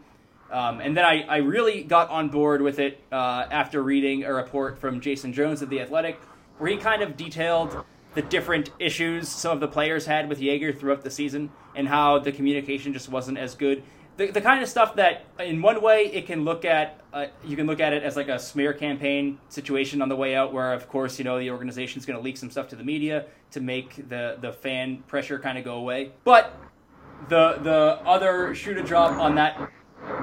Um, 0.50 0.80
and 0.80 0.96
then 0.96 1.06
I, 1.06 1.24
I 1.24 1.38
really 1.38 1.84
got 1.84 2.10
on 2.10 2.30
board 2.30 2.62
with 2.62 2.80
it 2.80 3.04
uh, 3.12 3.46
after 3.52 3.84
reading 3.84 4.24
a 4.24 4.34
report 4.34 4.80
from 4.80 5.02
Jason 5.02 5.34
Jones 5.34 5.62
of 5.62 5.70
The 5.70 5.82
Athletic, 5.82 6.20
where 6.58 6.72
he 6.72 6.78
kind 6.78 7.02
of 7.02 7.18
detailed 7.18 7.84
the 8.18 8.24
different 8.24 8.72
issues 8.80 9.30
some 9.30 9.52
of 9.52 9.60
the 9.60 9.68
players 9.68 10.08
had 10.08 10.28
with 10.28 10.40
Joerger 10.40 10.76
throughout 10.76 11.04
the 11.04 11.12
season 11.12 11.52
and 11.76 11.88
how 11.88 12.18
the 12.18 12.32
communication 12.32 12.92
just 12.92 13.10
wasn't 13.10 13.38
as 13.38 13.54
good. 13.54 13.84
The, 14.18 14.32
the 14.32 14.42
kind 14.42 14.64
of 14.64 14.68
stuff 14.68 14.96
that 14.96 15.26
in 15.40 15.62
one 15.62 15.84
way 15.84 16.08
it 16.08 16.26
can 16.26 16.44
look 16.44 16.66
at 16.66 17.00
uh, 17.14 17.28
you 17.46 17.56
can 17.56 17.68
look 17.68 17.80
at 17.80 17.94
it 17.94 18.02
as 18.02 18.16
like 18.16 18.28
a 18.28 18.40
smear 18.40 18.74
campaign 18.74 19.38
situation 19.50 20.02
on 20.02 20.10
the 20.10 20.16
way 20.16 20.36
out 20.36 20.52
where 20.52 20.74
of 20.74 20.90
course 20.90 21.20
you 21.20 21.26
know 21.26 21.38
the 21.38 21.52
organization's 21.52 22.08
going 22.08 22.18
to 22.18 22.24
leak 22.24 22.38
some 22.38 22.50
stuff 22.50 22.68
to 22.70 22.76
the 22.76 22.84
media 22.84 23.28
to 23.52 23.62
make 23.62 24.10
the 24.10 24.40
the 24.42 24.52
fan 24.52 25.04
pressure 25.08 25.38
kind 25.38 25.60
of 25.60 25.64
go 25.64 25.76
away. 25.76 26.12
But 26.24 26.58
the 27.30 27.60
the 27.62 28.00
other 28.04 28.56
shoe 28.56 28.74
to 28.74 28.82
drop 28.82 29.12
on 29.12 29.36
that 29.36 29.70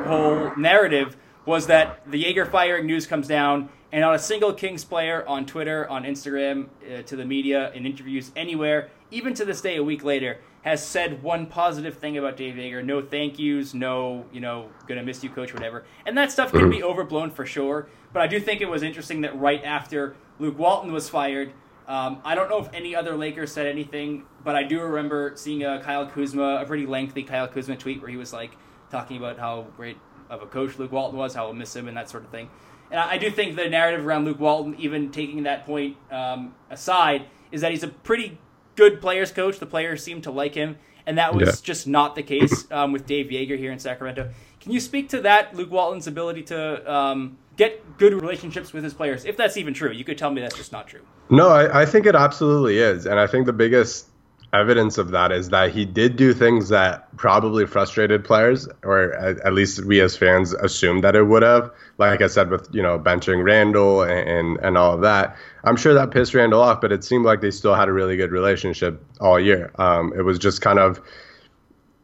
whole 0.05 0.51
narrative 0.57 1.17
was 1.47 1.69
that 1.69 2.11
the 2.11 2.25
Joerger 2.25 2.51
firing 2.51 2.87
news 2.87 3.07
comes 3.07 3.29
down 3.29 3.69
and 3.95 4.01
not 4.01 4.13
a 4.13 4.19
single 4.19 4.53
Kings 4.53 4.85
player 4.85 5.25
on 5.29 5.47
Twitter, 5.47 5.89
on 5.89 6.03
Instagram, 6.03 6.67
uh, 6.93 7.03
to 7.03 7.15
the 7.15 7.25
media, 7.25 7.71
in 7.75 7.87
interviews, 7.87 8.33
anywhere, 8.35 8.91
even 9.13 9.35
to 9.35 9.45
this 9.45 9.61
day, 9.61 9.77
a 9.77 9.85
week 9.85 10.03
later, 10.03 10.39
has 10.63 10.85
said 10.85 11.23
one 11.23 11.47
positive 11.47 11.97
thing 11.97 12.19
about 12.19 12.37
Dave 12.37 12.57
Joerger. 12.57 12.85
No 12.85 13.01
thank 13.01 13.39
yous, 13.39 13.73
no, 13.73 14.25
you 14.33 14.41
know, 14.41 14.69
gonna 14.89 15.05
miss 15.05 15.23
you, 15.23 15.31
coach, 15.31 15.55
whatever. 15.55 15.85
And 16.07 16.19
that 16.19 16.33
stuff 16.33 16.51
can 16.51 16.69
be 16.71 16.83
overblown 16.83 17.31
for 17.31 17.47
sure. 17.47 17.87
But 18.13 18.23
I 18.23 18.27
do 18.27 18.41
think 18.41 18.61
it 18.61 18.69
was 18.69 18.83
interesting 18.83 19.21
that 19.21 19.39
right 19.39 19.63
after 19.63 20.17
Luke 20.41 20.59
Walton 20.59 20.91
was 20.91 21.09
fired, 21.09 21.53
um, 21.87 22.21
I 22.25 22.35
don't 22.35 22.51
know 22.51 22.59
if 22.59 22.69
any 22.75 22.97
other 22.97 23.17
Lakers 23.17 23.53
said 23.53 23.69
anything, 23.69 24.25
but 24.43 24.57
I 24.57 24.65
do 24.65 24.81
remember 24.81 25.35
seeing 25.37 25.63
a 25.63 25.81
Kyle 25.81 26.09
Kuzma, 26.09 26.63
a 26.63 26.67
pretty 26.67 26.87
lengthy 26.87 27.23
Kyle 27.23 27.47
Kuzma 27.47 27.77
tweet 27.77 28.01
where 28.01 28.11
he 28.11 28.17
was 28.17 28.33
like 28.33 28.57
talking 28.91 29.19
about 29.19 29.39
how 29.39 29.69
great 29.77 29.99
of 30.31 30.43
a 30.43 30.47
coach 30.47 30.81
Luke 30.81 30.91
Walton 30.91 31.17
was, 31.17 31.33
how 31.33 31.45
we'll 31.45 31.55
miss 31.55 31.77
him, 31.77 31.87
and 31.87 31.97
that 31.97 32.11
sort 32.11 32.25
of 32.25 32.31
thing. 32.31 32.51
And 32.90 33.01
I, 33.01 33.12
I 33.12 33.18
do 33.18 33.31
think 33.31 33.57
the 33.57 33.68
narrative 33.68 34.07
around 34.07 34.25
Luke 34.25 34.40
Walton, 34.40 34.77
even 34.79 35.11
taking 35.11 35.44
that 35.44 35.66
point 35.66 35.97
um, 36.11 36.55
aside, 36.70 37.27
is 37.53 37.61
that 37.61 37.70
he's 37.70 37.83
a 37.83 37.88
pretty 37.88 38.38
good 38.77 39.01
players 39.01 39.31
coach. 39.31 39.59
The 39.59 39.66
players 39.66 40.03
seem 40.03 40.20
to 40.23 40.31
like 40.31 40.55
him, 40.55 40.77
and 41.07 41.18
that 41.18 41.35
was 41.35 41.49
yeah. 41.49 41.55
just 41.62 41.87
not 41.87 42.14
the 42.14 42.23
case 42.23 42.66
um, 42.70 42.92
with 42.92 43.07
Dave 43.07 43.27
Joerger 43.27 43.59
here 43.59 43.73
in 43.73 43.79
Sacramento. 43.79 44.31
Can 44.61 44.73
you 44.73 44.81
speak 44.81 45.11
to 45.11 45.20
that, 45.23 45.55
Luke 45.55 45.70
Walton's 45.70 46.07
ability 46.07 46.42
to 46.44 46.92
um, 46.92 47.37
get 47.57 47.99
good 47.99 48.14
relationships 48.14 48.73
with 48.73 48.83
his 48.83 48.94
players, 48.94 49.25
if 49.25 49.37
that's 49.37 49.57
even 49.57 49.75
true? 49.75 49.92
You 49.92 50.05
could 50.05 50.16
tell 50.16 50.31
me 50.31 50.40
that's 50.40 50.57
just 50.57 50.73
not 50.73 50.88
true. 50.88 51.03
No, 51.31 51.49
I, 51.49 51.83
I 51.83 51.87
think 51.87 52.07
it 52.07 52.14
absolutely 52.14 52.79
is, 52.79 53.07
and 53.07 53.20
I 53.20 53.27
think 53.27 53.47
the 53.47 53.53
biggest 53.53 54.09
evidence 54.55 54.99
of 54.99 55.11
that 55.11 55.33
is 55.33 55.49
that 55.51 55.73
he 55.73 55.85
did 55.85 56.17
do 56.17 56.33
things 56.33 56.69
that 56.69 57.14
probably 57.17 57.67
frustrated 57.67 58.25
players, 58.25 58.69
or 58.85 59.12
at, 59.12 59.40
at 59.40 59.53
least 59.53 59.85
we 59.85 60.01
as 60.01 60.17
fans 60.17 60.53
assumed 60.53 61.03
that 61.03 61.17
it 61.17 61.25
would 61.25 61.43
have. 61.43 61.73
Like 61.99 62.23
I 62.23 62.29
said, 62.29 62.51
with 62.51 62.69
you 62.73 62.83
know 62.83 62.99
benching 62.99 63.45
Randle 63.45 64.03
and, 64.03 64.29
and, 64.29 64.59
and 64.59 64.79
all 64.79 64.95
of 64.95 65.01
that, 65.03 65.37
I'm 65.64 65.77
sure 65.77 65.95
that 65.95 66.12
pissed 66.12 66.35
Randle 66.35 66.61
off. 66.61 66.81
But 66.81 66.93
it 66.93 67.05
seemed 67.05 67.25
like 67.25 67.40
they 67.40 67.51
still 67.51 67.75
had 67.75 67.88
a 67.88 67.93
really 67.93 68.17
good 68.17 68.31
relationship 68.31 69.05
all 69.21 69.38
year. 69.38 69.73
Um, 69.77 70.12
it 70.17 70.23
was 70.23 70.38
just 70.38 70.62
kind 70.62 70.79
of. 70.79 71.01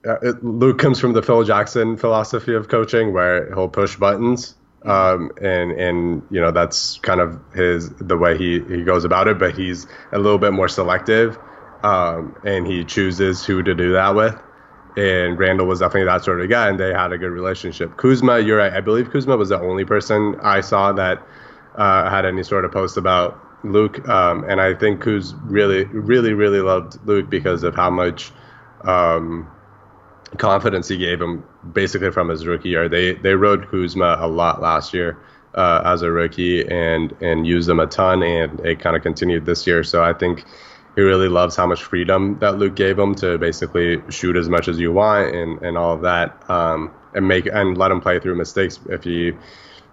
Uh, 0.07 0.17
it, 0.23 0.43
Luke 0.43 0.79
comes 0.79 0.99
from 0.99 1.13
the 1.13 1.23
Phil 1.23 1.45
Jackson 1.45 1.97
philosophy 1.97 2.55
of 2.55 2.69
coaching, 2.69 3.13
where 3.13 3.55
he'll 3.55 3.69
push 3.69 3.97
buttons, 3.97 4.55
um, 4.85 5.31
and 5.41 5.73
and 5.73 6.23
you 6.31 6.41
know 6.41 6.51
that's 6.51 6.99
kind 6.99 7.21
of 7.21 7.39
his 7.55 7.91
the 7.91 8.17
way 8.17 8.37
he 8.37 8.61
he 8.61 8.83
goes 8.83 9.05
about 9.05 9.29
it. 9.29 9.39
But 9.39 9.57
he's 9.57 9.87
a 10.11 10.19
little 10.19 10.39
bit 10.39 10.53
more 10.53 10.69
selective 10.69 11.39
um, 11.83 12.37
and 12.45 12.67
he 12.67 12.85
chooses 12.85 13.45
who 13.45 13.63
to 13.63 13.75
do 13.75 13.93
that 13.93 14.15
with. 14.15 14.39
And 14.97 15.39
Randle 15.39 15.67
was 15.67 15.79
definitely 15.79 16.07
that 16.07 16.25
sort 16.25 16.41
of 16.41 16.51
guy, 16.51 16.69
and 16.69 16.79
they 16.79 16.93
had 16.93 17.13
a 17.13 17.19
good 17.19 17.31
relationship. 17.31 17.97
Kuzma, 17.97 18.41
you're 18.41 18.59
right. 18.59 18.73
I 18.73 18.81
believe 18.81 19.11
Kuzma 19.11 19.37
was 19.37 19.49
the 19.49 19.61
only 19.61 19.85
person 19.85 20.37
I 20.43 20.61
saw 20.61 20.93
that 20.93 21.23
uh, 21.77 22.11
had 22.11 22.27
any 22.27 22.43
sort 22.43 22.65
of 22.65 22.73
post 22.73 22.97
about 22.97 23.39
Luke, 23.63 24.07
um, 24.09 24.45
and 24.49 24.61
I 24.61 24.75
think 24.75 25.03
Kuz 25.03 25.39
really, 25.45 25.85
really, 25.85 26.33
really 26.33 26.61
loved 26.61 26.99
Luke 27.07 27.31
because 27.31 27.63
of 27.63 27.75
how 27.75 27.91
much 27.91 28.33
um, 28.83 29.49
confidence 30.39 30.89
he 30.89 30.97
gave 30.97 31.21
him, 31.21 31.45
basically 31.73 32.11
from 32.11 32.29
his 32.29 32.47
rookie 32.47 32.71
year. 32.71 32.89
They 32.89 33.15
they 33.15 33.35
rode 33.35 33.69
Kuzma 33.71 34.17
a 34.19 34.27
lot 34.27 34.61
last 34.61 34.95
year 34.95 35.19
uh, 35.55 35.83
as 35.85 36.03
a 36.03 36.11
rookie, 36.11 36.67
and 36.67 37.15
and 37.21 37.47
used 37.47 37.69
him 37.69 37.81
a 37.81 37.87
ton, 37.87 38.23
and 38.23 38.59
it 38.61 38.81
kind 38.81 38.97
of 38.97 39.03
continued 39.03 39.47
this 39.47 39.67
year. 39.67 39.85
So 39.85 40.03
I 40.03 40.15
think 40.15 40.45
he 40.97 41.03
really 41.03 41.29
loves 41.29 41.57
how 41.57 41.67
much 41.67 41.83
freedom 41.83 42.39
that 42.41 42.59
Luke 42.59 42.75
gave 42.75 42.99
him 42.99 43.15
to 43.17 43.39
basically 43.39 44.03
shoot 44.11 44.37
as 44.37 44.49
much 44.49 44.69
as 44.69 44.79
you 44.79 44.93
want 44.93 45.35
and, 45.35 45.63
and 45.63 45.79
all 45.79 45.95
of 45.95 46.03
that, 46.03 46.49
um, 46.51 46.93
and 47.15 47.27
make 47.27 47.47
and 47.47 47.77
let 47.79 47.91
him 47.91 48.01
play 48.01 48.19
through 48.19 48.37
mistakes 48.37 48.79
if 48.89 49.05
he 49.05 49.33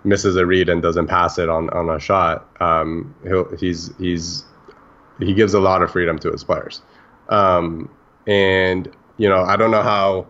misses 0.04 0.36
a 0.36 0.46
read 0.46 0.70
and 0.70 0.82
doesn't 0.82 1.08
pass 1.08 1.38
it 1.38 1.50
on, 1.50 1.70
on 1.72 1.90
a 1.90 2.00
shot. 2.00 2.48
Um, 2.62 3.16
he'll, 3.24 3.56
he's 3.58 3.96
he's 3.98 4.44
he 5.20 5.34
gives 5.34 5.54
a 5.54 5.60
lot 5.60 5.82
of 5.82 5.92
freedom 5.92 6.18
to 6.20 6.32
his 6.32 6.44
players, 6.44 6.82
um, 7.30 7.90
and 8.26 8.90
you 9.18 9.30
know 9.30 9.44
I 9.44 9.56
don't 9.56 9.72
know 9.72 9.84
how 9.84 10.28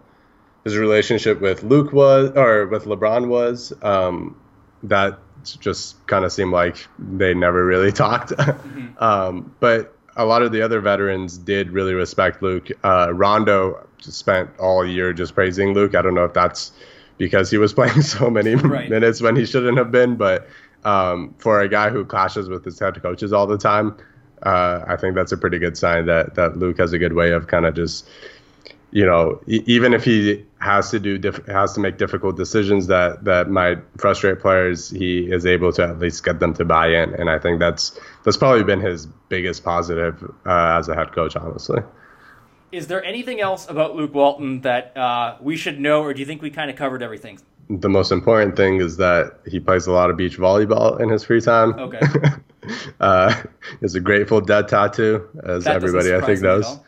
his 0.63 0.75
relationship 0.75 1.39
with 1.39 1.63
Luke 1.63 1.93
was 1.93 2.31
or 2.35 2.67
with 2.67 2.83
LeBron 2.85 3.27
was. 3.27 3.73
Um, 3.81 4.39
that 4.83 5.19
just 5.59 6.05
kind 6.07 6.25
of 6.25 6.31
seemed 6.31 6.51
like 6.51 6.87
they 6.99 7.33
never 7.33 7.65
really 7.65 7.91
talked. 8.03 8.31
mm-hmm. 8.31 9.01
um, 9.01 9.55
but 9.59 9.96
a 10.17 10.25
lot 10.25 10.41
of 10.41 10.51
the 10.51 10.61
other 10.61 10.81
veterans 10.81 11.37
did 11.37 11.71
really 11.71 11.93
respect 11.93 12.41
Luke. 12.41 12.69
Uh, 12.83 13.13
Rondo 13.13 13.87
spent 13.99 14.49
all 14.59 14.85
year 14.85 15.13
just 15.13 15.33
praising 15.33 15.73
Luke. 15.73 15.95
I 15.95 16.01
don't 16.01 16.15
know 16.15 16.25
if 16.25 16.33
that's 16.33 16.71
because 17.17 17.49
he 17.49 17.57
was 17.57 17.73
playing 17.79 18.01
so 18.01 18.29
many 18.29 18.55
right. 18.55 18.89
minutes 18.89 19.21
when 19.21 19.35
he 19.35 19.45
shouldn't 19.45 19.77
have 19.77 19.91
been, 19.91 20.15
but 20.15 20.47
um, 20.83 21.33
for 21.37 21.61
a 21.61 21.69
guy 21.69 21.89
who 21.89 22.03
clashes 22.03 22.49
with 22.49 22.65
his 22.65 22.79
head 22.79 23.01
coaches 23.01 23.31
all 23.31 23.47
the 23.47 23.57
time, 23.57 23.95
uh, 24.43 24.83
I 24.87 24.95
think 24.95 25.15
that's 25.15 25.31
a 25.31 25.37
pretty 25.37 25.59
good 25.59 25.77
sign 25.77 26.05
that 26.07 26.35
that 26.35 26.57
Luke 26.57 26.77
has 26.77 26.93
a 26.93 26.99
good 26.99 27.13
way 27.13 27.31
of 27.31 27.47
kind 27.47 27.65
of 27.65 27.73
just 27.75 28.07
you 28.91 29.05
know, 29.05 29.41
even 29.47 29.93
if 29.93 30.03
he 30.03 30.45
has 30.59 30.89
to 30.91 30.99
do 30.99 31.17
diff- 31.17 31.45
has 31.47 31.73
to 31.73 31.79
make 31.79 31.97
difficult 31.97 32.37
decisions 32.37 32.87
that 32.87 33.25
that 33.25 33.49
might 33.49 33.79
frustrate 33.97 34.39
players, 34.39 34.89
he 34.89 35.31
is 35.31 35.45
able 35.45 35.73
to 35.73 35.83
at 35.83 35.99
least 35.99 36.23
get 36.23 36.39
them 36.39 36.53
to 36.53 36.65
buy 36.65 36.87
in, 36.87 37.13
and 37.15 37.29
I 37.29 37.37
think 37.37 37.59
that's 37.59 37.99
that's 38.23 38.37
probably 38.37 38.63
been 38.63 38.79
his 38.79 39.05
biggest 39.05 39.63
positive 39.63 40.23
uh, 40.45 40.77
as 40.79 40.87
a 40.87 40.95
head 40.95 41.11
coach, 41.11 41.35
honestly. 41.35 41.81
Is 42.71 42.87
there 42.87 43.03
anything 43.03 43.39
else 43.39 43.69
about 43.69 43.95
Luke 43.95 44.13
Walton 44.13 44.61
that 44.61 44.95
uh, 44.95 45.37
we 45.41 45.57
should 45.57 45.79
know, 45.79 46.01
or 46.03 46.13
do 46.13 46.19
you 46.19 46.25
think 46.25 46.41
we 46.41 46.49
kind 46.49 46.69
of 46.69 46.75
covered 46.75 47.01
everything? 47.03 47.39
The 47.69 47.89
most 47.89 48.11
important 48.11 48.55
thing 48.55 48.77
is 48.77 48.97
that 48.97 49.39
he 49.45 49.59
plays 49.59 49.87
a 49.87 49.91
lot 49.91 50.09
of 50.09 50.15
beach 50.15 50.37
volleyball 50.37 50.99
in 51.01 51.09
his 51.09 51.23
free 51.23 51.41
time. 51.41 51.73
Okay. 51.73 51.99
uh, 53.01 53.43
it's 53.81 53.95
a 53.95 53.99
Grateful 53.99 54.39
Dead 54.39 54.69
tattoo, 54.69 55.27
as 55.43 55.65
that 55.65 55.75
everybody 55.75 56.13
I 56.15 56.21
think 56.21 56.41
knows. 56.41 56.79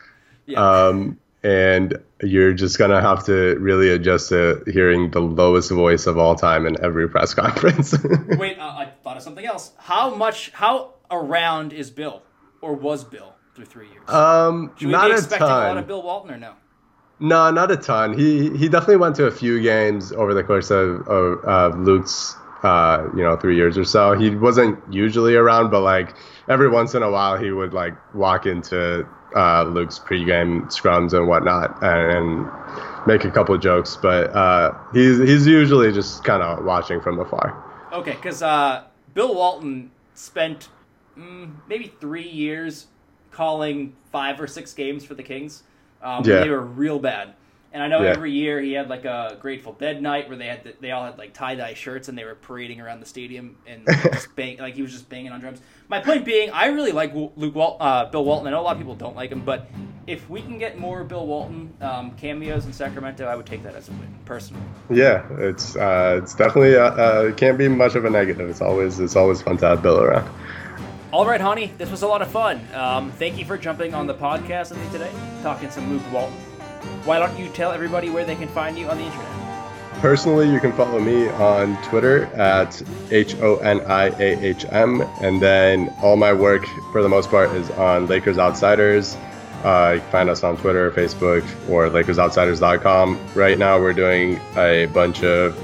Yeah. 0.46 0.86
Um, 0.86 1.18
and 1.42 1.96
you're 2.22 2.52
just 2.52 2.78
gonna 2.78 3.00
have 3.00 3.24
to 3.26 3.56
really 3.58 3.90
adjust 3.90 4.28
to 4.28 4.62
hearing 4.66 5.10
the 5.10 5.20
lowest 5.20 5.70
voice 5.70 6.06
of 6.06 6.18
all 6.18 6.34
time 6.34 6.66
in 6.66 6.82
every 6.82 7.08
press 7.08 7.34
conference. 7.42 7.94
Wait, 8.38 8.58
uh, 8.58 8.64
I 8.64 8.92
thought 9.02 9.16
of 9.16 9.22
something 9.22 9.44
else. 9.44 9.72
How 9.78 10.14
much? 10.14 10.50
How 10.50 10.94
around 11.10 11.72
is 11.72 11.90
Bill, 11.90 12.22
or 12.60 12.74
was 12.74 13.04
Bill 13.04 13.34
through 13.54 13.66
three 13.66 13.88
years? 13.88 14.08
Um, 14.08 14.72
Should 14.76 14.86
we 14.86 14.92
not 14.92 15.08
be 15.08 15.12
expecting 15.12 15.46
a, 15.46 15.50
ton. 15.50 15.64
a 15.64 15.68
lot 15.68 15.78
of 15.78 15.86
Bill 15.86 16.02
Walton 16.02 16.30
or 16.32 16.36
no? 16.38 16.54
No, 17.20 17.50
not 17.50 17.70
a 17.70 17.76
ton. 17.76 18.16
He 18.16 18.56
he 18.56 18.68
definitely 18.68 18.96
went 18.96 19.16
to 19.16 19.26
a 19.26 19.30
few 19.30 19.60
games 19.62 20.12
over 20.12 20.32
the 20.32 20.42
course 20.42 20.70
of, 20.70 21.06
of, 21.06 21.44
of 21.44 21.78
Luke's 21.78 22.34
uh, 22.62 23.08
you 23.14 23.22
know 23.22 23.36
three 23.36 23.56
years 23.56 23.76
or 23.76 23.84
so. 23.84 24.14
He 24.14 24.30
wasn't 24.30 24.78
usually 24.92 25.34
around, 25.36 25.70
but 25.70 25.80
like 25.80 26.14
every 26.48 26.68
once 26.68 26.94
in 26.94 27.02
a 27.02 27.10
while 27.10 27.36
he 27.36 27.50
would 27.50 27.74
like 27.74 27.94
walk 28.14 28.46
into 28.46 29.06
uh, 29.34 29.64
Luke's 29.64 29.98
pregame 29.98 30.66
scrums 30.66 31.12
and 31.12 31.26
whatnot, 31.26 31.82
and, 31.82 32.12
and 32.12 33.06
make 33.06 33.24
a 33.24 33.30
couple 33.30 33.56
jokes. 33.58 33.96
But 33.96 34.34
uh, 34.34 34.74
he's 34.92 35.18
he's 35.18 35.46
usually 35.46 35.92
just 35.92 36.24
kind 36.24 36.42
of 36.42 36.64
watching 36.64 37.00
from 37.00 37.18
afar. 37.18 37.64
Okay, 37.92 38.12
because 38.12 38.42
uh, 38.42 38.84
Bill 39.14 39.34
Walton 39.34 39.90
spent 40.14 40.68
mm, 41.18 41.50
maybe 41.68 41.92
three 42.00 42.28
years 42.28 42.86
calling 43.30 43.94
five 44.12 44.40
or 44.40 44.46
six 44.46 44.72
games 44.72 45.04
for 45.04 45.14
the 45.14 45.22
Kings. 45.22 45.62
Um, 46.02 46.24
yeah. 46.24 46.40
They 46.40 46.50
were 46.50 46.60
real 46.60 46.98
bad. 46.98 47.34
And 47.72 47.82
I 47.82 47.86
know 47.86 48.02
yeah. 48.02 48.10
every 48.10 48.32
year 48.32 48.60
he 48.60 48.72
had 48.72 48.88
like 48.88 49.04
a 49.04 49.36
Grateful 49.40 49.74
Dead 49.74 50.02
night 50.02 50.28
where 50.28 50.36
they 50.36 50.46
had 50.46 50.64
the, 50.64 50.74
they 50.80 50.90
all 50.90 51.04
had 51.04 51.18
like 51.18 51.32
tie 51.32 51.54
dye 51.54 51.74
shirts 51.74 52.08
and 52.08 52.18
they 52.18 52.24
were 52.24 52.34
parading 52.34 52.80
around 52.80 52.98
the 52.98 53.06
stadium 53.06 53.56
and 53.64 53.86
just 54.12 54.34
bang, 54.34 54.58
like 54.58 54.74
he 54.74 54.82
was 54.82 54.90
just 54.90 55.08
banging 55.08 55.30
on 55.30 55.40
drums. 55.40 55.60
My 55.88 56.00
point 56.00 56.24
being, 56.24 56.50
I 56.50 56.66
really 56.66 56.90
like 56.90 57.14
Luke 57.14 57.54
Wal- 57.54 57.76
uh, 57.78 58.06
Bill 58.06 58.24
Walton. 58.24 58.48
I 58.48 58.50
know 58.50 58.60
a 58.60 58.62
lot 58.62 58.72
of 58.72 58.78
people 58.78 58.96
don't 58.96 59.14
like 59.14 59.30
him, 59.30 59.44
but 59.44 59.70
if 60.08 60.28
we 60.28 60.42
can 60.42 60.58
get 60.58 60.78
more 60.78 61.04
Bill 61.04 61.26
Walton 61.26 61.72
um, 61.80 62.10
cameos 62.16 62.66
in 62.66 62.72
Sacramento, 62.72 63.26
I 63.26 63.36
would 63.36 63.46
take 63.46 63.62
that 63.62 63.76
as 63.76 63.88
a 63.88 63.92
win, 63.92 64.12
personally. 64.24 64.62
Yeah, 64.90 65.24
it's 65.38 65.76
uh, 65.76 66.18
it's 66.20 66.34
definitely 66.34 66.76
uh, 66.76 66.90
uh, 66.90 67.26
it 67.28 67.36
can't 67.36 67.56
be 67.56 67.68
much 67.68 67.94
of 67.94 68.04
a 68.04 68.10
negative. 68.10 68.50
It's 68.50 68.60
always 68.60 68.98
it's 68.98 69.14
always 69.14 69.42
fun 69.42 69.58
to 69.58 69.68
have 69.68 69.82
Bill 69.82 70.02
around. 70.02 70.28
All 71.12 71.26
right, 71.26 71.40
Honi, 71.40 71.72
this 71.78 71.90
was 71.90 72.02
a 72.02 72.08
lot 72.08 72.22
of 72.22 72.30
fun. 72.30 72.60
Um, 72.72 73.10
thank 73.12 73.36
you 73.38 73.44
for 73.44 73.58
jumping 73.58 73.94
on 73.94 74.06
the 74.06 74.14
podcast 74.14 74.70
with 74.70 74.78
me 74.78 74.90
today, 74.92 75.10
talking 75.42 75.70
some 75.70 75.90
Luke 75.92 76.12
Walton. 76.12 76.49
Why 77.10 77.18
don't 77.18 77.36
you 77.36 77.48
tell 77.48 77.72
everybody 77.72 78.08
where 78.08 78.24
they 78.24 78.36
can 78.36 78.46
find 78.46 78.78
you 78.78 78.88
on 78.88 78.96
the 78.96 79.02
internet? 79.02 79.26
Personally, 79.94 80.48
you 80.48 80.60
can 80.60 80.72
follow 80.74 81.00
me 81.00 81.28
on 81.30 81.76
Twitter 81.82 82.26
at 82.36 82.80
H 83.10 83.34
O 83.40 83.56
N 83.56 83.80
I 83.80 84.10
A 84.10 84.38
H 84.38 84.64
M, 84.70 85.00
and 85.20 85.42
then 85.42 85.92
all 86.04 86.14
my 86.16 86.32
work, 86.32 86.64
for 86.92 87.02
the 87.02 87.08
most 87.08 87.28
part, 87.28 87.50
is 87.50 87.68
on 87.72 88.06
Lakers 88.06 88.38
Outsiders. 88.38 89.16
Uh, 89.64 89.94
you 89.96 90.00
can 90.02 90.10
find 90.12 90.30
us 90.30 90.44
on 90.44 90.56
Twitter, 90.56 90.88
Facebook, 90.92 91.42
or 91.68 91.90
LakersOutsiders.com. 91.90 93.18
Right 93.34 93.58
now, 93.58 93.80
we're 93.80 93.92
doing 93.92 94.38
a 94.56 94.86
bunch 94.94 95.24
of 95.24 95.58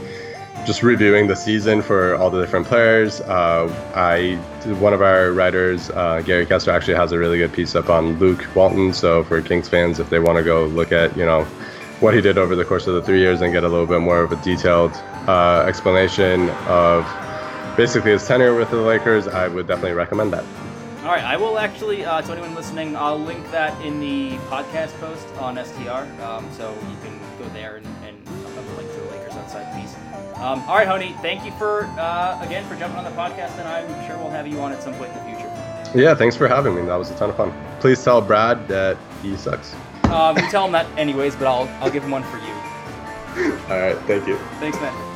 just 0.66 0.82
reviewing 0.82 1.28
the 1.28 1.36
season 1.36 1.80
for 1.80 2.16
all 2.16 2.28
the 2.28 2.40
different 2.40 2.66
players. 2.66 3.20
Uh, 3.22 3.72
I 3.94 4.34
one 4.80 4.92
of 4.92 5.00
our 5.00 5.30
writers, 5.32 5.90
uh, 5.90 6.20
Gary 6.26 6.44
Kester, 6.44 6.72
actually 6.72 6.96
has 6.96 7.12
a 7.12 7.18
really 7.18 7.38
good 7.38 7.52
piece 7.52 7.76
up 7.76 7.88
on 7.88 8.18
Luke 8.18 8.44
Walton. 8.54 8.92
So 8.92 9.22
for 9.24 9.40
Kings 9.40 9.68
fans, 9.68 10.00
if 10.00 10.10
they 10.10 10.18
want 10.18 10.38
to 10.38 10.44
go 10.44 10.66
look 10.66 10.92
at 10.92 11.16
you 11.16 11.24
know 11.24 11.44
what 12.00 12.14
he 12.14 12.20
did 12.20 12.36
over 12.36 12.54
the 12.54 12.64
course 12.64 12.86
of 12.86 12.94
the 12.94 13.02
three 13.02 13.20
years 13.20 13.40
and 13.40 13.52
get 13.52 13.64
a 13.64 13.68
little 13.68 13.86
bit 13.86 14.00
more 14.00 14.20
of 14.20 14.32
a 14.32 14.36
detailed 14.36 14.92
uh, 15.26 15.64
explanation 15.66 16.50
of 16.66 17.06
basically 17.76 18.10
his 18.10 18.26
tenure 18.26 18.54
with 18.54 18.70
the 18.70 18.76
Lakers, 18.76 19.28
I 19.28 19.48
would 19.48 19.66
definitely 19.66 19.92
recommend 19.92 20.32
that. 20.32 20.44
All 21.02 21.12
right, 21.12 21.24
I 21.24 21.36
will 21.36 21.58
actually, 21.58 22.04
uh, 22.04 22.20
to 22.20 22.32
anyone 22.32 22.54
listening, 22.54 22.96
I'll 22.96 23.18
link 23.18 23.50
that 23.52 23.80
in 23.80 24.00
the 24.00 24.36
podcast 24.48 24.98
post 24.98 25.26
on 25.38 25.56
STR, 25.56 26.04
um, 26.22 26.50
so 26.52 26.74
you 26.90 26.96
can 27.02 27.18
go 27.38 27.48
there 27.50 27.76
and, 27.76 27.86
Um, 30.36 30.62
all 30.68 30.76
right, 30.76 30.86
Honi, 30.86 31.14
thank 31.22 31.44
you 31.44 31.52
for, 31.52 31.84
uh, 31.98 32.38
again, 32.42 32.66
for 32.68 32.76
jumping 32.76 32.98
on 32.98 33.04
the 33.04 33.10
podcast, 33.10 33.58
and 33.58 33.66
I'm 33.66 34.06
sure 34.06 34.18
we'll 34.18 34.30
have 34.30 34.46
you 34.46 34.60
on 34.60 34.70
at 34.72 34.82
some 34.82 34.94
point 34.94 35.12
in 35.12 35.18
the 35.18 35.24
future. 35.24 35.52
Yeah, 35.94 36.14
thanks 36.14 36.36
for 36.36 36.46
having 36.46 36.74
me. 36.74 36.82
That 36.82 36.96
was 36.96 37.10
a 37.10 37.16
ton 37.16 37.30
of 37.30 37.36
fun. 37.36 37.52
Please 37.80 38.02
tell 38.04 38.20
Brad 38.20 38.68
that 38.68 38.98
he 39.22 39.34
sucks. 39.36 39.74
Um, 40.04 40.36
you 40.36 40.48
tell 40.50 40.66
him 40.66 40.72
that 40.72 40.86
anyways, 40.98 41.36
but 41.36 41.46
I'll, 41.46 41.68
I'll 41.82 41.90
give 41.90 42.04
him 42.04 42.10
one 42.10 42.22
for 42.24 42.36
you. 42.36 43.52
All 43.70 43.80
right, 43.80 43.96
thank 44.06 44.26
you. 44.28 44.36
Thanks, 44.60 44.78
man. 44.80 45.15